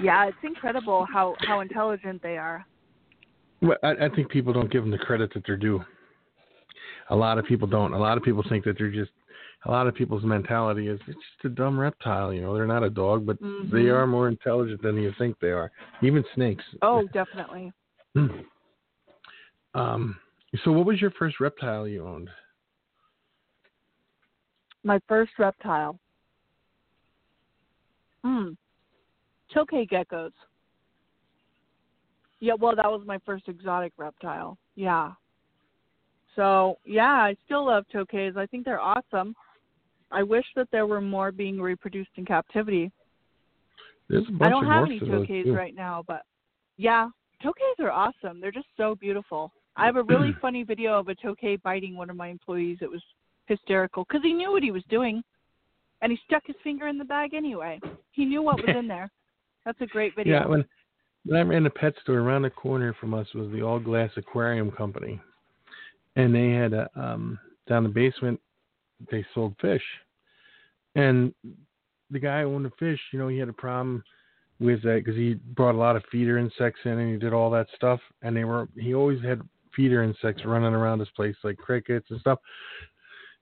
yeah, 0.03 0.27
it's 0.27 0.37
incredible 0.43 1.07
how 1.13 1.37
how 1.41 1.61
intelligent 1.61 2.23
they 2.23 2.37
are. 2.37 2.65
Well, 3.63 3.79
I, 3.83 4.07
I 4.07 4.09
think 4.15 4.31
people 4.31 4.53
don't 4.53 4.71
give 4.71 4.83
them 4.83 4.91
the 4.91 4.99
credit 4.99 5.33
that 5.35 5.43
they're 5.47 5.57
due. 5.57 5.85
A 7.11 7.17
lot 7.17 7.39
of 7.39 7.45
people 7.45 7.67
don't. 7.67 7.93
A 7.93 7.99
lot 7.99 8.17
of 8.17 8.25
people 8.25 8.45
think 8.49 8.65
that 8.65 8.79
they're 8.79 8.91
just. 8.91 9.11
A 9.67 9.71
lot 9.71 9.87
of 9.87 9.95
people's 9.95 10.25
mentality 10.25 10.89
is 10.89 10.99
it's 11.07 11.19
just 11.19 11.45
a 11.45 11.49
dumb 11.51 11.79
reptile. 11.79 12.33
You 12.33 12.41
know, 12.41 12.55
they're 12.55 12.67
not 12.67 12.83
a 12.83 12.89
dog, 12.89 13.27
but 13.27 13.39
they 13.41 13.85
Mhm. 13.85 13.95
are 13.95 14.07
more 14.07 14.29
intelligent 14.29 14.81
than 14.81 14.97
you 14.97 15.13
think 15.19 15.39
they 15.39 15.51
are. 15.51 15.71
Even 16.01 16.25
snakes. 16.35 16.65
Oh, 16.81 17.07
definitely. 17.09 17.73
Um. 19.75 20.19
So, 20.65 20.73
what 20.73 20.87
was 20.87 21.01
your 21.01 21.13
first 21.13 21.41
reptile 21.41 21.87
you 21.87 22.07
owned? 22.07 22.29
My 24.83 24.99
first 25.09 25.33
reptile. 25.39 25.99
Hmm. 28.25 28.51
Tokay 29.55 29.89
geckos. 29.89 30.33
Yeah, 32.41 32.55
well, 32.59 32.75
that 32.75 32.91
was 32.91 33.03
my 33.07 33.19
first 33.25 33.49
exotic 33.49 33.93
reptile. 33.99 34.57
Yeah. 34.75 35.13
So 36.37 36.79
yeah, 36.85 37.13
I 37.13 37.37
still 37.45 37.67
love 37.67 37.85
tokays. 37.95 38.37
I 38.37 38.47
think 38.47 38.65
they're 38.65 38.81
awesome. 38.81 39.35
I 40.11 40.23
wish 40.23 40.45
that 40.57 40.69
there 40.73 40.87
were 40.87 41.01
more 41.01 41.33
being 41.33 41.61
reproduced 41.61 42.11
in 42.17 42.25
captivity. 42.25 42.91
There's 44.09 44.27
a 44.29 44.33
bunch 44.33 44.43
I 44.43 44.49
don't 44.49 44.65
of 44.65 44.71
have 44.71 44.85
any 44.85 45.01
tokays 45.01 45.45
too. 45.45 45.55
right 45.55 45.75
now, 45.75 46.05
but 46.07 46.23
yeah, 46.77 47.09
tokays 47.45 47.79
are 47.81 47.91
awesome. 47.91 48.41
They're 48.41 48.51
just 48.51 48.67
so 48.77 48.95
beautiful. 48.95 49.53
I 49.77 49.87
have 49.87 49.97
a 49.97 50.03
really 50.03 50.35
funny 50.41 50.63
video 50.63 50.99
of 50.99 51.09
a 51.09 51.15
tokay 51.15 51.61
biting 51.63 51.97
one 51.97 52.11
of 52.11 52.17
my 52.17 52.29
employees. 52.29 52.79
It 52.81 52.91
was 52.91 53.03
hysterical 53.47 54.05
because 54.09 54.23
he 54.23 54.33
knew 54.33 54.53
what 54.53 54.63
he 54.63 54.71
was 54.71 54.85
doing, 54.89 55.23
and 56.03 56.13
he 56.13 56.19
stuck 56.27 56.47
his 56.47 56.57
finger 56.63 56.89
in 56.89 56.99
the 56.99 57.05
bag 57.05 57.35
anyway. 57.35 57.81
He 58.13 58.25
knew 58.25 58.43
what 58.43 58.57
was 58.57 58.77
in 58.77 58.89
there. 58.89 59.11
That's 59.65 59.81
a 59.81 59.87
great 59.87 60.15
video. 60.17 60.41
Yeah, 60.41 60.47
when 60.47 60.65
when 61.27 61.39
I 61.39 61.43
ran 61.43 61.65
the 61.65 61.71
pet 61.71 61.95
store 62.03 62.19
around 62.19 62.43
the 62.43 62.51
corner 62.51 62.95
from 62.99 63.13
us 63.13 63.27
was 63.35 63.51
the 63.53 63.63
All 63.63 63.79
Glass 63.79 64.11
Aquarium 64.17 64.71
Company, 64.71 65.21
and 66.17 66.35
they 66.35 66.51
had 66.51 66.73
a 66.73 66.89
um 66.97 67.39
down 67.69 67.83
the 67.83 67.89
basement 67.89 68.41
they 69.11 69.25
sold 69.35 69.55
fish, 69.61 69.83
and 70.95 71.35
the 72.11 72.19
guy 72.19 72.43
who 72.43 72.55
owned 72.55 72.65
the 72.65 72.73
fish, 72.79 73.01
you 73.13 73.19
know, 73.19 73.29
he 73.29 73.39
had 73.39 73.49
a 73.49 73.53
problem 73.53 74.03
with 74.59 74.83
that 74.83 75.03
because 75.05 75.17
he 75.17 75.35
brought 75.35 75.75
a 75.75 75.79
lot 75.79 75.97
of 75.97 76.03
feeder 76.11 76.37
insects 76.37 76.81
in 76.85 76.93
and 76.93 77.13
he 77.13 77.19
did 77.19 77.33
all 77.33 77.51
that 77.51 77.67
stuff, 77.75 78.01
and 78.23 78.37
they 78.37 78.45
were 78.45 78.69
he 78.77 78.95
always 78.95 79.23
had 79.23 79.41
feeder 79.75 80.03
insects 80.03 80.45
running 80.45 80.75
around 80.75 80.99
his 81.01 81.11
place 81.11 81.37
like 81.45 81.57
crickets 81.57 82.07
and 82.11 82.21
stuff. 82.21 82.39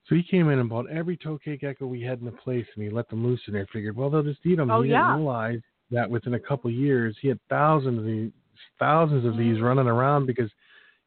So 0.09 0.15
he 0.15 0.23
came 0.23 0.49
in 0.49 0.59
and 0.59 0.69
bought 0.71 0.89
every 0.91 1.17
tokay 1.19 1.61
gecko 1.61 1.87
we 1.87 2.01
had 2.01 2.21
in 2.21 2.25
the 2.25 2.33
place, 2.33 2.67
and 2.75 2.85
he 2.85 2.91
let 2.91 3.09
them 3.11 3.27
loose 3.27 3.41
in 3.47 3.53
there. 3.55 3.67
Figured, 3.73 3.95
well, 3.97 4.09
they'll 4.09 4.23
just 4.23 4.45
eat 4.47 4.57
them. 4.57 4.71
Oh, 4.71 4.83
he 4.83 4.91
yeah. 4.91 5.01
didn't 5.03 5.17
realize 5.17 5.61
that 5.91 6.09
within 6.09 6.35
a 6.35 6.41
couple 6.41 6.71
of 6.71 6.75
years, 6.77 7.17
he 7.21 7.29
had 7.29 7.39
thousands 7.51 7.99
of 7.99 8.05
these, 8.05 8.31
thousands 8.79 9.25
of 9.27 9.35
Mm. 9.35 9.39
these 9.39 9.61
running 9.61 9.87
around 9.87 10.27
because 10.27 10.51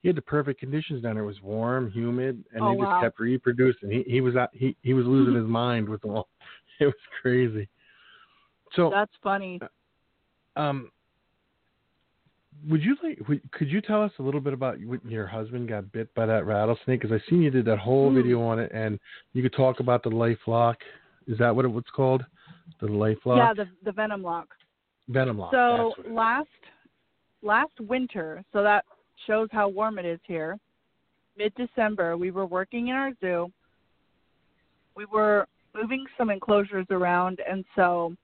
he 0.01 0.07
had 0.07 0.15
the 0.15 0.21
perfect 0.21 0.59
conditions 0.59 1.01
down 1.01 1.15
there. 1.15 1.23
It 1.23 1.27
was 1.27 1.41
warm, 1.41 1.89
humid, 1.91 2.43
and 2.53 2.63
Oh, 2.63 2.69
they 2.71 2.77
just 2.81 2.91
wow. 2.91 3.01
kept 3.01 3.19
reproducing. 3.19 3.89
He 3.89 4.03
he 4.03 4.21
was 4.21 4.35
out, 4.35 4.49
he 4.53 4.75
he 4.81 4.93
was 4.93 5.05
losing 5.05 5.35
his 5.41 5.47
mind 5.47 5.87
with 5.89 6.01
them 6.01 6.11
all. 6.11 6.29
It 6.79 6.85
was 6.85 6.95
crazy. 7.21 7.69
So 8.73 8.89
That's 8.89 9.13
funny. 9.21 9.59
um, 10.55 10.89
would 12.69 12.83
you 12.83 12.95
like? 13.03 13.19
Would, 13.27 13.51
could 13.51 13.69
you 13.69 13.81
tell 13.81 14.03
us 14.03 14.11
a 14.19 14.23
little 14.23 14.41
bit 14.41 14.53
about 14.53 14.79
when 14.79 15.01
your 15.07 15.27
husband 15.27 15.69
got 15.69 15.91
bit 15.91 16.13
by 16.13 16.25
that 16.25 16.45
rattlesnake? 16.45 17.01
Because 17.01 17.11
I 17.11 17.29
seen 17.29 17.41
you 17.41 17.51
did 17.51 17.65
that 17.65 17.79
whole 17.79 18.09
Hmm. 18.09 18.15
video 18.15 18.41
on 18.41 18.59
it, 18.59 18.71
and 18.73 18.99
you 19.33 19.41
could 19.41 19.53
talk 19.53 19.79
about 19.79 20.03
the 20.03 20.09
life 20.09 20.39
lock. 20.47 20.77
Is 21.27 21.37
that 21.37 21.55
what 21.55 21.65
it 21.65 21.69
was 21.69 21.83
called? 21.95 22.25
The 22.79 22.87
life 22.87 23.17
lock. 23.25 23.37
Yeah, 23.37 23.65
the 23.65 23.69
the 23.83 23.91
venom 23.91 24.23
lock. 24.23 24.47
venom 25.07 25.37
lock. 25.37 25.51
So 25.51 25.57
that's 25.57 25.97
what 25.97 26.05
it 26.05 26.09
is. 26.09 26.15
last 26.15 26.47
last 27.41 27.79
winter, 27.79 28.43
so 28.53 28.63
that 28.63 28.85
shows 29.27 29.49
how 29.51 29.67
warm 29.67 29.99
it 29.99 30.05
is 30.05 30.19
here. 30.23 30.57
Mid 31.37 31.53
December, 31.55 32.17
we 32.17 32.31
were 32.31 32.45
working 32.45 32.89
in 32.89 32.95
our 32.95 33.11
zoo. 33.21 33.51
We 34.95 35.05
were 35.05 35.47
moving 35.73 36.05
some 36.17 36.29
enclosures 36.29 36.85
around, 36.91 37.39
and 37.49 37.63
so 37.75 38.15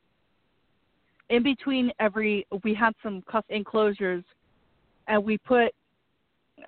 in 1.30 1.44
between 1.44 1.92
every, 2.00 2.46
we 2.64 2.74
had 2.74 2.94
some 3.04 3.24
enclosures, 3.50 4.24
and 5.08 5.24
we 5.24 5.38
put 5.38 5.74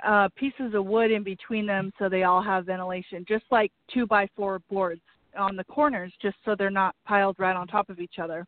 uh, 0.05 0.30
pieces 0.36 0.74
of 0.74 0.86
wood 0.86 1.12
in 1.12 1.24
between 1.24 1.66
them 1.66 1.91
so 1.97 2.10
they 2.10 2.24
all 2.24 2.41
have 2.41 2.66
ventilation, 2.66 3.26
just 3.28 3.45
like 3.51 3.72
two 3.93 4.05
by 4.05 4.28
four 4.36 4.60
boards 4.70 5.01
on 5.38 5.55
the 5.55 5.64
corners, 5.64 6.12
just 6.22 6.36
so 6.45 6.55
they're 6.55 6.70
not 6.70 6.95
piled 7.05 7.36
right 7.39 7.55
on 7.55 7.68
top 7.68 7.89
of 7.89 7.99
each 7.99 8.20
other. 8.22 8.45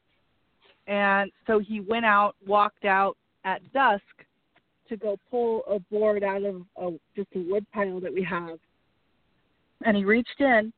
And 0.87 1.31
so 1.47 1.59
he 1.59 1.79
went 1.79 2.05
out, 2.05 2.35
walked 2.45 2.85
out 2.85 3.17
at 3.43 3.61
dusk 3.73 4.03
to 4.89 4.97
go 4.97 5.17
pull 5.29 5.63
a 5.69 5.79
board 5.79 6.23
out 6.23 6.43
of 6.43 6.63
a, 6.77 6.91
just 7.15 7.29
a 7.35 7.39
wood 7.39 7.65
pile 7.73 7.99
that 8.01 8.13
we 8.13 8.23
have. 8.23 8.59
And 9.85 9.95
he 9.95 10.05
reached 10.05 10.39
in, 10.39 10.71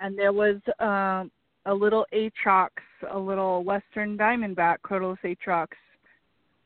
and 0.00 0.18
there 0.18 0.32
was 0.32 0.56
um, 0.80 1.30
a 1.68 1.74
little 1.74 2.06
atrox, 2.14 2.70
a 3.12 3.18
little 3.18 3.62
western 3.62 4.16
diamondback, 4.16 4.78
Crotalus 4.82 5.18
atrox 5.22 5.68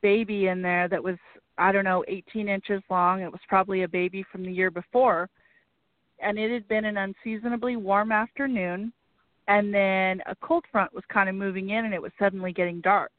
baby 0.00 0.46
in 0.46 0.62
there 0.62 0.88
that 0.88 1.02
was, 1.02 1.16
I 1.58 1.72
don't 1.72 1.84
know, 1.84 2.04
18 2.06 2.48
inches 2.48 2.82
long. 2.88 3.20
It 3.20 3.30
was 3.30 3.40
probably 3.48 3.82
a 3.82 3.88
baby 3.88 4.24
from 4.30 4.44
the 4.44 4.52
year 4.52 4.70
before. 4.70 5.28
And 6.20 6.38
it 6.38 6.52
had 6.52 6.68
been 6.68 6.84
an 6.84 6.96
unseasonably 6.96 7.76
warm 7.76 8.12
afternoon 8.12 8.92
and 9.48 9.74
then 9.74 10.22
a 10.26 10.36
cold 10.40 10.64
front 10.70 10.94
was 10.94 11.02
kind 11.12 11.28
of 11.28 11.34
moving 11.34 11.70
in 11.70 11.84
and 11.84 11.92
it 11.92 12.00
was 12.00 12.12
suddenly 12.16 12.52
getting 12.52 12.80
dark. 12.80 13.10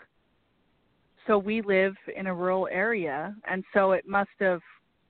So 1.27 1.37
we 1.37 1.61
live 1.61 1.95
in 2.15 2.27
a 2.27 2.33
rural 2.33 2.69
area 2.71 3.35
and 3.45 3.61
so 3.73 3.91
it 3.91 4.07
must 4.07 4.29
have 4.39 4.61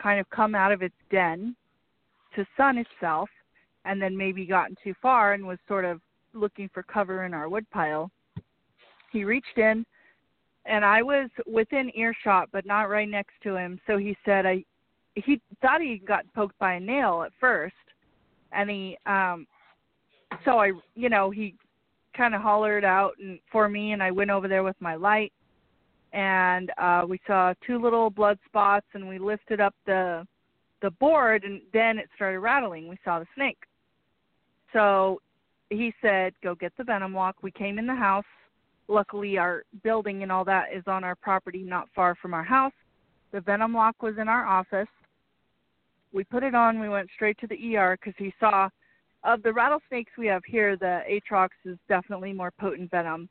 kind 0.01 0.19
of 0.19 0.27
come 0.31 0.55
out 0.55 0.71
of 0.71 0.81
its 0.81 0.95
den 1.11 1.55
to 2.35 2.45
sun 2.57 2.79
itself 2.79 3.29
and 3.85 4.01
then 4.01 4.17
maybe 4.17 4.43
gotten 4.47 4.75
too 4.83 4.95
far 5.03 5.33
and 5.33 5.45
was 5.45 5.59
sort 5.67 5.85
of 5.85 6.01
looking 6.33 6.69
for 6.73 6.83
cover 6.83 7.25
in 7.25 7.33
our 7.33 7.49
woodpile. 7.49 8.11
He 9.11 9.23
reached 9.23 9.57
in 9.57 9.85
and 10.65 10.85
I 10.85 11.01
was 11.01 11.29
within 11.45 11.91
earshot 11.95 12.49
but 12.51 12.65
not 12.65 12.89
right 12.89 13.09
next 13.09 13.33
to 13.43 13.55
him. 13.55 13.79
So 13.87 13.97
he 13.97 14.17
said 14.25 14.45
I 14.45 14.63
he 15.15 15.39
thought 15.61 15.81
he 15.81 16.01
got 16.05 16.25
poked 16.33 16.57
by 16.57 16.73
a 16.73 16.79
nail 16.79 17.23
at 17.23 17.31
first 17.39 17.75
and 18.51 18.69
he 18.69 18.97
um 19.05 19.47
so 20.45 20.59
I, 20.59 20.71
you 20.95 21.09
know, 21.09 21.29
he 21.29 21.55
kind 22.15 22.35
of 22.35 22.41
hollered 22.41 22.85
out 22.85 23.13
and 23.19 23.39
for 23.51 23.67
me, 23.69 23.93
and 23.93 24.01
I 24.01 24.11
went 24.11 24.29
over 24.29 24.47
there 24.47 24.63
with 24.63 24.75
my 24.79 24.95
light, 24.95 25.33
and 26.11 26.71
uh, 26.77 27.03
we 27.07 27.19
saw 27.25 27.53
two 27.65 27.81
little 27.81 28.09
blood 28.09 28.37
spots, 28.45 28.85
and 28.93 29.07
we 29.07 29.17
lifted 29.19 29.59
up 29.59 29.75
the 29.85 30.25
the 30.81 30.91
board, 30.91 31.43
and 31.43 31.61
then 31.71 31.97
it 31.97 32.09
started 32.15 32.39
rattling. 32.39 32.87
We 32.87 32.97
saw 33.03 33.19
the 33.19 33.27
snake. 33.35 33.57
So 34.73 35.21
he 35.73 35.93
said, 36.01 36.33
"Go 36.41 36.55
get 36.55 36.75
the 36.77 36.83
venom 36.83 37.13
lock." 37.13 37.37
We 37.41 37.51
came 37.51 37.79
in 37.79 37.87
the 37.87 37.95
house. 37.95 38.25
Luckily, 38.87 39.37
our 39.37 39.63
building 39.83 40.23
and 40.23 40.31
all 40.31 40.43
that 40.45 40.73
is 40.73 40.83
on 40.87 41.03
our 41.03 41.15
property, 41.15 41.63
not 41.63 41.89
far 41.95 42.15
from 42.15 42.33
our 42.33 42.43
house. 42.43 42.73
The 43.31 43.41
venom 43.41 43.73
lock 43.73 44.01
was 44.01 44.17
in 44.17 44.27
our 44.27 44.45
office. 44.45 44.89
We 46.11 46.23
put 46.23 46.43
it 46.43 46.53
on. 46.53 46.79
We 46.79 46.89
went 46.89 47.09
straight 47.15 47.37
to 47.39 47.47
the 47.47 47.77
ER 47.77 47.97
because 47.97 48.13
he 48.17 48.33
saw 48.39 48.69
of 49.23 49.41
the 49.41 49.53
rattlesnakes 49.53 50.11
we 50.17 50.27
have 50.27 50.43
here, 50.45 50.75
the 50.75 51.01
Atrox 51.09 51.49
is 51.65 51.77
definitely 51.87 52.33
more 52.33 52.51
potent 52.51 52.91
venom. 52.91 53.29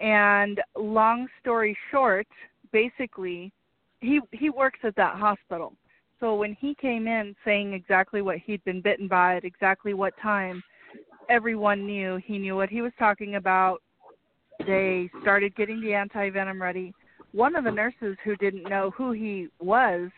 And 0.00 0.60
long 0.76 1.28
story 1.40 1.76
short, 1.90 2.26
basically, 2.72 3.52
he 4.00 4.20
he 4.32 4.50
works 4.50 4.80
at 4.84 4.94
that 4.96 5.16
hospital. 5.16 5.72
So 6.20 6.34
when 6.34 6.54
he 6.54 6.74
came 6.74 7.06
in 7.06 7.34
saying 7.44 7.72
exactly 7.72 8.22
what 8.22 8.38
he'd 8.38 8.62
been 8.64 8.80
bitten 8.80 9.08
by 9.08 9.36
at 9.36 9.44
exactly 9.44 9.94
what 9.94 10.14
time, 10.20 10.62
everyone 11.28 11.86
knew 11.86 12.20
he 12.24 12.38
knew 12.38 12.56
what 12.56 12.68
he 12.68 12.82
was 12.82 12.92
talking 12.98 13.36
about. 13.36 13.78
They 14.66 15.10
started 15.22 15.54
getting 15.56 15.80
the 15.80 15.94
anti 15.94 16.30
venom 16.30 16.60
ready. 16.60 16.92
One 17.32 17.54
of 17.56 17.64
the 17.64 17.70
nurses 17.70 18.16
who 18.24 18.36
didn't 18.36 18.64
know 18.64 18.90
who 18.96 19.12
he 19.12 19.48
was 19.60 20.10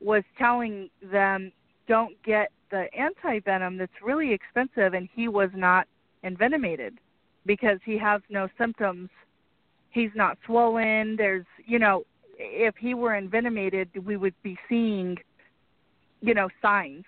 was 0.00 0.22
telling 0.38 0.88
them 1.02 1.52
don't 1.86 2.20
get 2.22 2.50
the 2.70 2.86
anti 2.96 3.40
venom 3.40 3.76
that's 3.76 3.92
really 4.04 4.32
expensive 4.32 4.94
and 4.94 5.08
he 5.14 5.28
was 5.28 5.50
not 5.54 5.86
envenomated 6.22 6.98
because 7.46 7.78
he 7.84 7.96
has 7.96 8.20
no 8.28 8.48
symptoms 8.58 9.08
he's 9.90 10.10
not 10.14 10.36
swollen 10.44 11.16
there's 11.16 11.46
you 11.64 11.78
know 11.78 12.04
if 12.38 12.74
he 12.76 12.94
were 12.94 13.14
envenomated 13.14 13.88
we 14.04 14.16
would 14.16 14.34
be 14.42 14.56
seeing 14.68 15.16
you 16.20 16.34
know 16.34 16.48
signs 16.60 17.04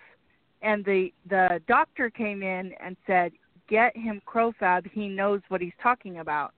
and 0.61 0.83
the 0.85 1.11
the 1.29 1.61
doctor 1.67 2.09
came 2.09 2.43
in 2.43 2.73
and 2.83 2.95
said 3.07 3.31
get 3.67 3.95
him 3.95 4.21
crofab 4.25 4.89
he 4.91 5.07
knows 5.07 5.41
what 5.49 5.61
he's 5.61 5.73
talking 5.81 6.19
about 6.19 6.53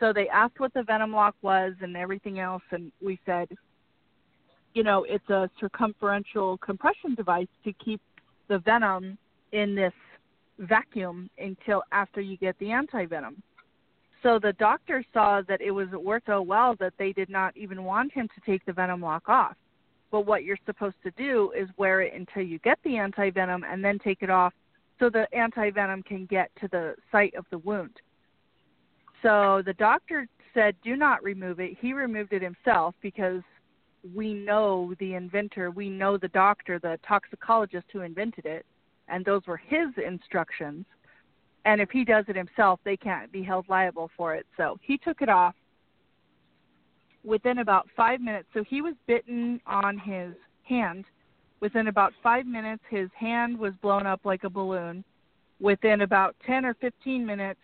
so 0.00 0.12
they 0.12 0.28
asked 0.28 0.58
what 0.58 0.74
the 0.74 0.82
venom 0.82 1.12
lock 1.12 1.34
was 1.42 1.72
and 1.80 1.96
everything 1.96 2.38
else 2.38 2.62
and 2.70 2.90
we 3.00 3.18
said 3.24 3.48
you 4.74 4.82
know, 4.82 5.06
it's 5.08 5.28
a 5.30 5.48
circumferential 5.60 6.58
compression 6.58 7.14
device 7.14 7.46
to 7.64 7.72
keep 7.72 8.00
the 8.48 8.58
venom 8.58 9.16
in 9.52 9.74
this 9.74 9.92
vacuum 10.58 11.30
until 11.38 11.82
after 11.92 12.20
you 12.20 12.36
get 12.36 12.58
the 12.58 12.72
anti 12.72 13.06
venom. 13.06 13.42
So 14.22 14.38
the 14.38 14.52
doctor 14.54 15.04
saw 15.12 15.42
that 15.48 15.60
it 15.60 15.70
was 15.70 15.88
worked 15.90 16.26
so 16.26 16.42
well 16.42 16.74
that 16.80 16.94
they 16.98 17.12
did 17.12 17.30
not 17.30 17.56
even 17.56 17.84
want 17.84 18.12
him 18.12 18.28
to 18.28 18.50
take 18.50 18.64
the 18.66 18.72
venom 18.72 19.00
lock 19.00 19.28
off. 19.28 19.56
But 20.14 20.26
what 20.26 20.44
you're 20.44 20.56
supposed 20.64 20.94
to 21.02 21.10
do 21.18 21.50
is 21.58 21.68
wear 21.76 22.00
it 22.02 22.14
until 22.14 22.44
you 22.44 22.60
get 22.60 22.78
the 22.84 22.98
anti 22.98 23.30
venom 23.30 23.64
and 23.68 23.84
then 23.84 23.98
take 23.98 24.22
it 24.22 24.30
off 24.30 24.52
so 25.00 25.10
the 25.10 25.26
anti 25.34 25.70
venom 25.70 26.04
can 26.04 26.26
get 26.26 26.52
to 26.60 26.68
the 26.68 26.94
site 27.10 27.34
of 27.34 27.44
the 27.50 27.58
wound. 27.58 27.96
So 29.24 29.60
the 29.66 29.72
doctor 29.72 30.28
said, 30.54 30.76
do 30.84 30.94
not 30.94 31.24
remove 31.24 31.58
it. 31.58 31.76
He 31.80 31.92
removed 31.92 32.32
it 32.32 32.42
himself 32.42 32.94
because 33.02 33.42
we 34.14 34.32
know 34.34 34.94
the 35.00 35.14
inventor, 35.14 35.72
we 35.72 35.90
know 35.90 36.16
the 36.16 36.28
doctor, 36.28 36.78
the 36.78 36.96
toxicologist 37.04 37.86
who 37.92 38.02
invented 38.02 38.46
it, 38.46 38.64
and 39.08 39.24
those 39.24 39.42
were 39.48 39.56
his 39.56 39.88
instructions. 39.96 40.84
And 41.64 41.80
if 41.80 41.90
he 41.90 42.04
does 42.04 42.26
it 42.28 42.36
himself, 42.36 42.78
they 42.84 42.96
can't 42.96 43.32
be 43.32 43.42
held 43.42 43.68
liable 43.68 44.12
for 44.16 44.36
it. 44.36 44.46
So 44.56 44.78
he 44.80 44.96
took 44.96 45.22
it 45.22 45.28
off. 45.28 45.56
Within 47.24 47.58
about 47.58 47.88
five 47.96 48.20
minutes. 48.20 48.48
So 48.54 48.62
he 48.64 48.82
was 48.82 48.94
bitten 49.06 49.60
on 49.66 49.98
his 49.98 50.34
hand. 50.62 51.04
Within 51.60 51.88
about 51.88 52.12
five 52.22 52.46
minutes, 52.46 52.82
his 52.90 53.08
hand 53.18 53.58
was 53.58 53.72
blown 53.80 54.06
up 54.06 54.20
like 54.24 54.44
a 54.44 54.50
balloon. 54.50 55.04
Within 55.60 56.02
about 56.02 56.36
10 56.46 56.64
or 56.64 56.74
15 56.74 57.24
minutes, 57.24 57.60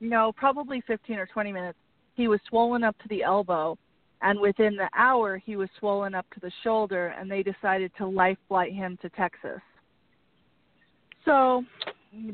no, 0.00 0.32
probably 0.32 0.82
15 0.86 1.16
or 1.18 1.26
20 1.26 1.52
minutes, 1.52 1.78
he 2.14 2.28
was 2.28 2.40
swollen 2.48 2.82
up 2.82 2.96
to 2.98 3.08
the 3.08 3.22
elbow. 3.22 3.78
And 4.22 4.40
within 4.40 4.76
the 4.76 4.88
hour, 4.96 5.36
he 5.36 5.56
was 5.56 5.68
swollen 5.78 6.14
up 6.14 6.26
to 6.34 6.40
the 6.40 6.50
shoulder, 6.62 7.14
and 7.18 7.30
they 7.30 7.42
decided 7.42 7.92
to 7.98 8.06
life 8.06 8.38
flight 8.48 8.72
him 8.72 8.98
to 9.02 9.08
Texas. 9.10 9.60
So 11.24 11.62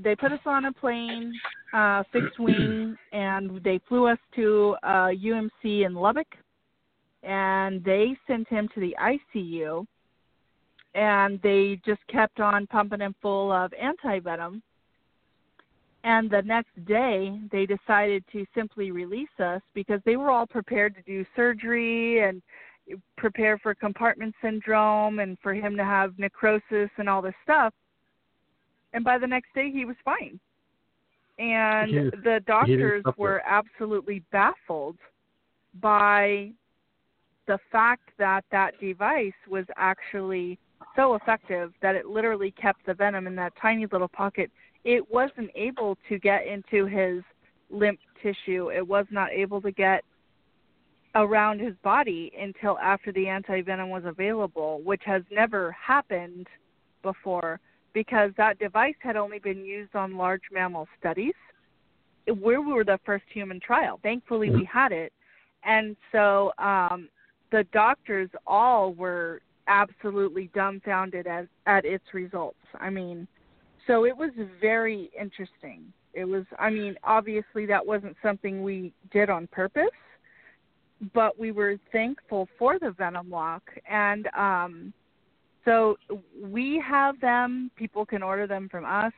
they 0.03 0.15
put 0.15 0.33
us 0.33 0.41
on 0.47 0.67
a 0.67 0.73
plane, 0.73 1.33
uh, 1.73 2.05
fixed 2.13 2.39
wing, 2.39 2.97
and 3.13 3.63
they 3.65 3.81
flew 3.89 4.07
us 4.07 4.19
to 4.37 4.77
uh, 4.83 5.09
UMC 5.09 5.85
in 5.87 5.95
Lubbock, 5.95 6.29
and 7.23 7.83
they 7.85 8.17
sent 8.27 8.49
him 8.49 8.69
to 8.75 8.81
the 8.81 8.97
ICU, 9.01 9.87
and 10.95 11.41
they 11.43 11.81
just 11.85 12.01
kept 12.09 12.41
on 12.41 12.67
pumping 12.67 13.01
him 13.01 13.15
full 13.21 13.53
of 13.53 13.73
anti 13.81 14.19
venom. 14.21 14.63
And 16.03 16.31
the 16.31 16.43
next 16.43 16.73
day, 16.87 17.39
they 17.53 17.67
decided 17.67 18.25
to 18.33 18.47
simply 18.55 18.91
release 18.91 19.29
us 19.39 19.61
because 19.75 20.01
they 20.07 20.17
were 20.17 20.31
all 20.31 20.47
prepared 20.47 20.95
to 20.97 21.03
do 21.03 21.27
surgery 21.37 22.27
and 22.27 22.41
prepare 23.19 23.59
for 23.59 23.75
compartment 23.75 24.35
syndrome 24.43 25.19
and 25.19 25.37
for 25.43 25.53
him 25.53 25.77
to 25.77 25.85
have 25.85 26.19
necrosis 26.19 26.89
and 26.97 27.09
all 27.09 27.21
this 27.21 27.35
stuff 27.45 27.75
and 28.93 29.05
by 29.05 29.19
the 29.19 29.27
next 29.27 29.53
day 29.55 29.71
he 29.71 29.85
was 29.85 29.97
fine. 30.05 30.39
And 31.39 32.13
the 32.23 32.41
doctors 32.47 33.03
were 33.17 33.43
absolutely 33.47 34.23
baffled 34.31 34.97
by 35.81 36.51
the 37.47 37.59
fact 37.71 38.11
that 38.19 38.45
that 38.51 38.79
device 38.81 39.33
was 39.49 39.65
actually 39.77 40.59
so 40.97 41.15
effective 41.15 41.73
that 41.83 41.95
it 41.95 42.07
literally 42.07 42.53
kept 42.53 42.85
the 42.87 42.95
venom 42.95 43.27
in 43.27 43.37
that 43.37 43.53
tiny 43.61 43.87
little 43.87 44.09
pocket. 44.09 44.51
It 44.85 45.11
wasn't 45.11 45.51
able 45.55 45.97
to 46.09 46.19
get 46.19 46.47
into 46.47 46.87
his 46.87 47.23
lymph 47.71 48.01
tissue. 48.23 48.71
It 48.71 48.87
was 48.87 49.07
not 49.11 49.31
able 49.31 49.61
to 49.63 49.73
get 49.73 50.05
around 51.15 51.61
his 51.61 51.75
body 51.83 52.33
until 52.39 52.79
after 52.79 53.13
the 53.13 53.29
anti 53.29 53.63
venom 53.63 53.91
was 53.91 54.05
available, 54.05 54.81
which 54.85 55.03
has 55.05 55.23
never 55.31 55.73
happened 55.73 56.47
before 57.03 57.61
because 57.93 58.31
that 58.37 58.59
device 58.59 58.95
had 59.01 59.17
only 59.17 59.39
been 59.39 59.65
used 59.65 59.95
on 59.97 60.17
large 60.17 60.43
mammal 60.53 60.87
studies. 60.99 61.35
We 62.27 62.59
were 62.59 62.85
the 62.85 63.01
first 63.05 63.25
human 63.33 63.59
trial. 63.61 63.99
Thankfully, 64.03 64.51
we 64.51 64.65
had 64.65 64.93
it. 64.93 65.13
And 65.65 65.97
so 66.13 66.53
um, 66.59 67.09
the 67.51 67.65
doctors 67.73 68.31
all 68.47 68.93
were 68.93 69.41
absolutely 69.67 70.51
dumbfounded 70.55 71.27
at, 71.27 71.47
at 71.67 71.85
its 71.85 72.05
results. 72.13 72.59
I 72.79 72.91
mean, 72.91 73.27
so 73.87 74.05
it 74.05 74.17
was 74.17 74.31
very 74.61 75.11
interesting. 75.19 75.93
It 76.13 76.25
was, 76.25 76.45
I 76.59 76.71
mean, 76.71 76.97
obviously 77.05 77.67
that 77.67 77.85
wasn't 77.85 78.17
something 78.23 78.63
we 78.63 78.93
did 79.13 79.31
on 79.31 79.47
purpose, 79.49 79.85
but 81.15 81.39
we 81.39 81.53
were 81.53 81.77
thankful 81.93 82.49
for 82.59 82.79
the 82.79 82.91
Venom 82.91 83.31
Lock. 83.31 83.63
And, 83.89 84.27
um, 84.37 84.93
so 85.65 85.97
we 86.43 86.83
have 86.87 87.21
them. 87.21 87.71
People 87.77 88.07
can 88.07 88.23
order 88.23 88.47
them 88.47 88.69
from 88.69 88.85
us. 88.85 89.13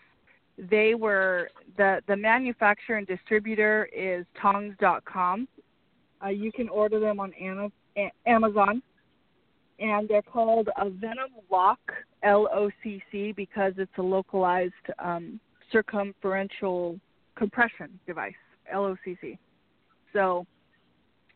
They 0.59 0.95
were 0.95 1.49
the 1.77 2.01
the 2.09 2.17
manufacturer 2.17 2.97
and 2.97 3.07
distributor 3.07 3.89
is 3.95 4.27
Tongs.com. 4.41 5.49
Uh, 6.23 6.29
you 6.29 6.53
can 6.53 6.69
order 6.69 7.01
them 7.01 7.21
on 7.21 7.33
Ana- 7.35 7.67
A- 7.67 7.73
Amazon, 8.27 8.83
and 9.79 10.09
they're 10.09 10.23
called 10.23 10.69
a 10.77 10.89
Venom 10.91 11.31
Lock 11.51 11.81
L 12.23 12.49
O 12.53 12.71
C 12.83 13.03
C 13.11 13.33
because 13.33 13.73
it's 13.77 13.99
a 13.99 14.03
localized 14.03 14.73
um, 14.99 15.41
circumferential 15.73 16.99
compression 17.35 17.99
device 18.07 18.33
L 18.71 18.85
O 18.85 18.97
C 19.05 19.17
C. 19.21 19.39
So 20.13 20.47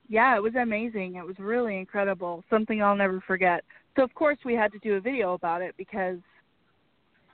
yeah, 0.09 0.37
it 0.37 0.43
was 0.43 0.55
amazing. 0.55 1.17
It 1.17 1.27
was 1.27 1.37
really 1.39 1.79
incredible. 1.79 2.45
Something 2.49 2.83
I'll 2.83 2.95
never 2.95 3.21
forget. 3.27 3.65
So 3.97 4.05
of 4.05 4.15
course 4.15 4.39
we 4.45 4.55
had 4.55 4.71
to 4.73 4.79
do 4.79 4.95
a 4.95 5.01
video 5.01 5.35
about 5.35 5.63
it 5.63 5.75
because 5.77 6.19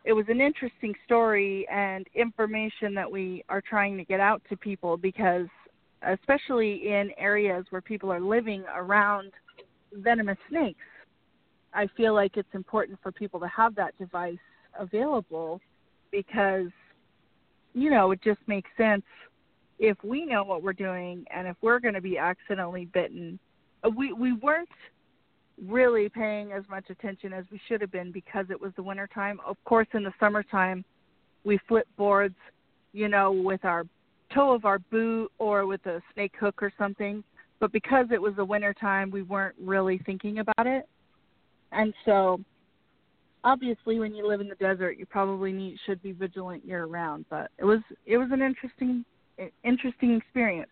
it 0.05 0.13
was 0.13 0.25
an 0.29 0.41
interesting 0.41 0.95
story 1.05 1.67
and 1.71 2.07
information 2.15 2.95
that 2.95 3.11
we 3.11 3.45
are 3.49 3.61
trying 3.61 3.97
to 3.99 4.05
get 4.05 4.21
out 4.21 4.43
to 4.49 4.57
people 4.57 4.97
because 4.97 5.47
especially 6.07 6.89
in 6.89 7.11
areas 7.19 7.65
where 7.71 7.83
people 7.83 8.11
are 8.13 8.21
living 8.21 8.65
around 8.75 9.33
venomous 9.95 10.39
snakes, 10.49 10.79
I 11.75 11.89
feel 11.97 12.15
like 12.15 12.37
it's 12.37 12.55
important 12.55 12.99
for 13.03 13.13
people 13.13 13.41
to 13.41 13.49
have 13.49 13.75
that 13.77 13.97
device 13.99 14.37
available 14.79 15.61
because 16.11 16.69
you 17.75 17.91
know, 17.91 18.11
it 18.11 18.21
just 18.23 18.41
makes 18.47 18.71
sense 18.77 19.05
if 19.79 19.97
we 20.05 20.25
know 20.25 20.45
what 20.45 20.63
we're 20.63 20.73
doing 20.73 21.25
and 21.35 21.49
if 21.49 21.57
we're 21.63 21.81
going 21.81 21.95
to 21.95 22.01
be 22.01 22.19
accidentally 22.19 22.87
bitten. 22.87 23.39
uh, 23.85 23.91
We 23.91 24.13
we 24.13 24.33
weren't 24.33 24.69
really 25.67 26.09
paying 26.09 26.53
as 26.53 26.65
much 26.69 26.91
attention 26.91 27.33
as 27.33 27.45
we 27.51 27.61
should 27.69 27.81
have 27.81 27.93
been 27.93 28.13
because 28.13 28.47
it 28.51 28.61
was 28.61 28.73
the 28.77 28.83
winter 28.83 29.09
time. 29.13 29.41
Of 29.47 29.57
course, 29.65 29.89
in 29.95 30.03
the 30.03 30.13
summertime, 30.19 30.85
we 31.45 31.59
flip 31.69 31.87
boards, 31.97 32.37
you 32.93 33.09
know, 33.09 33.33
with 33.33 33.65
our 33.65 33.85
toe 34.35 34.53
of 34.53 34.65
our 34.65 34.79
boot 34.79 35.31
or 35.39 35.67
with 35.67 35.85
a 35.87 36.01
snake 36.15 36.35
hook 36.39 36.63
or 36.63 36.73
something. 36.79 37.23
But 37.61 37.73
because 37.73 38.07
it 38.11 38.21
was 38.21 38.35
the 38.37 38.45
winter 38.45 38.75
time, 38.75 39.11
we 39.11 39.23
weren't 39.23 39.55
really 39.61 40.01
thinking 40.05 40.39
about 40.39 40.67
it. 40.67 40.89
And 41.71 41.95
so, 42.05 42.41
obviously, 43.45 43.99
when 44.01 44.15
you 44.15 44.27
live 44.27 44.41
in 44.41 44.49
the 44.49 44.57
desert, 44.57 44.99
you 44.99 45.07
probably 45.07 45.53
need 45.53 45.79
should 45.87 46.03
be 46.03 46.13
vigilant 46.13 46.65
year 46.67 46.87
round. 46.87 47.25
But 47.31 47.51
it 47.59 47.65
was 47.65 47.81
it 48.05 48.19
was 48.19 48.29
an 48.33 48.43
interesting 48.43 49.05
interesting 49.65 50.17
experience. 50.17 50.71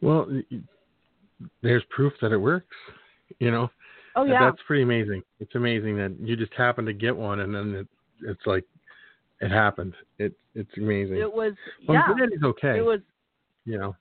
Well, 0.00 0.28
there's 1.62 1.82
proof 1.90 2.12
that 2.22 2.32
it 2.32 2.38
works. 2.38 2.76
You 3.40 3.50
know, 3.50 3.70
Oh 4.16 4.24
yeah, 4.24 4.50
that's 4.50 4.62
pretty 4.66 4.82
amazing. 4.82 5.22
It's 5.40 5.54
amazing 5.54 5.96
that 5.98 6.16
you 6.18 6.36
just 6.36 6.54
happen 6.54 6.86
to 6.86 6.94
get 6.94 7.14
one, 7.14 7.40
and 7.40 7.54
then 7.54 7.74
it, 7.74 7.86
it's 8.22 8.46
like 8.46 8.64
it 9.40 9.50
happened. 9.50 9.94
It 10.18 10.32
it's 10.54 10.70
amazing. 10.76 11.16
it 11.18 11.32
was 11.32 11.52
well, 11.86 12.02
yeah. 12.08 12.26
He's 12.30 12.42
okay. 12.42 12.78
It 12.78 12.84
was 12.84 13.00
you 13.64 13.78
know, 13.78 13.96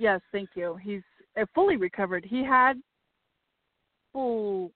Yes, 0.00 0.22
thank 0.32 0.50
you. 0.54 0.78
He's 0.82 1.02
uh, 1.38 1.44
fully 1.54 1.76
recovered. 1.76 2.24
He 2.28 2.42
had 2.42 2.80
full. 4.14 4.72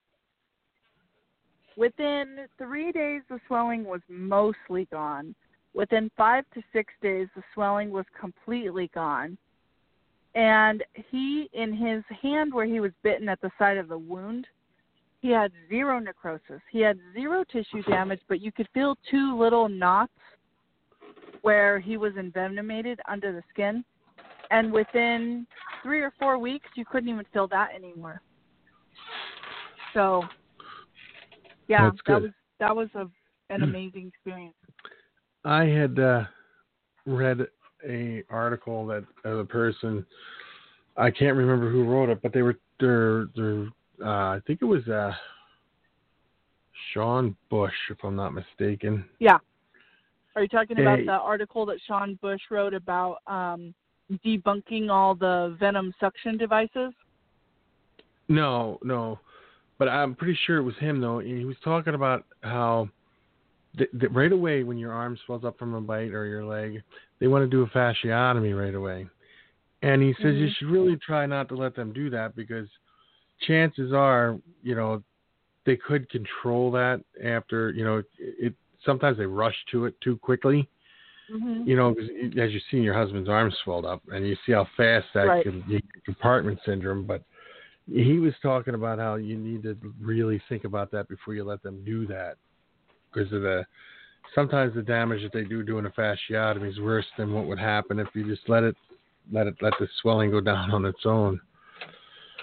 Within 1.75 2.45
three 2.59 2.91
days, 2.91 3.23
the 3.27 3.39
swelling 3.47 3.83
was 3.83 4.01
mostly 4.07 4.87
gone. 4.91 5.33
Within 5.73 6.11
five 6.15 6.45
to 6.53 6.61
six 6.71 6.93
days, 7.01 7.27
the 7.35 7.41
swelling 7.55 7.89
was 7.89 8.05
completely 8.17 8.91
gone. 8.93 9.35
And 10.35 10.83
he, 11.09 11.49
in 11.53 11.73
his 11.73 12.03
hand 12.21 12.53
where 12.53 12.67
he 12.67 12.79
was 12.79 12.91
bitten 13.01 13.27
at 13.27 13.41
the 13.41 13.51
side 13.57 13.77
of 13.77 13.87
the 13.87 13.97
wound, 13.97 14.45
he 15.25 15.31
had 15.31 15.51
zero 15.69 15.97
necrosis. 15.97 16.61
He 16.71 16.81
had 16.81 16.99
zero 17.11 17.43
tissue 17.51 17.81
damage, 17.89 18.19
but 18.29 18.41
you 18.41 18.51
could 18.51 18.67
feel 18.75 18.95
two 19.09 19.35
little 19.35 19.67
knots 19.67 20.13
where 21.41 21.79
he 21.79 21.97
was 21.97 22.13
envenomated 22.15 22.99
under 23.09 23.31
the 23.31 23.41
skin. 23.51 23.83
And 24.51 24.71
within 24.71 25.47
three 25.81 26.01
or 26.01 26.13
four 26.19 26.37
weeks 26.37 26.67
you 26.75 26.85
couldn't 26.85 27.09
even 27.09 27.25
feel 27.33 27.47
that 27.47 27.69
anymore. 27.75 28.21
So 29.95 30.21
yeah 31.67 31.89
that 32.05 32.21
was 32.21 32.31
that 32.59 32.75
was 32.75 32.89
a 32.93 33.07
an 33.49 33.63
amazing 33.63 34.11
experience. 34.13 34.53
I 35.43 35.65
had 35.65 35.97
uh, 35.97 36.25
read 37.07 37.47
a 37.83 38.21
article 38.29 38.85
that 38.85 39.03
uh, 39.25 39.37
the 39.37 39.45
person 39.45 40.05
I 40.97 41.09
can't 41.09 41.35
remember 41.35 41.71
who 41.71 41.83
wrote 41.83 42.09
it, 42.09 42.21
but 42.21 42.31
they 42.31 42.43
were 42.43 42.59
they're 42.79 43.25
they're 43.35 43.67
uh, 44.03 44.07
I 44.07 44.41
think 44.45 44.61
it 44.61 44.65
was 44.65 44.87
uh, 44.87 45.11
Sean 46.93 47.35
Bush, 47.49 47.73
if 47.89 47.97
I'm 48.03 48.15
not 48.15 48.33
mistaken. 48.33 49.05
yeah 49.19 49.37
are 50.35 50.41
you 50.41 50.47
talking 50.49 50.79
about 50.79 50.99
the 51.05 51.11
article 51.11 51.65
that 51.65 51.77
sean 51.87 52.19
bush 52.21 52.41
wrote 52.51 52.73
about 52.73 53.17
um 53.27 53.73
debunking 54.25 54.89
all 54.89 55.15
the 55.15 55.55
venom 55.59 55.93
suction 55.99 56.37
devices 56.37 56.93
No, 58.27 58.79
no, 58.83 59.19
but 59.77 59.87
I'm 59.87 60.15
pretty 60.15 60.37
sure 60.45 60.57
it 60.57 60.63
was 60.63 60.75
him 60.77 60.99
though. 60.99 61.19
He 61.19 61.45
was 61.45 61.57
talking 61.63 61.93
about 61.93 62.25
how 62.41 62.89
th- 63.77 63.91
th- 63.99 64.11
right 64.11 64.31
away 64.31 64.63
when 64.63 64.77
your 64.79 64.93
arm 64.93 65.15
swells 65.25 65.43
up 65.45 65.59
from 65.59 65.75
a 65.75 65.81
bite 65.81 66.11
or 66.11 66.25
your 66.25 66.43
leg, 66.43 66.81
they 67.19 67.27
want 67.27 67.43
to 67.43 67.47
do 67.47 67.61
a 67.61 67.67
fasciotomy 67.67 68.59
right 68.59 68.73
away. 68.73 69.07
And 69.83 70.01
he 70.01 70.13
says 70.15 70.35
you 70.37 70.47
Mhm. 70.47 70.55
should 70.55 70.67
really 70.69 70.97
try 70.97 71.27
not 71.27 71.47
to 71.49 71.55
let 71.55 71.75
them 71.75 71.93
do 71.93 72.09
that 72.09 72.35
because 72.35 72.67
chances 73.41 73.93
are, 73.93 74.37
you 74.63 74.75
know, 74.75 75.03
they 75.65 75.75
could 75.75 76.09
control 76.09 76.71
that 76.71 77.01
after, 77.23 77.71
you 77.71 77.83
know, 77.83 77.97
it, 77.97 78.07
it 78.19 78.53
sometimes 78.85 79.17
they 79.17 79.25
rush 79.25 79.55
to 79.71 79.85
it 79.85 79.99
too 80.01 80.17
quickly. 80.17 80.69
Mhm. 81.31 81.65
you 81.65 81.75
know, 81.75 81.89
as 82.39 82.53
you've 82.53 82.61
seen, 82.69 82.83
your 82.83 82.93
husband's 82.93 83.27
arms 83.27 83.57
swelled 83.63 83.83
up, 83.83 83.99
and 84.09 84.27
you 84.27 84.35
see 84.45 84.51
how 84.51 84.63
fast 84.77 85.07
that 85.15 85.25
Right. 85.25 85.43
can 85.43 85.63
you 85.67 85.81
compartment 86.05 86.59
syndrome. 86.63 87.03
But 87.03 87.23
he 87.91 88.19
was 88.19 88.35
talking 88.43 88.75
about 88.75 88.99
how 88.99 89.15
you 89.15 89.35
need 89.35 89.63
to 89.63 89.75
really 89.99 90.39
think 90.47 90.65
about 90.65 90.91
that 90.91 91.07
before 91.07 91.33
you 91.33 91.43
let 91.43 91.63
them 91.63 91.83
do 91.83 92.05
that, 92.05 92.37
because 93.11 93.33
of 93.33 93.41
the 93.41 93.65
sometimes 94.35 94.75
the 94.75 94.83
damage 94.83 95.23
that 95.23 95.33
they 95.33 95.45
do 95.45 95.63
doing 95.63 95.87
a 95.87 95.89
fasciotomy 95.89 96.69
is 96.69 96.79
worse 96.79 97.07
than 97.17 97.33
what 97.33 97.47
would 97.47 97.57
happen 97.59 97.97
if 97.97 98.07
you 98.13 98.23
just 98.23 98.47
let 98.47 98.63
it 98.63 98.75
let 99.31 99.47
it 99.47 99.55
let 99.61 99.73
the 99.79 99.87
swelling 100.03 100.29
go 100.29 100.41
down 100.41 100.69
on 100.69 100.85
its 100.85 101.07
own. 101.07 101.41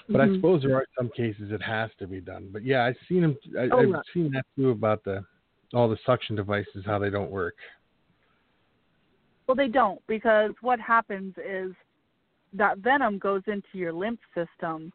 But 0.09 0.21
I 0.21 0.27
Mhm. 0.27 0.35
suppose 0.35 0.61
there 0.61 0.75
are 0.75 0.85
some 0.97 1.09
cases 1.09 1.51
it 1.51 1.61
has 1.61 1.89
to 1.95 2.07
be 2.07 2.19
done. 2.19 2.49
But 2.51 2.63
yeah, 2.63 2.83
I've 2.83 2.97
seen 3.07 3.21
them. 3.21 3.37
I, 3.57 3.69
Oh, 3.71 3.79
I've 3.79 3.91
right. 3.91 4.05
seen 4.13 4.31
that 4.31 4.45
too 4.55 4.69
about 4.71 5.03
the 5.03 5.25
all 5.73 5.87
the 5.87 5.97
suction 6.05 6.35
devices 6.35 6.85
how 6.85 6.99
they 6.99 7.09
don't 7.09 7.31
work. 7.31 7.55
Well, 9.47 9.55
they 9.55 9.67
don't 9.67 10.05
because 10.07 10.53
what 10.61 10.79
happens 10.79 11.33
is 11.37 11.73
that 12.53 12.77
venom 12.79 13.17
goes 13.17 13.41
into 13.47 13.77
your 13.77 13.91
lymph 13.91 14.19
system, 14.35 14.91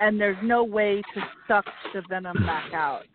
and 0.00 0.20
there's 0.20 0.42
no 0.42 0.64
way 0.64 1.02
to 1.14 1.22
suck 1.46 1.66
the 1.94 2.02
venom 2.02 2.36
back 2.44 2.64
out. 2.74 3.06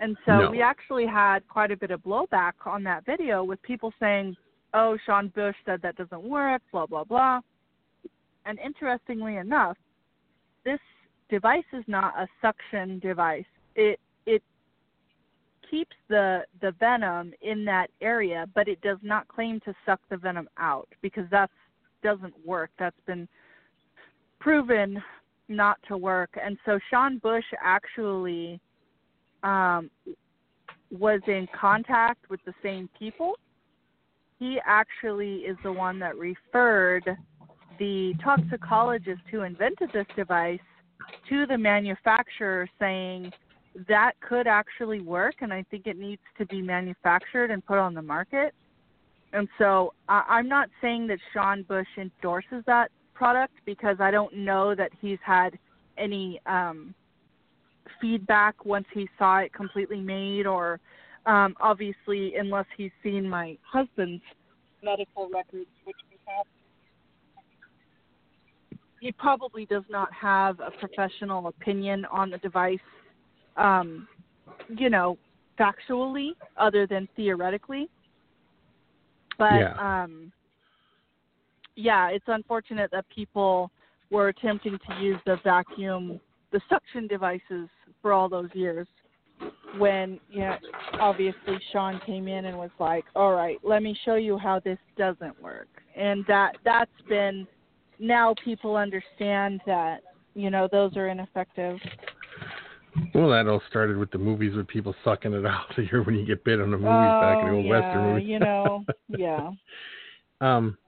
And 0.00 0.16
so 0.26 0.40
No. 0.40 0.50
we 0.50 0.60
actually 0.60 1.06
had 1.06 1.46
quite 1.48 1.70
a 1.70 1.76
bit 1.76 1.90
of 1.92 2.02
blowback 2.02 2.54
on 2.66 2.82
that 2.84 3.04
video 3.06 3.44
with 3.44 3.62
people 3.62 3.92
saying, 4.00 4.36
"Oh, 4.72 4.96
Sean 5.06 5.28
Bush 5.28 5.56
said 5.64 5.80
that 5.82 5.96
doesn't 5.96 6.22
work," 6.22 6.62
blah 6.72 6.86
blah 6.86 7.04
blah. 7.04 7.40
And 8.44 8.58
interestingly 8.58 9.36
enough, 9.36 9.78
this 10.64 10.80
device 11.30 11.64
is 11.72 11.84
not 11.86 12.14
a 12.18 12.28
suction 12.40 12.98
device. 12.98 13.44
It 13.74 14.00
it 14.26 14.42
keeps 15.70 15.96
the 16.08 16.44
the 16.60 16.72
venom 16.72 17.32
in 17.42 17.64
that 17.66 17.88
area, 18.00 18.46
but 18.54 18.68
it 18.68 18.80
does 18.80 18.98
not 19.02 19.28
claim 19.28 19.60
to 19.60 19.74
suck 19.86 20.00
the 20.10 20.16
venom 20.16 20.48
out 20.58 20.88
because 21.02 21.28
that 21.30 21.50
doesn't 22.02 22.34
work. 22.44 22.70
That's 22.78 23.00
been 23.06 23.28
proven 24.40 25.02
not 25.48 25.78
to 25.88 25.96
work. 25.96 26.30
And 26.42 26.58
so 26.64 26.78
Sean 26.90 27.18
Bush 27.18 27.44
actually 27.62 28.60
um, 29.42 29.90
was 30.90 31.20
in 31.26 31.48
contact 31.58 32.30
with 32.30 32.40
the 32.44 32.54
same 32.62 32.88
people. 32.98 33.34
He 34.38 34.58
actually 34.66 35.36
is 35.36 35.56
the 35.62 35.72
one 35.72 35.98
that 36.00 36.16
referred 36.16 37.16
the 37.78 38.14
toxicologist 38.22 39.22
who 39.30 39.42
invented 39.42 39.90
this 39.92 40.06
device 40.16 40.60
to 41.28 41.46
the 41.46 41.58
manufacturer 41.58 42.68
saying 42.78 43.32
that 43.88 44.12
could 44.20 44.46
actually 44.46 45.00
work 45.00 45.34
and 45.40 45.52
I 45.52 45.64
think 45.70 45.86
it 45.86 45.98
needs 45.98 46.22
to 46.38 46.46
be 46.46 46.62
manufactured 46.62 47.50
and 47.50 47.64
put 47.64 47.78
on 47.78 47.94
the 47.94 48.02
market. 48.02 48.54
And 49.32 49.48
so 49.58 49.94
I, 50.08 50.22
I'm 50.28 50.48
not 50.48 50.68
saying 50.80 51.08
that 51.08 51.18
Sean 51.32 51.64
Bush 51.64 51.88
endorses 51.98 52.62
that 52.66 52.90
product 53.14 53.54
because 53.64 53.96
I 54.00 54.10
don't 54.10 54.34
know 54.36 54.74
that 54.74 54.90
he's 55.00 55.18
had 55.24 55.58
any 55.98 56.40
um, 56.46 56.94
feedback 58.00 58.64
once 58.64 58.86
he 58.92 59.08
saw 59.18 59.38
it 59.38 59.52
completely 59.52 60.00
made, 60.00 60.46
or 60.46 60.80
um, 61.26 61.54
obviously, 61.60 62.34
unless 62.36 62.66
he's 62.76 62.90
seen 63.02 63.28
my 63.28 63.56
husband's 63.62 64.22
medical 64.82 65.28
records, 65.28 65.70
which 65.84 65.96
we 66.10 66.18
have. 66.26 66.46
He 69.04 69.12
probably 69.12 69.66
does 69.66 69.82
not 69.90 70.10
have 70.14 70.60
a 70.60 70.70
professional 70.80 71.48
opinion 71.48 72.06
on 72.10 72.30
the 72.30 72.38
device, 72.38 72.78
um, 73.58 74.08
you 74.68 74.88
know, 74.88 75.18
factually, 75.60 76.30
other 76.56 76.86
than 76.86 77.06
theoretically. 77.14 77.90
But 79.36 79.60
Yeah. 79.60 80.04
um, 80.04 80.32
yeah, 81.76 82.08
it's 82.08 82.28
unfortunate 82.28 82.90
that 82.92 83.04
people 83.10 83.70
were 84.08 84.28
attempting 84.28 84.78
to 84.78 84.94
use 84.94 85.20
the 85.26 85.36
vacuum, 85.44 86.18
the 86.50 86.62
suction 86.70 87.06
devices 87.06 87.68
for 88.00 88.10
all 88.10 88.30
those 88.30 88.48
years. 88.54 88.88
When 89.76 90.18
you 90.30 90.40
know, 90.40 90.56
obviously 90.98 91.58
Sean 91.72 92.00
came 92.06 92.26
in 92.26 92.46
and 92.46 92.56
was 92.56 92.70
like, 92.78 93.04
"All 93.14 93.34
right, 93.34 93.58
let 93.62 93.82
me 93.82 93.94
show 94.06 94.14
you 94.14 94.38
how 94.38 94.60
this 94.60 94.78
doesn't 94.96 95.38
work," 95.42 95.68
and 95.94 96.24
that 96.26 96.56
that's 96.64 97.02
been 97.06 97.46
now 97.98 98.34
people 98.44 98.76
understand 98.76 99.60
that 99.66 100.02
you 100.34 100.50
know 100.50 100.68
those 100.70 100.96
are 100.96 101.08
ineffective. 101.08 101.78
Well, 103.12 103.30
that 103.30 103.48
all 103.48 103.62
started 103.68 103.96
with 103.96 104.10
the 104.10 104.18
movies 104.18 104.54
with 104.54 104.68
people 104.68 104.94
sucking 105.04 105.32
it 105.32 105.46
out. 105.46 105.66
You're 105.76 106.04
when 106.04 106.14
you 106.14 106.26
get 106.26 106.44
bit 106.44 106.60
on 106.60 106.70
the 106.70 106.76
movies 106.76 106.88
back 106.88 107.38
in 107.38 107.46
the 107.46 107.52
oh 107.52 107.56
old 107.56 107.64
yeah, 107.64 107.70
western 107.70 108.12
movies. 108.12 108.28
you 108.28 108.38
know, 108.38 108.84
yeah. 109.08 109.50
um, 110.40 110.78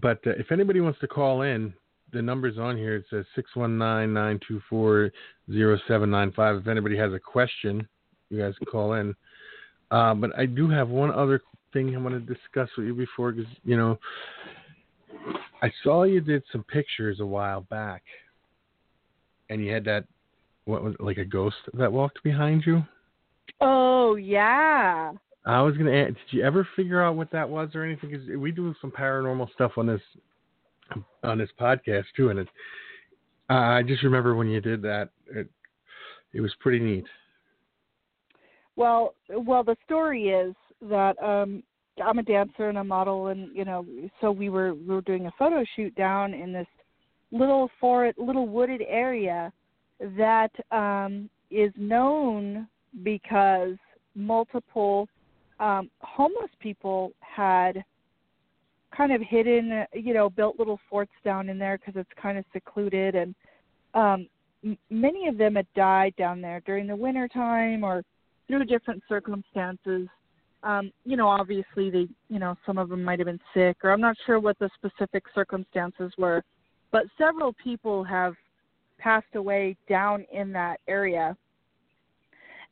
but 0.00 0.18
uh, 0.26 0.30
if 0.38 0.50
anybody 0.52 0.80
wants 0.80 0.98
to 1.00 1.08
call 1.08 1.42
in, 1.42 1.74
the 2.12 2.22
number's 2.22 2.58
on 2.58 2.76
here. 2.76 2.96
It 2.96 3.04
says 3.10 3.24
six 3.34 3.54
one 3.56 3.78
nine 3.78 4.12
nine 4.12 4.38
two 4.46 4.60
four 4.68 5.10
zero 5.50 5.78
seven 5.88 6.10
nine 6.10 6.32
five. 6.32 6.56
If 6.56 6.66
anybody 6.66 6.96
has 6.96 7.12
a 7.12 7.18
question, 7.18 7.86
you 8.30 8.38
guys 8.38 8.54
can 8.58 8.66
call 8.66 8.94
in. 8.94 9.14
Uh, 9.90 10.14
but 10.14 10.36
I 10.38 10.46
do 10.46 10.68
have 10.68 10.88
one 10.88 11.10
other 11.10 11.40
thing 11.72 11.94
I 11.94 11.98
want 11.98 12.14
to 12.14 12.34
discuss 12.34 12.68
with 12.76 12.86
you 12.86 12.94
before, 12.94 13.32
because 13.32 13.50
you 13.64 13.76
know, 13.76 13.98
I 15.62 15.70
saw 15.82 16.02
you 16.04 16.20
did 16.20 16.42
some 16.50 16.64
pictures 16.64 17.20
a 17.20 17.26
while 17.26 17.62
back, 17.62 18.02
and 19.48 19.64
you 19.64 19.72
had 19.72 19.84
that 19.84 20.04
what 20.64 20.82
was 20.82 20.94
it, 20.94 21.00
like 21.00 21.18
a 21.18 21.24
ghost 21.24 21.56
that 21.74 21.92
walked 21.92 22.22
behind 22.22 22.64
you. 22.66 22.82
Oh 23.60 24.16
yeah. 24.16 25.12
I 25.44 25.60
was 25.62 25.76
gonna 25.76 25.92
ask, 25.92 26.14
did 26.14 26.38
you 26.38 26.44
ever 26.44 26.66
figure 26.76 27.02
out 27.02 27.16
what 27.16 27.30
that 27.32 27.48
was 27.48 27.70
or 27.74 27.84
anything? 27.84 28.10
Because 28.10 28.26
we 28.38 28.52
do 28.52 28.74
some 28.80 28.90
paranormal 28.90 29.52
stuff 29.54 29.72
on 29.76 29.86
this 29.86 30.00
on 31.22 31.38
this 31.38 31.50
podcast 31.60 32.04
too, 32.16 32.30
and 32.30 32.40
it, 32.40 32.48
uh, 33.50 33.54
I 33.54 33.82
just 33.82 34.02
remember 34.02 34.34
when 34.34 34.48
you 34.48 34.60
did 34.60 34.82
that, 34.82 35.10
it, 35.34 35.48
it 36.32 36.40
was 36.40 36.52
pretty 36.60 36.78
neat. 36.78 37.04
Well, 38.76 39.14
well, 39.28 39.64
the 39.64 39.76
story 39.84 40.28
is 40.28 40.54
that 40.82 41.20
um 41.22 41.62
I'm 42.02 42.18
a 42.18 42.22
dancer 42.22 42.68
and 42.68 42.78
a 42.78 42.84
model, 42.84 43.28
and 43.28 43.54
you 43.54 43.64
know, 43.64 43.84
so 44.20 44.30
we 44.30 44.48
were 44.48 44.74
we 44.74 44.94
were 44.94 45.02
doing 45.02 45.26
a 45.26 45.32
photo 45.38 45.64
shoot 45.76 45.94
down 45.94 46.32
in 46.32 46.52
this 46.52 46.66
little 47.30 47.70
forest, 47.80 48.18
little 48.18 48.48
wooded 48.48 48.82
area 48.88 49.52
that 50.16 50.50
um 50.70 51.28
is 51.50 51.72
known 51.76 52.66
because 53.02 53.76
multiple 54.14 55.08
um 55.60 55.90
homeless 56.00 56.50
people 56.60 57.12
had 57.20 57.84
kind 58.96 59.12
of 59.12 59.20
hidden, 59.22 59.84
you 59.94 60.12
know, 60.14 60.28
built 60.28 60.58
little 60.58 60.78
forts 60.88 61.12
down 61.24 61.48
in 61.48 61.58
there 61.58 61.78
because 61.78 61.98
it's 62.00 62.20
kind 62.20 62.38
of 62.38 62.44
secluded, 62.52 63.14
and 63.14 63.34
um 63.94 64.26
m- 64.64 64.78
many 64.88 65.28
of 65.28 65.36
them 65.36 65.56
had 65.56 65.66
died 65.74 66.14
down 66.16 66.40
there 66.40 66.60
during 66.64 66.86
the 66.86 66.96
winter 66.96 67.28
time 67.28 67.84
or 67.84 68.02
through 68.48 68.64
different 68.64 69.02
circumstances. 69.08 70.08
Um, 70.64 70.92
you 71.04 71.16
know, 71.16 71.28
obviously 71.28 71.90
they, 71.90 72.06
you 72.28 72.38
know, 72.38 72.56
some 72.64 72.78
of 72.78 72.88
them 72.88 73.02
might 73.02 73.18
have 73.18 73.26
been 73.26 73.40
sick, 73.52 73.78
or 73.82 73.90
I'm 73.90 74.00
not 74.00 74.16
sure 74.26 74.38
what 74.38 74.58
the 74.58 74.70
specific 74.74 75.24
circumstances 75.34 76.12
were, 76.16 76.42
but 76.92 77.04
several 77.18 77.52
people 77.54 78.04
have 78.04 78.34
passed 78.98 79.34
away 79.34 79.76
down 79.88 80.24
in 80.32 80.52
that 80.52 80.78
area. 80.86 81.36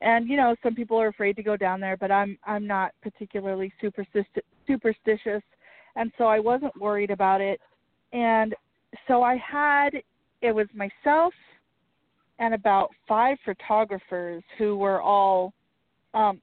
And 0.00 0.28
you 0.28 0.36
know, 0.36 0.54
some 0.62 0.74
people 0.74 0.98
are 1.00 1.08
afraid 1.08 1.36
to 1.36 1.42
go 1.42 1.56
down 1.56 1.80
there, 1.80 1.96
but 1.96 2.10
I'm 2.10 2.38
I'm 2.46 2.66
not 2.66 2.92
particularly 3.02 3.72
superstiti- 3.82 4.42
superstitious, 4.66 5.42
and 5.96 6.10
so 6.16 6.24
I 6.24 6.38
wasn't 6.38 6.80
worried 6.80 7.10
about 7.10 7.40
it. 7.40 7.60
And 8.12 8.54
so 9.08 9.22
I 9.22 9.36
had 9.36 9.90
it 10.42 10.52
was 10.52 10.66
myself 10.74 11.34
and 12.38 12.54
about 12.54 12.90
five 13.06 13.36
photographers 13.44 14.42
who 14.56 14.76
were 14.76 15.02
all 15.02 15.52
um, 16.14 16.40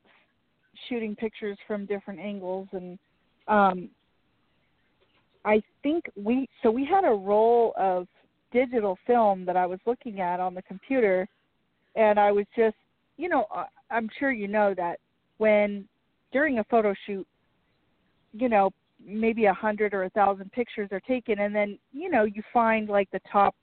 shooting 0.88 1.16
pictures 1.16 1.58
from 1.68 1.86
different 1.86 2.20
angles 2.20 2.68
and 2.72 2.98
um, 3.48 3.90
I 5.46 5.62
think 5.82 6.06
we 6.16 6.50
so 6.62 6.70
we 6.70 6.86
had 6.86 7.06
a 7.06 7.14
roll 7.14 7.74
of 7.78 8.08
digital 8.52 8.98
film 9.08 9.46
that 9.46 9.56
I 9.56 9.66
was 9.66 9.80
looking 9.86 10.20
at 10.20 10.40
on 10.40 10.54
the 10.54 10.62
computer 10.64 11.28
and 11.96 12.20
I 12.20 12.32
was 12.32 12.46
just 12.56 12.76
you 13.18 13.30
know 13.30 13.46
I'm 13.90 14.10
sure 14.20 14.32
you 14.32 14.48
know 14.48 14.74
that 14.76 15.00
when 15.38 15.88
during 16.32 16.60
a 16.60 16.64
photo 16.66 16.94
shoot 17.06 17.26
you 18.34 18.50
know 18.50 18.72
maybe 19.06 19.46
a 19.46 19.54
hundred 19.54 19.94
or 19.94 20.04
a 20.04 20.10
thousand 20.10 20.52
pictures 20.52 20.90
are 20.92 21.00
taken 21.02 21.40
and 21.40 21.56
then 21.56 21.78
you 21.94 22.10
know 22.10 22.24
you 22.24 22.42
find 22.52 22.90
like 22.90 23.10
the 23.12 23.22
top 23.32 23.56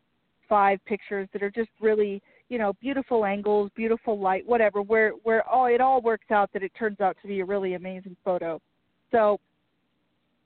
five 0.49 0.79
pictures 0.87 1.29
that 1.33 1.43
are 1.43 1.51
just 1.51 1.71
really 1.81 2.23
you 2.55 2.59
know 2.59 2.73
beautiful 2.81 3.25
angles 3.25 3.69
beautiful 3.75 4.17
light 4.17 4.47
whatever 4.47 4.81
where 4.81 5.11
where 5.25 5.43
all 5.49 5.67
it 5.67 5.81
all 5.81 6.01
works 6.01 6.31
out 6.31 6.49
that 6.53 6.63
it 6.63 6.71
turns 6.79 7.01
out 7.01 7.17
to 7.21 7.27
be 7.27 7.41
a 7.41 7.45
really 7.45 7.75
amazing 7.75 8.17
photo 8.25 8.61
so 9.11 9.41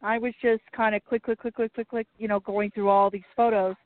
i 0.03 0.17
was 0.17 0.33
just 0.41 0.63
kind 0.75 0.95
of 0.95 1.05
click 1.05 1.23
click 1.23 1.39
click 1.39 1.55
click 1.55 1.75
click 1.75 1.89
click 1.89 2.07
you 2.17 2.27
know 2.27 2.41
going 2.41 2.71
through 2.71 2.89
all 2.89 3.11
these 3.11 3.31
photos 3.37 3.77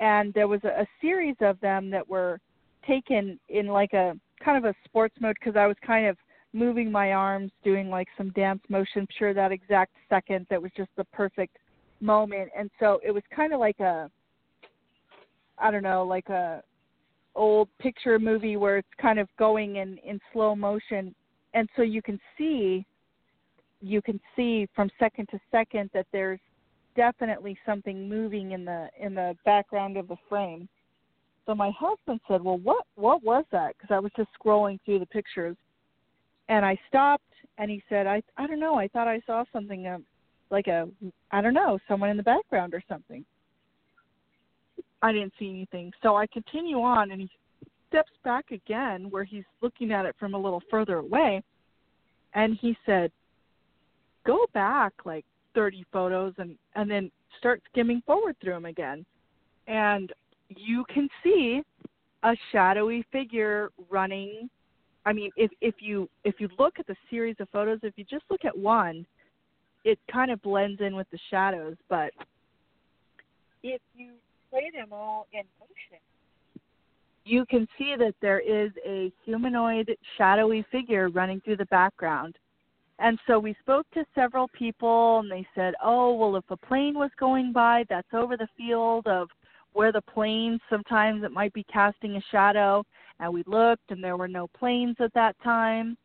and 0.00 0.32
there 0.32 0.48
was 0.48 0.60
a, 0.64 0.80
a 0.80 0.86
series 0.98 1.36
of 1.42 1.60
them 1.60 1.90
that 1.90 2.08
were 2.08 2.40
taken 2.86 3.38
in 3.50 3.66
like 3.66 3.92
a 3.92 4.14
kind 4.42 4.56
of 4.56 4.64
a 4.64 4.74
sports 4.86 5.14
mode 5.20 5.36
because 5.38 5.54
i 5.54 5.66
was 5.66 5.76
kind 5.86 6.06
of 6.06 6.16
moving 6.54 6.90
my 6.90 7.12
arms, 7.12 7.52
doing 7.62 7.90
like 7.90 8.08
some 8.16 8.30
dance 8.30 8.62
motion. 8.70 9.06
Sure, 9.18 9.34
that 9.34 9.52
exact 9.52 9.92
second, 10.08 10.46
that 10.48 10.60
was 10.60 10.70
just 10.74 10.88
the 10.96 11.04
perfect 11.04 11.58
moment. 12.00 12.48
And 12.56 12.70
so 12.80 13.00
it 13.04 13.10
was 13.10 13.22
kind 13.36 13.52
of 13.52 13.60
like 13.60 13.78
a, 13.80 14.10
I 15.58 15.70
don't 15.70 15.82
know, 15.82 16.04
like 16.04 16.30
a 16.30 16.62
old 17.38 17.68
picture 17.78 18.18
movie 18.18 18.56
where 18.56 18.78
it's 18.78 18.88
kind 19.00 19.18
of 19.18 19.28
going 19.38 19.76
in 19.76 19.96
in 19.98 20.20
slow 20.32 20.54
motion, 20.54 21.14
and 21.54 21.68
so 21.76 21.82
you 21.82 22.02
can 22.02 22.20
see, 22.36 22.84
you 23.80 24.02
can 24.02 24.20
see 24.36 24.68
from 24.74 24.90
second 24.98 25.28
to 25.30 25.38
second 25.50 25.88
that 25.94 26.06
there's 26.12 26.40
definitely 26.96 27.56
something 27.64 28.08
moving 28.08 28.52
in 28.52 28.64
the 28.64 28.88
in 29.00 29.14
the 29.14 29.34
background 29.44 29.96
of 29.96 30.08
the 30.08 30.16
frame. 30.28 30.68
So 31.46 31.54
my 31.54 31.70
husband 31.78 32.20
said, 32.28 32.42
"Well, 32.42 32.58
what 32.58 32.84
what 32.96 33.22
was 33.22 33.44
that?" 33.52 33.74
Because 33.78 33.94
I 33.94 34.00
was 34.00 34.12
just 34.16 34.28
scrolling 34.38 34.78
through 34.84 34.98
the 34.98 35.06
pictures, 35.06 35.56
and 36.48 36.66
I 36.66 36.76
stopped, 36.88 37.32
and 37.56 37.70
he 37.70 37.82
said, 37.88 38.06
"I 38.06 38.20
I 38.36 38.46
don't 38.46 38.60
know. 38.60 38.74
I 38.74 38.88
thought 38.88 39.08
I 39.08 39.20
saw 39.26 39.44
something 39.52 39.86
uh, 39.86 39.98
like 40.50 40.66
a 40.66 40.88
I 41.30 41.40
don't 41.40 41.54
know, 41.54 41.78
someone 41.86 42.10
in 42.10 42.16
the 42.16 42.22
background 42.34 42.74
or 42.74 42.82
something." 42.88 43.24
I 45.02 45.12
didn't 45.12 45.32
see 45.38 45.48
anything, 45.48 45.92
so 46.02 46.16
I 46.16 46.26
continue 46.26 46.80
on, 46.80 47.12
and 47.12 47.20
he 47.20 47.30
steps 47.88 48.10
back 48.24 48.50
again, 48.50 49.10
where 49.10 49.24
he's 49.24 49.44
looking 49.60 49.92
at 49.92 50.06
it 50.06 50.16
from 50.18 50.34
a 50.34 50.38
little 50.38 50.62
further 50.70 50.96
away, 50.96 51.42
and 52.34 52.56
he 52.60 52.76
said, 52.84 53.10
"Go 54.24 54.46
back 54.52 54.92
like 55.04 55.24
30 55.58 55.84
photos 55.92 56.34
and 56.38 56.56
and 56.76 56.88
then 56.88 57.10
start 57.38 57.60
skimming 57.70 58.00
forward 58.06 58.36
through 58.40 58.52
them 58.52 58.66
again. 58.66 59.04
And 59.66 60.12
you 60.48 60.84
can 60.92 61.08
see 61.22 61.62
a 62.22 62.36
shadowy 62.52 63.04
figure 63.10 63.70
running. 63.90 64.48
I 65.04 65.12
mean 65.12 65.30
if 65.36 65.50
if 65.60 65.74
you 65.80 66.08
if 66.24 66.36
you 66.38 66.48
look 66.58 66.78
at 66.78 66.86
the 66.86 66.96
series 67.10 67.36
of 67.40 67.48
photos 67.50 67.80
if 67.82 67.94
you 67.96 68.04
just 68.04 68.24
look 68.30 68.44
at 68.44 68.56
one 68.56 69.04
it 69.84 69.98
kind 70.12 70.30
of 70.30 70.40
blends 70.42 70.80
in 70.80 70.94
with 70.94 71.08
the 71.10 71.18
shadows. 71.30 71.76
But 71.88 72.12
if 73.62 73.80
you 73.96 74.12
play 74.50 74.70
them 74.74 74.88
all 74.92 75.26
in 75.32 75.42
motion 75.60 75.98
you 77.24 77.44
can 77.44 77.68
see 77.76 77.94
that 77.98 78.14
there 78.22 78.40
is 78.40 78.70
a 78.86 79.12
humanoid 79.24 79.94
shadowy 80.16 80.64
figure 80.72 81.10
running 81.10 81.40
through 81.42 81.56
the 81.56 81.66
background 81.66 82.38
and 83.00 83.18
so 83.26 83.38
we 83.38 83.54
spoke 83.60 83.86
to 83.94 84.04
several 84.14 84.48
people, 84.48 85.20
and 85.20 85.30
they 85.30 85.46
said, 85.54 85.74
oh, 85.82 86.14
well, 86.14 86.36
if 86.36 86.44
a 86.50 86.56
plane 86.56 86.94
was 86.94 87.10
going 87.18 87.52
by, 87.52 87.84
that's 87.88 88.12
over 88.12 88.36
the 88.36 88.48
field 88.56 89.06
of 89.06 89.28
where 89.72 89.92
the 89.92 90.00
plane, 90.00 90.58
sometimes 90.68 91.22
it 91.22 91.30
might 91.30 91.52
be 91.52 91.64
casting 91.72 92.16
a 92.16 92.22
shadow. 92.32 92.84
And 93.20 93.32
we 93.32 93.44
looked, 93.46 93.90
and 93.90 94.02
there 94.02 94.16
were 94.16 94.28
no 94.28 94.48
planes 94.48 94.96
at 94.98 95.14
that 95.14 95.36
time. 95.44 95.96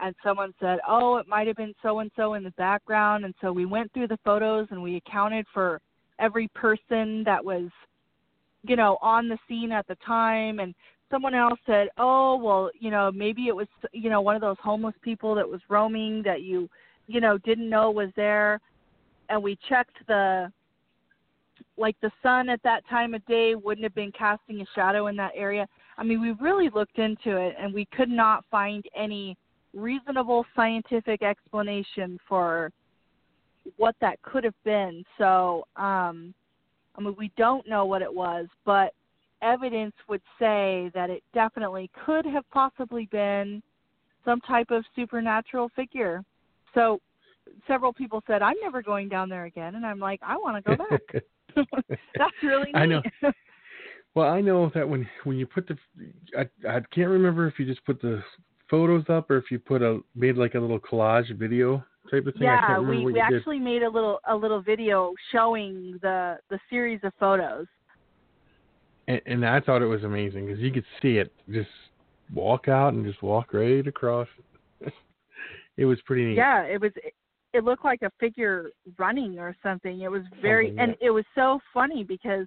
And 0.00 0.14
someone 0.22 0.52
said, 0.60 0.80
oh, 0.86 1.16
it 1.16 1.28
might 1.28 1.46
have 1.46 1.56
been 1.56 1.74
so 1.82 2.00
and 2.00 2.10
so 2.14 2.34
in 2.34 2.42
the 2.42 2.50
background. 2.52 3.24
And 3.24 3.34
so 3.40 3.50
we 3.50 3.64
went 3.64 3.92
through 3.92 4.08
the 4.08 4.18
photos 4.24 4.66
and 4.70 4.82
we 4.82 4.96
accounted 4.96 5.46
for 5.54 5.80
every 6.18 6.48
person 6.48 7.24
that 7.24 7.44
was, 7.44 7.70
you 8.62 8.76
know, 8.76 8.98
on 9.02 9.28
the 9.28 9.38
scene 9.48 9.72
at 9.72 9.86
the 9.86 9.96
time. 9.96 10.60
And 10.60 10.74
someone 11.10 11.34
else 11.34 11.58
said, 11.66 11.88
"Oh, 11.98 12.36
well, 12.36 12.70
you 12.78 12.90
know, 12.90 13.12
maybe 13.12 13.48
it 13.48 13.56
was, 13.56 13.68
you 13.92 14.10
know, 14.10 14.20
one 14.20 14.34
of 14.34 14.40
those 14.40 14.58
homeless 14.62 14.94
people 15.02 15.34
that 15.34 15.48
was 15.48 15.60
roaming 15.68 16.22
that 16.22 16.42
you, 16.42 16.68
you 17.06 17.20
know, 17.20 17.38
didn't 17.38 17.68
know 17.68 17.90
was 17.90 18.10
there." 18.16 18.60
And 19.28 19.42
we 19.42 19.56
checked 19.68 19.96
the 20.06 20.52
like 21.76 21.96
the 22.00 22.10
sun 22.22 22.48
at 22.48 22.62
that 22.62 22.86
time 22.88 23.14
of 23.14 23.24
day 23.26 23.54
wouldn't 23.54 23.84
have 23.84 23.94
been 23.94 24.12
casting 24.12 24.60
a 24.60 24.66
shadow 24.74 25.08
in 25.08 25.16
that 25.16 25.32
area. 25.34 25.66
I 25.98 26.04
mean, 26.04 26.20
we 26.20 26.32
really 26.32 26.70
looked 26.70 26.98
into 26.98 27.36
it 27.36 27.54
and 27.58 27.72
we 27.72 27.86
could 27.86 28.08
not 28.08 28.44
find 28.50 28.84
any 28.96 29.36
reasonable 29.72 30.46
scientific 30.54 31.22
explanation 31.22 32.18
for 32.28 32.70
what 33.76 33.94
that 34.00 34.20
could 34.22 34.44
have 34.44 34.54
been. 34.64 35.04
So, 35.18 35.66
um 35.76 36.34
I 36.96 37.00
mean, 37.00 37.16
we 37.18 37.32
don't 37.36 37.68
know 37.68 37.86
what 37.86 38.02
it 38.02 38.12
was, 38.12 38.46
but 38.64 38.94
evidence 39.42 39.94
would 40.08 40.22
say 40.38 40.90
that 40.94 41.10
it 41.10 41.22
definitely 41.32 41.90
could 42.04 42.24
have 42.24 42.48
possibly 42.52 43.06
been 43.10 43.62
some 44.24 44.40
type 44.42 44.70
of 44.70 44.84
supernatural 44.94 45.70
figure. 45.74 46.22
So 46.72 47.00
several 47.66 47.92
people 47.92 48.22
said, 48.26 48.42
I'm 48.42 48.56
never 48.62 48.82
going 48.82 49.08
down 49.08 49.28
there 49.28 49.44
again. 49.44 49.74
And 49.74 49.84
I'm 49.84 49.98
like, 49.98 50.20
I 50.22 50.36
want 50.36 50.64
to 50.64 50.76
go 50.76 50.84
back. 50.90 51.24
That's 52.16 52.34
really 52.42 52.66
neat. 52.66 52.76
I 52.76 52.86
know. 52.86 53.02
Well, 54.14 54.30
I 54.30 54.40
know 54.40 54.70
that 54.76 54.88
when 54.88 55.08
when 55.24 55.38
you 55.38 55.44
put 55.44 55.66
the, 55.66 55.76
I 56.38 56.42
I 56.68 56.80
can't 56.94 57.10
remember 57.10 57.48
if 57.48 57.58
you 57.58 57.66
just 57.66 57.84
put 57.84 58.00
the 58.00 58.22
photos 58.70 59.04
up 59.08 59.28
or 59.28 59.38
if 59.38 59.50
you 59.50 59.58
put 59.58 59.82
a 59.82 59.98
made 60.14 60.36
like 60.36 60.54
a 60.54 60.60
little 60.60 60.78
collage 60.78 61.36
video 61.36 61.84
type 62.10 62.26
of 62.26 62.34
thing. 62.34 62.42
Yeah, 62.42 62.78
we 62.78 63.04
we 63.04 63.20
actually 63.20 63.58
did. 63.58 63.64
made 63.64 63.82
a 63.82 63.88
little 63.88 64.20
a 64.28 64.34
little 64.34 64.60
video 64.60 65.12
showing 65.32 65.98
the 66.02 66.38
the 66.50 66.58
series 66.70 67.00
of 67.02 67.12
photos 67.18 67.66
and, 69.08 69.20
and 69.26 69.46
I 69.46 69.60
thought 69.60 69.82
it 69.82 69.86
was 69.86 70.04
amazing 70.04 70.46
because 70.46 70.60
you 70.60 70.72
could 70.72 70.84
see 71.02 71.18
it 71.18 71.32
just 71.50 71.68
walk 72.32 72.68
out 72.68 72.94
and 72.94 73.04
just 73.04 73.22
walk 73.22 73.52
right 73.52 73.86
across. 73.86 74.28
it 75.76 75.84
was 75.84 75.98
pretty 76.06 76.24
neat. 76.24 76.36
Yeah, 76.36 76.62
it 76.62 76.80
was. 76.80 76.92
It 77.52 77.62
looked 77.62 77.84
like 77.84 78.02
a 78.02 78.10
figure 78.18 78.70
running 78.98 79.38
or 79.38 79.54
something. 79.62 80.00
It 80.00 80.10
was 80.10 80.22
very, 80.42 80.68
something, 80.68 80.76
yeah. 80.76 80.82
and 80.82 80.96
it 81.00 81.10
was 81.10 81.24
so 81.36 81.60
funny 81.72 82.02
because 82.02 82.46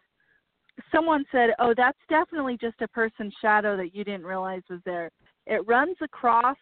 someone 0.94 1.24
said, 1.32 1.52
"Oh, 1.60 1.74
that's 1.76 1.98
definitely 2.10 2.58
just 2.60 2.82
a 2.82 2.88
person's 2.90 3.34
shadow 3.42 3.78
that 3.78 3.96
you 3.96 4.04
didn't 4.04 4.26
realize 4.26 4.64
was 4.70 4.82
there." 4.86 5.12
It 5.46 5.66
runs 5.66 5.96
across 6.02 6.58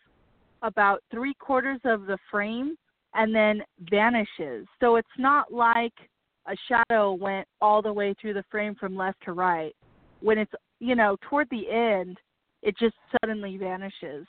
about 0.62 1.02
three 1.12 1.34
quarters 1.36 1.80
of 1.86 2.06
the 2.06 2.18
frame 2.30 2.76
and 3.16 3.34
then 3.34 3.64
vanishes. 3.90 4.68
So 4.80 4.98
it's 4.98 5.08
not 5.18 5.52
like 5.52 5.94
a 6.48 6.56
shadow 6.68 7.14
went 7.14 7.48
all 7.62 7.82
the 7.82 7.92
way 7.92 8.14
through 8.20 8.34
the 8.34 8.44
frame 8.52 8.76
from 8.76 8.96
left 8.96 9.18
to 9.26 9.34
right. 9.34 9.76
When 10.22 10.38
it's 10.38 10.52
you 10.80 10.96
know 10.96 11.18
toward 11.30 11.48
the 11.50 11.70
end 11.70 12.18
it 12.62 12.76
just 12.78 12.96
suddenly 13.22 13.58
vanishes. 13.58 14.26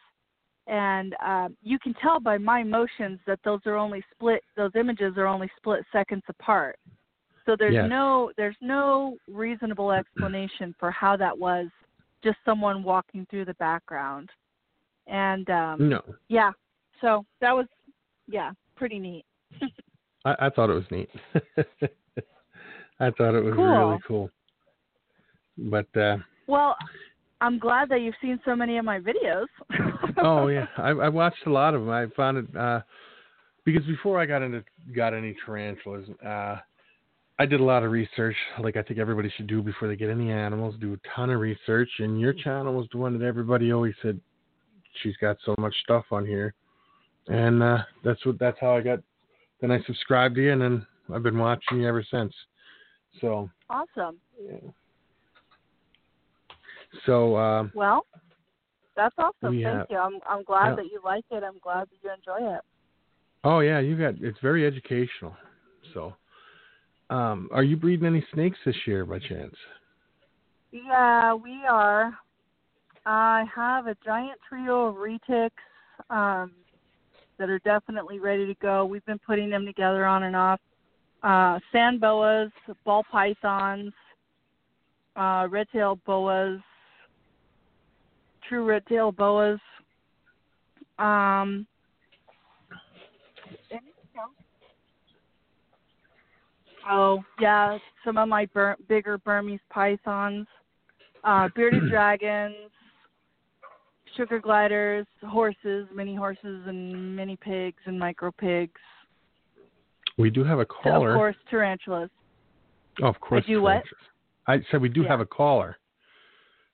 And 0.68 1.14
um, 1.24 1.56
you 1.62 1.78
can 1.78 1.94
tell 2.02 2.20
by 2.20 2.38
my 2.38 2.62
motions 2.62 3.18
that 3.26 3.38
those 3.44 3.60
are 3.66 3.76
only 3.76 4.02
split 4.12 4.42
those 4.56 4.72
images 4.78 5.14
are 5.16 5.26
only 5.26 5.50
split 5.56 5.84
seconds 5.92 6.22
apart. 6.28 6.76
So 7.46 7.56
there's 7.58 7.74
yes. 7.74 7.86
no 7.88 8.32
there's 8.36 8.56
no 8.60 9.16
reasonable 9.28 9.92
explanation 9.92 10.74
for 10.78 10.90
how 10.90 11.16
that 11.16 11.36
was 11.36 11.66
just 12.22 12.36
someone 12.44 12.82
walking 12.82 13.26
through 13.30 13.44
the 13.44 13.54
background. 13.54 14.28
And 15.06 15.48
um 15.50 15.88
no. 15.88 16.02
yeah. 16.28 16.50
So 17.00 17.24
that 17.40 17.52
was 17.52 17.66
yeah 18.28 18.50
pretty 18.76 18.98
neat 18.98 19.24
I, 20.24 20.34
I 20.40 20.50
thought 20.50 20.70
it 20.70 20.74
was 20.74 20.84
neat 20.90 21.08
i 23.00 23.10
thought 23.10 23.34
it 23.34 23.44
was 23.44 23.54
cool. 23.54 23.64
really 23.64 24.00
cool 24.06 24.30
but 25.58 25.86
uh, 25.96 26.16
well, 26.46 26.76
I'm 27.40 27.58
glad 27.58 27.88
that 27.90 28.00
you've 28.00 28.14
seen 28.20 28.40
so 28.44 28.54
many 28.54 28.78
of 28.78 28.84
my 28.84 29.00
videos. 29.00 29.46
oh 30.22 30.48
yeah, 30.48 30.66
I, 30.76 30.90
I 30.90 31.08
watched 31.08 31.46
a 31.46 31.50
lot 31.50 31.74
of 31.74 31.82
them. 31.82 31.90
I 31.90 32.06
found 32.16 32.38
it 32.38 32.56
uh, 32.56 32.80
because 33.64 33.84
before 33.84 34.20
I 34.20 34.26
got 34.26 34.42
into 34.42 34.62
got 34.94 35.14
any 35.14 35.34
tarantulas, 35.44 36.06
uh, 36.24 36.56
I 37.38 37.46
did 37.46 37.60
a 37.60 37.64
lot 37.64 37.82
of 37.82 37.90
research, 37.90 38.36
like 38.62 38.76
I 38.76 38.82
think 38.82 38.98
everybody 38.98 39.30
should 39.36 39.46
do 39.46 39.62
before 39.62 39.88
they 39.88 39.96
get 39.96 40.10
any 40.10 40.30
animals. 40.30 40.74
Do 40.80 40.94
a 40.94 40.98
ton 41.14 41.30
of 41.30 41.40
research, 41.40 41.90
and 41.98 42.20
your 42.20 42.32
channel 42.32 42.74
was 42.74 42.86
the 42.92 42.98
one 42.98 43.18
that 43.18 43.24
everybody 43.24 43.72
always 43.72 43.94
said 44.02 44.20
she's 45.02 45.16
got 45.20 45.36
so 45.44 45.54
much 45.58 45.74
stuff 45.82 46.04
on 46.10 46.24
here, 46.24 46.54
and 47.28 47.62
uh, 47.62 47.78
that's 48.04 48.24
what 48.24 48.38
that's 48.38 48.58
how 48.60 48.76
I 48.76 48.80
got. 48.80 49.00
Then 49.60 49.70
I 49.70 49.82
subscribed 49.84 50.36
to 50.36 50.42
you, 50.42 50.52
and 50.52 50.60
then 50.60 50.86
I've 51.12 51.22
been 51.22 51.38
watching 51.38 51.80
you 51.80 51.88
ever 51.88 52.04
since. 52.10 52.32
So 53.20 53.50
awesome. 53.70 54.18
Yeah. 54.42 54.70
So 57.04 57.36
um, 57.36 57.72
well, 57.74 58.06
that's 58.94 59.14
awesome. 59.18 59.34
Thank 59.42 59.64
have, 59.64 59.86
you. 59.90 59.98
I'm 59.98 60.18
I'm 60.28 60.44
glad 60.44 60.70
yeah. 60.70 60.76
that 60.76 60.86
you 60.86 61.00
like 61.04 61.24
it. 61.30 61.42
I'm 61.42 61.58
glad 61.62 61.88
that 61.88 61.96
you 62.02 62.10
enjoy 62.10 62.54
it. 62.54 62.60
Oh 63.44 63.60
yeah, 63.60 63.80
you 63.80 63.96
got 63.96 64.14
it's 64.20 64.38
very 64.40 64.66
educational. 64.66 65.36
So, 65.94 66.14
um, 67.10 67.48
are 67.52 67.62
you 67.62 67.76
breeding 67.76 68.06
any 68.06 68.24
snakes 68.32 68.58
this 68.64 68.76
year 68.86 69.04
by 69.04 69.18
chance? 69.18 69.54
Yeah, 70.72 71.34
we 71.34 71.60
are. 71.68 72.12
I 73.04 73.44
have 73.54 73.86
a 73.86 73.96
giant 74.04 74.38
trio 74.48 74.86
of 74.86 74.96
retics 74.96 75.50
um, 76.10 76.52
that 77.38 77.48
are 77.48 77.58
definitely 77.60 78.18
ready 78.18 78.46
to 78.46 78.54
go. 78.54 78.84
We've 78.84 79.04
been 79.06 79.18
putting 79.18 79.50
them 79.50 79.66
together 79.66 80.04
on 80.04 80.24
and 80.24 80.36
off. 80.36 80.60
Uh, 81.22 81.58
sand 81.72 82.00
boas, 82.00 82.50
ball 82.84 83.04
pythons, 83.10 83.92
uh, 85.16 85.46
red-tailed 85.50 86.02
boas, 86.04 86.60
true 88.48 88.64
red-tail 88.64 89.12
boas. 89.12 89.58
Um, 90.98 91.66
oh 96.88 97.22
yeah, 97.40 97.78
some 98.04 98.18
of 98.18 98.28
my 98.28 98.46
bur- 98.46 98.76
bigger 98.88 99.18
Burmese 99.18 99.60
pythons, 99.70 100.46
uh, 101.24 101.48
bearded 101.54 101.82
dragons, 101.90 102.70
sugar 104.16 104.38
gliders, 104.40 105.06
horses, 105.28 105.86
mini 105.94 106.14
horses, 106.14 106.66
and 106.66 107.14
mini 107.14 107.36
pigs 107.36 107.82
and 107.86 107.98
micro 107.98 108.32
pigs. 108.32 108.80
We 110.18 110.30
do 110.30 110.42
have 110.44 110.58
a 110.58 110.64
caller. 110.66 111.10
Of 111.10 111.16
course, 111.16 111.36
tarantulas. 111.50 112.10
Oh, 113.02 113.06
of 113.06 113.20
course. 113.20 113.44
I 113.46 113.50
do 113.50 113.62
what? 113.62 113.82
I 114.46 114.60
said 114.70 114.80
we 114.80 114.88
do 114.88 115.02
Yeah. 115.02 115.08
have 115.08 115.20
a 115.20 115.26
caller. 115.26 115.76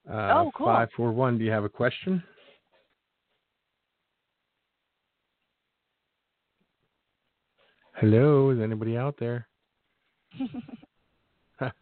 Uh, 0.08 0.32
Oh, 0.34 0.52
cool. 0.54 0.66
Five 0.66 0.90
four 0.92 1.12
one. 1.12 1.38
Do 1.38 1.44
you 1.44 1.50
have 1.50 1.64
a 1.64 1.68
question? 1.68 2.22
Hello, 7.94 8.50
is 8.50 8.60
anybody 8.60 8.96
out 8.96 9.16
there? 9.18 9.46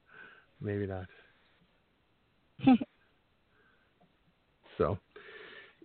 Maybe 0.60 0.86
not. 0.86 1.06
so, 4.78 4.98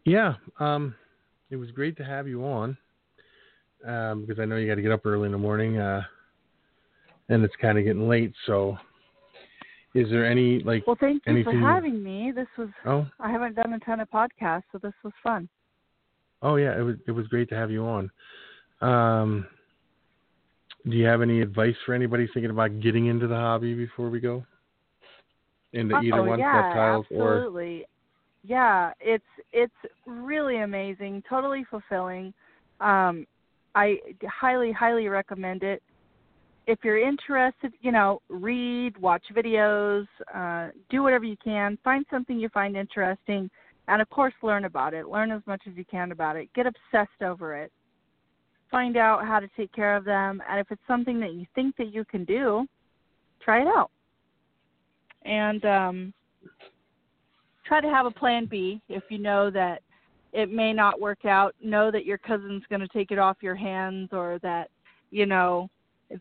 yeah, 0.05 0.35
um, 0.59 0.95
it 1.49 1.55
was 1.55 1.71
great 1.71 1.97
to 1.97 2.05
have 2.05 2.27
you 2.27 2.45
on 2.45 2.77
um, 3.85 4.25
because 4.25 4.39
I 4.39 4.45
know 4.45 4.55
you 4.55 4.67
got 4.67 4.75
to 4.75 4.81
get 4.81 4.91
up 4.91 5.05
early 5.05 5.25
in 5.25 5.31
the 5.31 5.37
morning, 5.37 5.77
uh, 5.77 6.03
and 7.29 7.43
it's 7.43 7.55
kind 7.61 7.77
of 7.77 7.83
getting 7.83 8.07
late. 8.07 8.33
So, 8.45 8.77
is 9.93 10.09
there 10.09 10.29
any 10.29 10.59
like? 10.59 10.85
Well, 10.87 10.97
thank 10.99 11.23
you 11.25 11.33
Anything- 11.33 11.61
for 11.61 11.67
having 11.67 12.03
me. 12.03 12.31
This 12.33 12.47
was 12.57 12.69
Oh, 12.85 13.07
I 13.19 13.31
haven't 13.31 13.55
done 13.55 13.73
a 13.73 13.79
ton 13.79 13.99
of 13.99 14.09
podcasts, 14.09 14.63
so 14.71 14.77
this 14.77 14.93
was 15.03 15.13
fun. 15.23 15.49
oh 16.41 16.55
yeah, 16.55 16.77
it 16.77 16.81
was 16.81 16.95
it 17.07 17.11
was 17.11 17.27
great 17.27 17.49
to 17.49 17.55
have 17.55 17.71
you 17.71 17.85
on. 17.85 18.11
Um, 18.81 19.47
do 20.87 20.95
you 20.95 21.05
have 21.05 21.21
any 21.21 21.41
advice 21.41 21.75
for 21.85 21.93
anybody 21.93 22.27
thinking 22.33 22.51
about 22.51 22.79
getting 22.79 23.07
into 23.07 23.27
the 23.27 23.35
hobby 23.35 23.73
before 23.73 24.09
we 24.09 24.19
go? 24.19 24.45
Into 25.73 25.95
either 25.97 26.19
oh, 26.19 26.23
one, 26.23 26.39
yeah, 26.39 26.55
reptiles 26.55 27.05
or 27.09 27.37
absolutely. 27.37 27.85
Yeah, 28.47 28.91
it's 28.99 29.23
it's 29.51 29.73
really 30.05 30.57
amazing, 30.57 31.23
totally 31.27 31.65
fulfilling. 31.69 32.33
Um, 32.79 33.25
I 33.73 33.97
highly, 34.23 34.71
highly 34.71 35.07
recommend 35.07 35.63
it. 35.63 35.81
If 36.67 36.79
you're 36.83 36.99
interested, 36.99 37.73
you 37.81 37.91
know, 37.91 38.21
read, 38.29 38.97
watch 38.97 39.23
videos, 39.33 40.05
uh, 40.33 40.69
do 40.89 41.01
whatever 41.01 41.25
you 41.25 41.37
can. 41.43 41.77
Find 41.83 42.05
something 42.11 42.39
you 42.39 42.49
find 42.49 42.77
interesting, 42.77 43.49
and 43.87 44.01
of 44.01 44.09
course, 44.11 44.33
learn 44.43 44.65
about 44.65 44.93
it. 44.93 45.07
Learn 45.07 45.31
as 45.31 45.41
much 45.47 45.61
as 45.67 45.75
you 45.75 45.85
can 45.85 46.11
about 46.11 46.35
it. 46.35 46.49
Get 46.53 46.67
obsessed 46.67 47.21
over 47.21 47.55
it. 47.55 47.71
Find 48.69 48.95
out 48.95 49.25
how 49.25 49.39
to 49.39 49.47
take 49.57 49.73
care 49.73 49.95
of 49.95 50.05
them, 50.05 50.41
and 50.47 50.59
if 50.59 50.71
it's 50.71 50.81
something 50.87 51.19
that 51.19 51.33
you 51.33 51.47
think 51.55 51.75
that 51.77 51.91
you 51.91 52.05
can 52.05 52.25
do, 52.25 52.67
try 53.43 53.61
it 53.61 53.67
out. 53.67 53.89
And 55.23 55.65
um, 55.65 56.13
try 57.65 57.81
to 57.81 57.89
have 57.89 58.05
a 58.05 58.11
plan 58.11 58.45
B 58.45 58.81
if 58.89 59.03
you 59.09 59.17
know 59.17 59.49
that 59.51 59.81
it 60.33 60.51
may 60.51 60.73
not 60.73 60.99
work 60.99 61.25
out. 61.25 61.55
Know 61.63 61.91
that 61.91 62.05
your 62.05 62.17
cousin's 62.17 62.63
going 62.69 62.81
to 62.81 62.87
take 62.89 63.11
it 63.11 63.19
off 63.19 63.37
your 63.41 63.55
hands, 63.55 64.09
or 64.11 64.39
that 64.43 64.69
you 65.11 65.25
know 65.25 65.69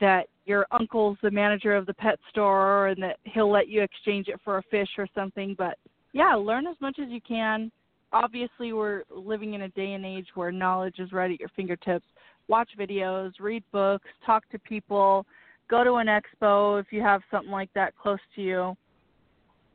that 0.00 0.28
your 0.46 0.66
uncle's 0.70 1.18
the 1.22 1.30
manager 1.30 1.74
of 1.74 1.86
the 1.86 1.94
pet 1.94 2.18
store, 2.30 2.88
and 2.88 3.02
that 3.02 3.18
he'll 3.24 3.50
let 3.50 3.68
you 3.68 3.82
exchange 3.82 4.28
it 4.28 4.40
for 4.44 4.58
a 4.58 4.62
fish 4.70 4.90
or 4.98 5.08
something. 5.14 5.54
But 5.56 5.78
yeah, 6.12 6.34
learn 6.34 6.66
as 6.66 6.76
much 6.80 6.98
as 6.98 7.08
you 7.08 7.20
can. 7.20 7.70
Obviously, 8.12 8.72
we're 8.72 9.02
living 9.10 9.54
in 9.54 9.62
a 9.62 9.68
day 9.70 9.94
and 9.94 10.06
age 10.06 10.28
where 10.34 10.52
knowledge 10.52 11.00
is 11.00 11.12
right 11.12 11.30
at 11.30 11.40
your 11.40 11.50
fingertips. 11.56 12.06
Watch 12.46 12.70
videos, 12.78 13.32
read 13.40 13.64
books, 13.72 14.08
talk 14.24 14.48
to 14.50 14.58
people, 14.60 15.26
go 15.68 15.82
to 15.82 15.94
an 15.94 16.06
expo 16.06 16.78
if 16.78 16.86
you 16.90 17.02
have 17.02 17.22
something 17.30 17.50
like 17.50 17.70
that 17.74 17.96
close 17.96 18.18
to 18.36 18.42
you. 18.42 18.76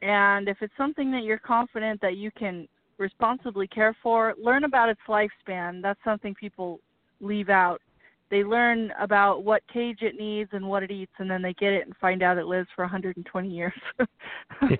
And 0.02 0.48
if 0.48 0.58
it's 0.62 0.74
something 0.78 1.12
that 1.12 1.24
you're 1.24 1.40
confident 1.40 2.00
that 2.02 2.16
you 2.16 2.32
can 2.32 2.68
responsibly 3.00 3.68
care 3.68 3.96
for, 4.04 4.36
learn 4.42 4.66
about 4.66 4.90
its 4.90 5.00
lifespan. 5.08 5.82
That's 5.82 6.00
something 6.04 6.36
people 6.36 6.80
leave 7.22 7.50
out. 7.50 7.82
They 8.30 8.44
learn 8.44 8.92
about 9.00 9.44
what 9.44 9.64
cage 9.74 10.00
it 10.02 10.16
needs 10.16 10.52
and 10.54 10.68
what 10.68 10.84
it 10.84 10.92
eats, 10.92 11.12
and 11.18 11.30
then 11.30 11.42
they 11.42 11.54
get 11.54 11.74
it 11.74 11.88
and 11.88 11.96
find 11.98 12.22
out 12.22 12.38
it 12.38 12.46
lives 12.46 12.68
for 12.76 12.84
120 12.84 13.50
years. 13.50 13.74
find 14.60 14.80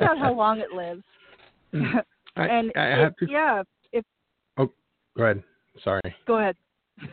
out 0.00 0.18
how 0.18 0.32
long 0.32 0.60
it 0.60 0.72
lives. 0.72 1.02
I, 2.36 2.46
and 2.46 2.72
I 2.74 2.86
it- 2.86 2.98
have 2.98 3.16
to 3.16 3.26
yeah, 3.28 3.62
if 3.92 4.04
oh, 4.56 4.70
go 5.16 5.24
ahead. 5.24 5.42
Sorry. 5.84 6.00
go 6.26 6.38
ahead. 6.38 6.56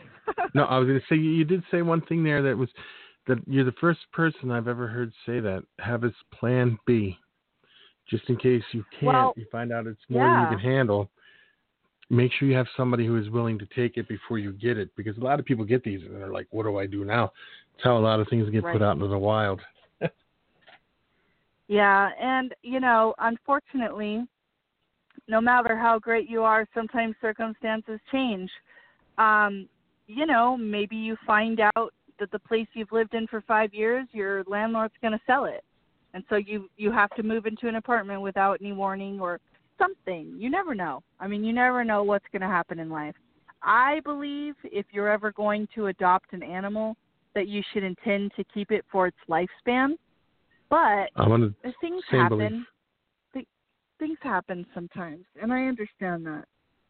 No, 0.54 0.64
I 0.64 0.78
was 0.78 0.86
going 0.86 1.00
to 1.00 1.06
say 1.08 1.16
you, 1.16 1.30
you 1.30 1.44
did 1.44 1.62
say 1.70 1.80
one 1.80 2.02
thing 2.02 2.22
there 2.22 2.42
that 2.42 2.56
was 2.56 2.68
that 3.26 3.38
you're 3.46 3.64
the 3.64 3.72
first 3.80 4.00
person 4.12 4.50
I've 4.50 4.68
ever 4.68 4.86
heard 4.86 5.10
say 5.24 5.40
that. 5.40 5.62
Have 5.78 6.04
a 6.04 6.12
plan 6.34 6.78
B, 6.86 7.16
just 8.08 8.28
in 8.28 8.36
case 8.36 8.62
you 8.72 8.84
can't. 8.90 9.06
Well, 9.06 9.34
you 9.36 9.46
find 9.50 9.72
out 9.72 9.86
it's 9.86 10.00
more 10.08 10.28
than 10.28 10.40
you 10.42 10.56
can 10.56 10.58
handle. 10.58 11.10
Make 12.10 12.32
sure 12.32 12.48
you 12.48 12.56
have 12.56 12.66
somebody 12.76 13.04
who 13.06 13.18
is 13.18 13.28
willing 13.28 13.58
to 13.58 13.66
take 13.76 13.98
it 13.98 14.08
before 14.08 14.38
you 14.38 14.52
get 14.52 14.78
it, 14.78 14.90
because 14.96 15.16
a 15.18 15.20
lot 15.20 15.38
of 15.38 15.44
people 15.44 15.64
get 15.64 15.84
these 15.84 16.00
and 16.02 16.16
they're 16.16 16.32
like, 16.32 16.46
"What 16.50 16.62
do 16.62 16.78
I 16.78 16.86
do 16.86 17.04
now?" 17.04 17.32
That's 17.74 17.84
how 17.84 17.98
a 17.98 18.00
lot 18.00 18.18
of 18.18 18.28
things 18.28 18.48
get 18.50 18.64
put 18.64 18.82
out 18.82 18.96
into 18.96 19.08
the 19.08 19.18
wild. 19.18 19.60
Yeah, 21.70 22.08
and 22.18 22.54
you 22.62 22.80
know, 22.80 23.14
unfortunately, 23.18 24.26
no 25.28 25.38
matter 25.38 25.76
how 25.76 25.98
great 25.98 26.26
you 26.28 26.42
are, 26.42 26.66
sometimes 26.72 27.14
circumstances 27.20 28.00
change. 28.10 28.50
Um, 29.18 29.68
you 30.06 30.24
know, 30.24 30.56
maybe 30.56 30.96
you 30.96 31.16
find 31.26 31.60
out 31.76 31.92
that 32.18 32.30
the 32.30 32.38
place 32.38 32.66
you've 32.72 32.90
lived 32.90 33.12
in 33.12 33.26
for 33.26 33.42
5 33.42 33.74
years, 33.74 34.06
your 34.12 34.44
landlord's 34.44 34.94
going 35.02 35.12
to 35.12 35.20
sell 35.26 35.44
it. 35.44 35.62
And 36.14 36.24
so 36.28 36.36
you 36.36 36.68
you 36.76 36.90
have 36.90 37.10
to 37.10 37.22
move 37.22 37.46
into 37.46 37.68
an 37.68 37.76
apartment 37.76 38.22
without 38.22 38.58
any 38.60 38.72
warning 38.72 39.20
or 39.20 39.40
something. 39.78 40.34
You 40.36 40.50
never 40.50 40.74
know. 40.74 41.02
I 41.20 41.28
mean, 41.28 41.44
you 41.44 41.52
never 41.52 41.84
know 41.84 42.02
what's 42.02 42.24
going 42.32 42.42
to 42.42 42.48
happen 42.48 42.78
in 42.78 42.90
life. 42.90 43.14
I 43.62 44.00
believe 44.04 44.54
if 44.64 44.86
you're 44.90 45.10
ever 45.10 45.32
going 45.32 45.68
to 45.74 45.86
adopt 45.86 46.32
an 46.32 46.42
animal 46.42 46.96
that 47.34 47.48
you 47.48 47.62
should 47.72 47.84
intend 47.84 48.32
to 48.36 48.44
keep 48.52 48.70
it 48.70 48.84
for 48.90 49.06
its 49.06 49.16
lifespan. 49.28 49.94
But 50.70 51.10
I'm 51.16 51.30
things 51.80 52.02
happen. 52.10 52.66
Th- 53.32 53.46
things 53.98 54.18
happen 54.22 54.66
sometimes, 54.74 55.24
and 55.40 55.52
I 55.52 55.64
understand 55.64 56.26
that. 56.26 56.44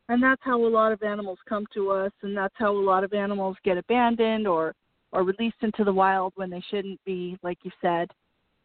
And 0.09 0.23
that's 0.23 0.41
how 0.43 0.65
a 0.65 0.67
lot 0.67 0.93
of 0.93 1.03
animals 1.03 1.39
come 1.49 1.67
to 1.75 1.91
us, 1.91 2.13
and 2.23 2.37
that's 2.37 2.55
how 2.57 2.73
a 2.73 2.81
lot 2.81 3.05
of 3.05 3.13
animals 3.13 3.57
get 3.65 3.79
abandoned 3.79 4.47
or 4.47 4.75
or 5.13 5.23
released 5.23 5.57
into 5.63 5.85
the 5.85 5.93
wild 5.93 6.33
when 6.37 6.51
they 6.51 6.63
shouldn't 6.71 7.03
be, 7.05 7.39
like 7.43 7.59
you 7.63 7.71
said. 7.81 8.11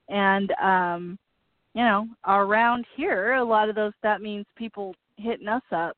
And 0.10 0.52
um, 0.62 1.18
you 1.74 1.84
know, 1.84 2.08
around 2.28 2.86
here, 2.96 3.36
a 3.36 3.44
lot 3.44 3.70
of 3.70 3.76
those 3.76 3.94
that 4.04 4.22
means 4.22 4.46
people 4.56 4.96
hitting 5.18 5.48
us 5.48 5.64
up 5.72 5.96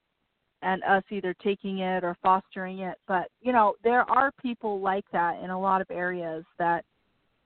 and 0.61 0.83
us 0.83 1.03
either 1.11 1.35
taking 1.43 1.79
it 1.79 2.03
or 2.03 2.15
fostering 2.23 2.79
it. 2.79 2.97
But 3.07 3.27
you 3.41 3.51
know, 3.51 3.75
there 3.83 4.09
are 4.09 4.31
people 4.41 4.79
like 4.79 5.05
that 5.11 5.41
in 5.43 5.49
a 5.49 5.59
lot 5.59 5.81
of 5.81 5.87
areas 5.91 6.43
that 6.57 6.85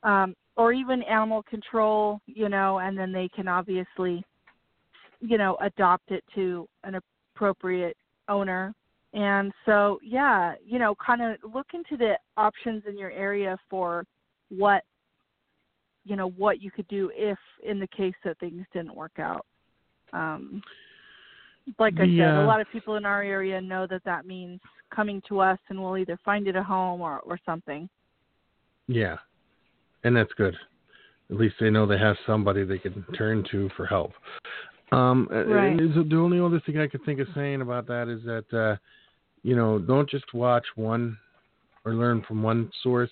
um, 0.03 0.35
or 0.59 0.73
even 0.73 1.01
animal 1.03 1.41
control, 1.43 2.19
you 2.27 2.49
know, 2.49 2.79
and 2.79 2.97
then 2.97 3.13
they 3.13 3.29
can 3.29 3.47
obviously, 3.47 4.23
you 5.21 5.37
know, 5.37 5.57
adopt 5.61 6.11
it 6.11 6.23
to 6.35 6.67
an 6.83 6.99
appropriate 7.35 7.95
owner. 8.27 8.73
And 9.13 9.53
so, 9.65 9.99
yeah, 10.03 10.55
you 10.65 10.77
know, 10.77 10.95
kind 10.95 11.21
of 11.21 11.37
look 11.53 11.67
into 11.73 11.97
the 11.97 12.15
options 12.35 12.83
in 12.87 12.97
your 12.97 13.11
area 13.11 13.57
for 13.69 14.03
what, 14.49 14.83
you 16.09 16.15
know, 16.15 16.31
what 16.31 16.59
you 16.61 16.71
could 16.71 16.87
do 16.87 17.11
if 17.13 17.37
in 17.63 17.79
the 17.79 17.87
case 17.87 18.15
that 18.25 18.39
things 18.39 18.65
didn't 18.73 18.95
work 18.95 19.19
out. 19.19 19.45
Um, 20.11 20.61
like 21.77 21.93
I 21.99 22.07
The, 22.07 22.17
said, 22.17 22.35
a 22.35 22.45
lot 22.45 22.59
of 22.59 22.67
people 22.71 22.95
in 22.95 23.05
our 23.05 23.21
area 23.21 23.61
know 23.61 23.85
that 23.87 24.03
that 24.05 24.25
means 24.25 24.59
coming 24.93 25.21
to 25.27 25.39
us 25.39 25.59
and 25.69 25.79
we'll 25.79 25.99
either 25.99 26.17
find 26.25 26.47
it 26.47 26.55
a 26.55 26.63
home 26.63 26.99
or, 26.99 27.19
or 27.19 27.37
something. 27.45 27.87
Yeah, 28.87 29.17
and 30.03 30.15
that's 30.15 30.33
good. 30.33 30.55
At 31.29 31.37
least 31.37 31.55
they 31.59 31.69
know 31.69 31.85
they 31.85 31.99
have 31.99 32.15
somebody 32.25 32.63
they 32.63 32.79
can 32.79 33.05
turn 33.15 33.45
to 33.51 33.69
for 33.77 33.85
help. 33.85 34.13
Um, 34.91 35.29
uh, 35.31 35.43
Right. 35.43 35.77
the 35.77 36.15
only 36.15 36.39
other 36.39 36.59
thing 36.65 36.79
I 36.79 36.87
could 36.87 37.05
think 37.05 37.19
of 37.19 37.27
saying 37.35 37.61
about 37.61 37.85
that 37.85 38.07
is 38.07 38.23
that 38.23 38.51
uh, 38.51 38.77
you 39.43 39.55
know 39.55 39.77
don't 39.77 40.09
just 40.09 40.33
watch 40.33 40.65
one 40.75 41.15
or 41.85 41.93
learn 41.93 42.23
from 42.27 42.41
one 42.41 42.71
source. 42.81 43.11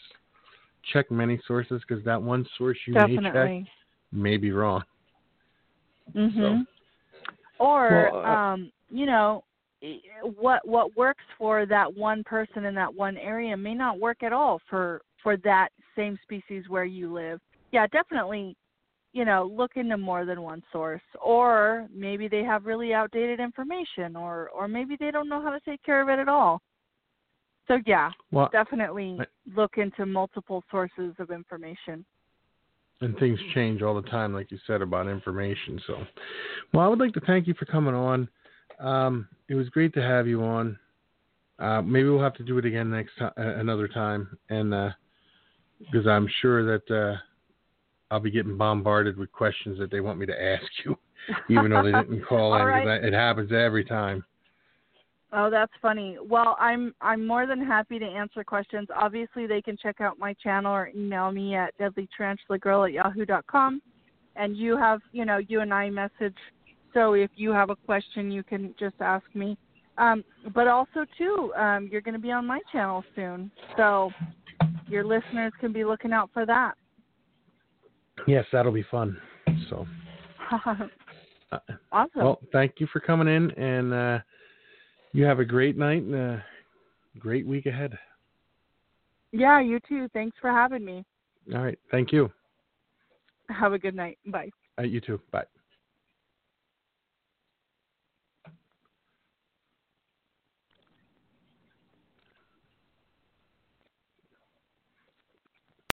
Check 0.93 1.11
many 1.11 1.39
sources 1.45 1.81
because 1.88 2.03
that 2.05 2.22
one 2.22 2.45
source 2.57 2.77
you 2.88 2.93
may 2.93 3.18
check 3.31 3.68
may 4.11 4.38
be 4.38 4.51
wrong. 4.51 4.84
Mhm. 6.15 6.65
Or 7.59 8.11
Well, 8.14 8.26
uh, 8.26 8.53
um, 8.53 8.72
you 8.89 9.05
know, 9.05 9.43
what 10.22 10.68
what 10.68 10.95
works 10.95 11.23
for 11.38 11.65
that 11.65 11.93
one 11.93 12.23
person 12.23 12.65
in 12.65 12.73
that 12.76 12.93
one 12.93 13.18
area 13.18 13.55
may 13.55 13.73
not 13.73 13.99
work 13.99 14.23
at 14.23 14.34
all 14.34 14.59
for 14.69 15.01
for 15.22 15.38
that 15.38 15.69
same 15.95 16.18
species 16.23 16.69
where 16.69 16.85
you 16.85 17.11
live. 17.11 17.39
Yeah, 17.72 17.85
definitely, 17.88 18.55
you 19.14 19.26
know, 19.26 19.45
look 19.45 19.76
into 19.76 19.97
more 19.97 20.26
than 20.26 20.41
one 20.41 20.64
source 20.72 21.01
or 21.22 21.88
maybe 21.93 22.27
they 22.27 22.43
have 22.43 22.65
really 22.65 22.93
outdated 22.93 23.39
information 23.39 24.15
or 24.15 24.49
or 24.49 24.68
maybe 24.68 24.95
they 24.99 25.11
don't 25.11 25.30
know 25.30 25.41
how 25.41 25.51
to 25.51 25.59
take 25.59 25.84
care 25.84 26.01
of 26.01 26.09
it 26.09 26.19
at 26.19 26.30
all. 26.30 26.61
So 27.68 27.80
yeah, 27.85 28.11
Well, 28.31 28.49
definitely 28.52 29.18
I- 29.19 29.26
look 29.56 29.77
into 29.77 30.06
multiple 30.06 30.64
sources 30.72 31.14
of 31.19 31.31
information. 31.31 32.06
and 33.02 33.15
things 33.19 33.39
change 33.53 33.84
all 33.84 33.94
the 33.94 34.10
time, 34.10 34.34
like 34.34 34.49
you 34.52 34.57
said 34.65 34.81
about 34.81 35.07
information. 35.07 35.80
So, 35.85 36.03
well, 36.73 36.84
I 36.84 36.88
would 36.88 36.98
like 36.98 37.14
to 37.14 37.19
thank 37.22 37.45
you 37.45 37.53
for 37.53 37.65
coming 37.65 37.94
on. 37.94 38.27
Um, 38.80 39.30
it 39.49 39.53
was 39.53 39.69
great 39.69 39.94
to 39.94 40.02
have 40.02 40.27
you 40.27 40.41
on. 40.44 40.80
Uh, 41.60 41.84
maybe 41.84 42.10
we'll 42.10 42.22
have 42.23 42.34
to 42.35 42.44
do 42.44 42.57
it 42.57 42.65
again 42.65 42.89
next 42.89 43.15
time, 43.18 43.31
another 43.38 43.88
time, 43.88 44.35
and 44.49 44.72
because 45.80 46.07
uh, 46.07 46.10
I'm 46.11 46.27
sure 46.41 46.64
that 46.65 46.89
uh, 46.91 47.18
I'll 48.10 48.19
be 48.19 48.31
getting 48.31 48.57
bombarded 48.57 49.15
with 49.18 49.31
questions 49.31 49.77
that 49.80 49.91
they 49.91 49.99
want 49.99 50.18
me 50.18 50.26
to 50.26 50.44
ask 50.44 50.65
you, 50.84 50.98
even 51.49 51.72
though 51.72 51.84
they 51.84 51.91
didn't 51.91 52.26
call 52.26 52.56
in. 52.60 52.65
Right. 52.65 53.03
It 53.03 53.14
happens 53.14 53.52
every 53.52 53.84
time. 53.84 54.23
Oh, 55.34 55.49
that's 55.49 55.72
funny. 55.82 56.18
Well, 56.24 56.56
I'm 56.60 56.95
I'm 57.02 57.28
more 57.28 57.45
than 57.45 57.66
happy 57.66 57.99
to 57.99 58.06
answer 58.06 58.44
questions. 58.44 58.88
Obviously, 58.95 59.45
they 59.45 59.62
can 59.62 59.76
check 59.76 59.99
out 59.99 60.18
my 60.18 60.34
channel 60.36 60.74
or 60.74 60.90
email 60.95 61.32
me 61.32 61.56
at 61.56 61.78
deadlytarantulagirl 61.78 62.88
at 62.88 62.94
yahoo.com. 62.94 63.82
And 64.38 64.56
you 64.56 64.78
have, 64.78 65.02
you 65.12 65.26
know, 65.26 65.40
you 65.48 65.62
and 65.62 65.74
I 65.74 65.90
message. 65.90 66.36
So 66.94 67.14
if 67.14 67.32
you 67.36 67.52
have 67.52 67.70
a 67.70 67.76
question, 67.76 68.32
you 68.32 68.44
can 68.44 68.74
just 68.80 68.95
ask 69.02 69.26
me. 69.34 69.58
Um, 69.98 70.24
but 70.54 70.68
also 70.68 71.06
too, 71.18 71.52
um, 71.58 71.90
you're 71.91 72.02
going 72.02 72.14
to 72.14 72.22
be 72.22 72.32
on 72.32 72.45
my 72.45 72.62
channel 72.72 73.04
soon, 73.16 73.52
so 73.76 74.12
your 74.88 75.04
listeners 75.04 75.52
can 75.60 75.74
be 75.74 75.84
looking 75.84 76.14
out 76.14 76.30
for 76.34 76.45
that. 76.45 76.76
Yes, 78.28 78.45
that'll 78.52 78.72
be 78.72 78.86
fun. 78.90 79.18
So. 79.70 79.86
Uh, 81.49 81.60
awesome. 81.94 82.12
Well, 82.24 82.40
thank 82.52 82.74
you 82.80 82.88
for 82.91 82.99
coming 82.99 83.30
in, 83.30 83.52
and 83.52 83.94
uh, 83.94 84.20
you 85.13 85.23
have 85.25 85.39
a 85.39 85.45
great 85.45 85.77
night 85.77 86.03
and 86.03 86.15
a 86.15 86.45
great 87.19 87.45
week 87.45 87.65
ahead. 87.65 87.97
Yeah, 89.31 89.59
you 89.59 89.79
too. 89.88 90.07
Thanks 90.13 90.38
for 90.39 90.51
having 90.51 90.84
me. 90.84 91.05
All 91.53 91.63
right. 91.63 91.79
Thank 91.91 92.11
you. 92.11 92.31
Have 93.49 93.73
a 93.73 93.79
good 93.79 93.95
night. 93.95 94.17
Bye. 94.25 94.49
Uh, 94.79 94.84
you 94.84 94.99
too. 95.01 95.19
Bye. 95.31 95.45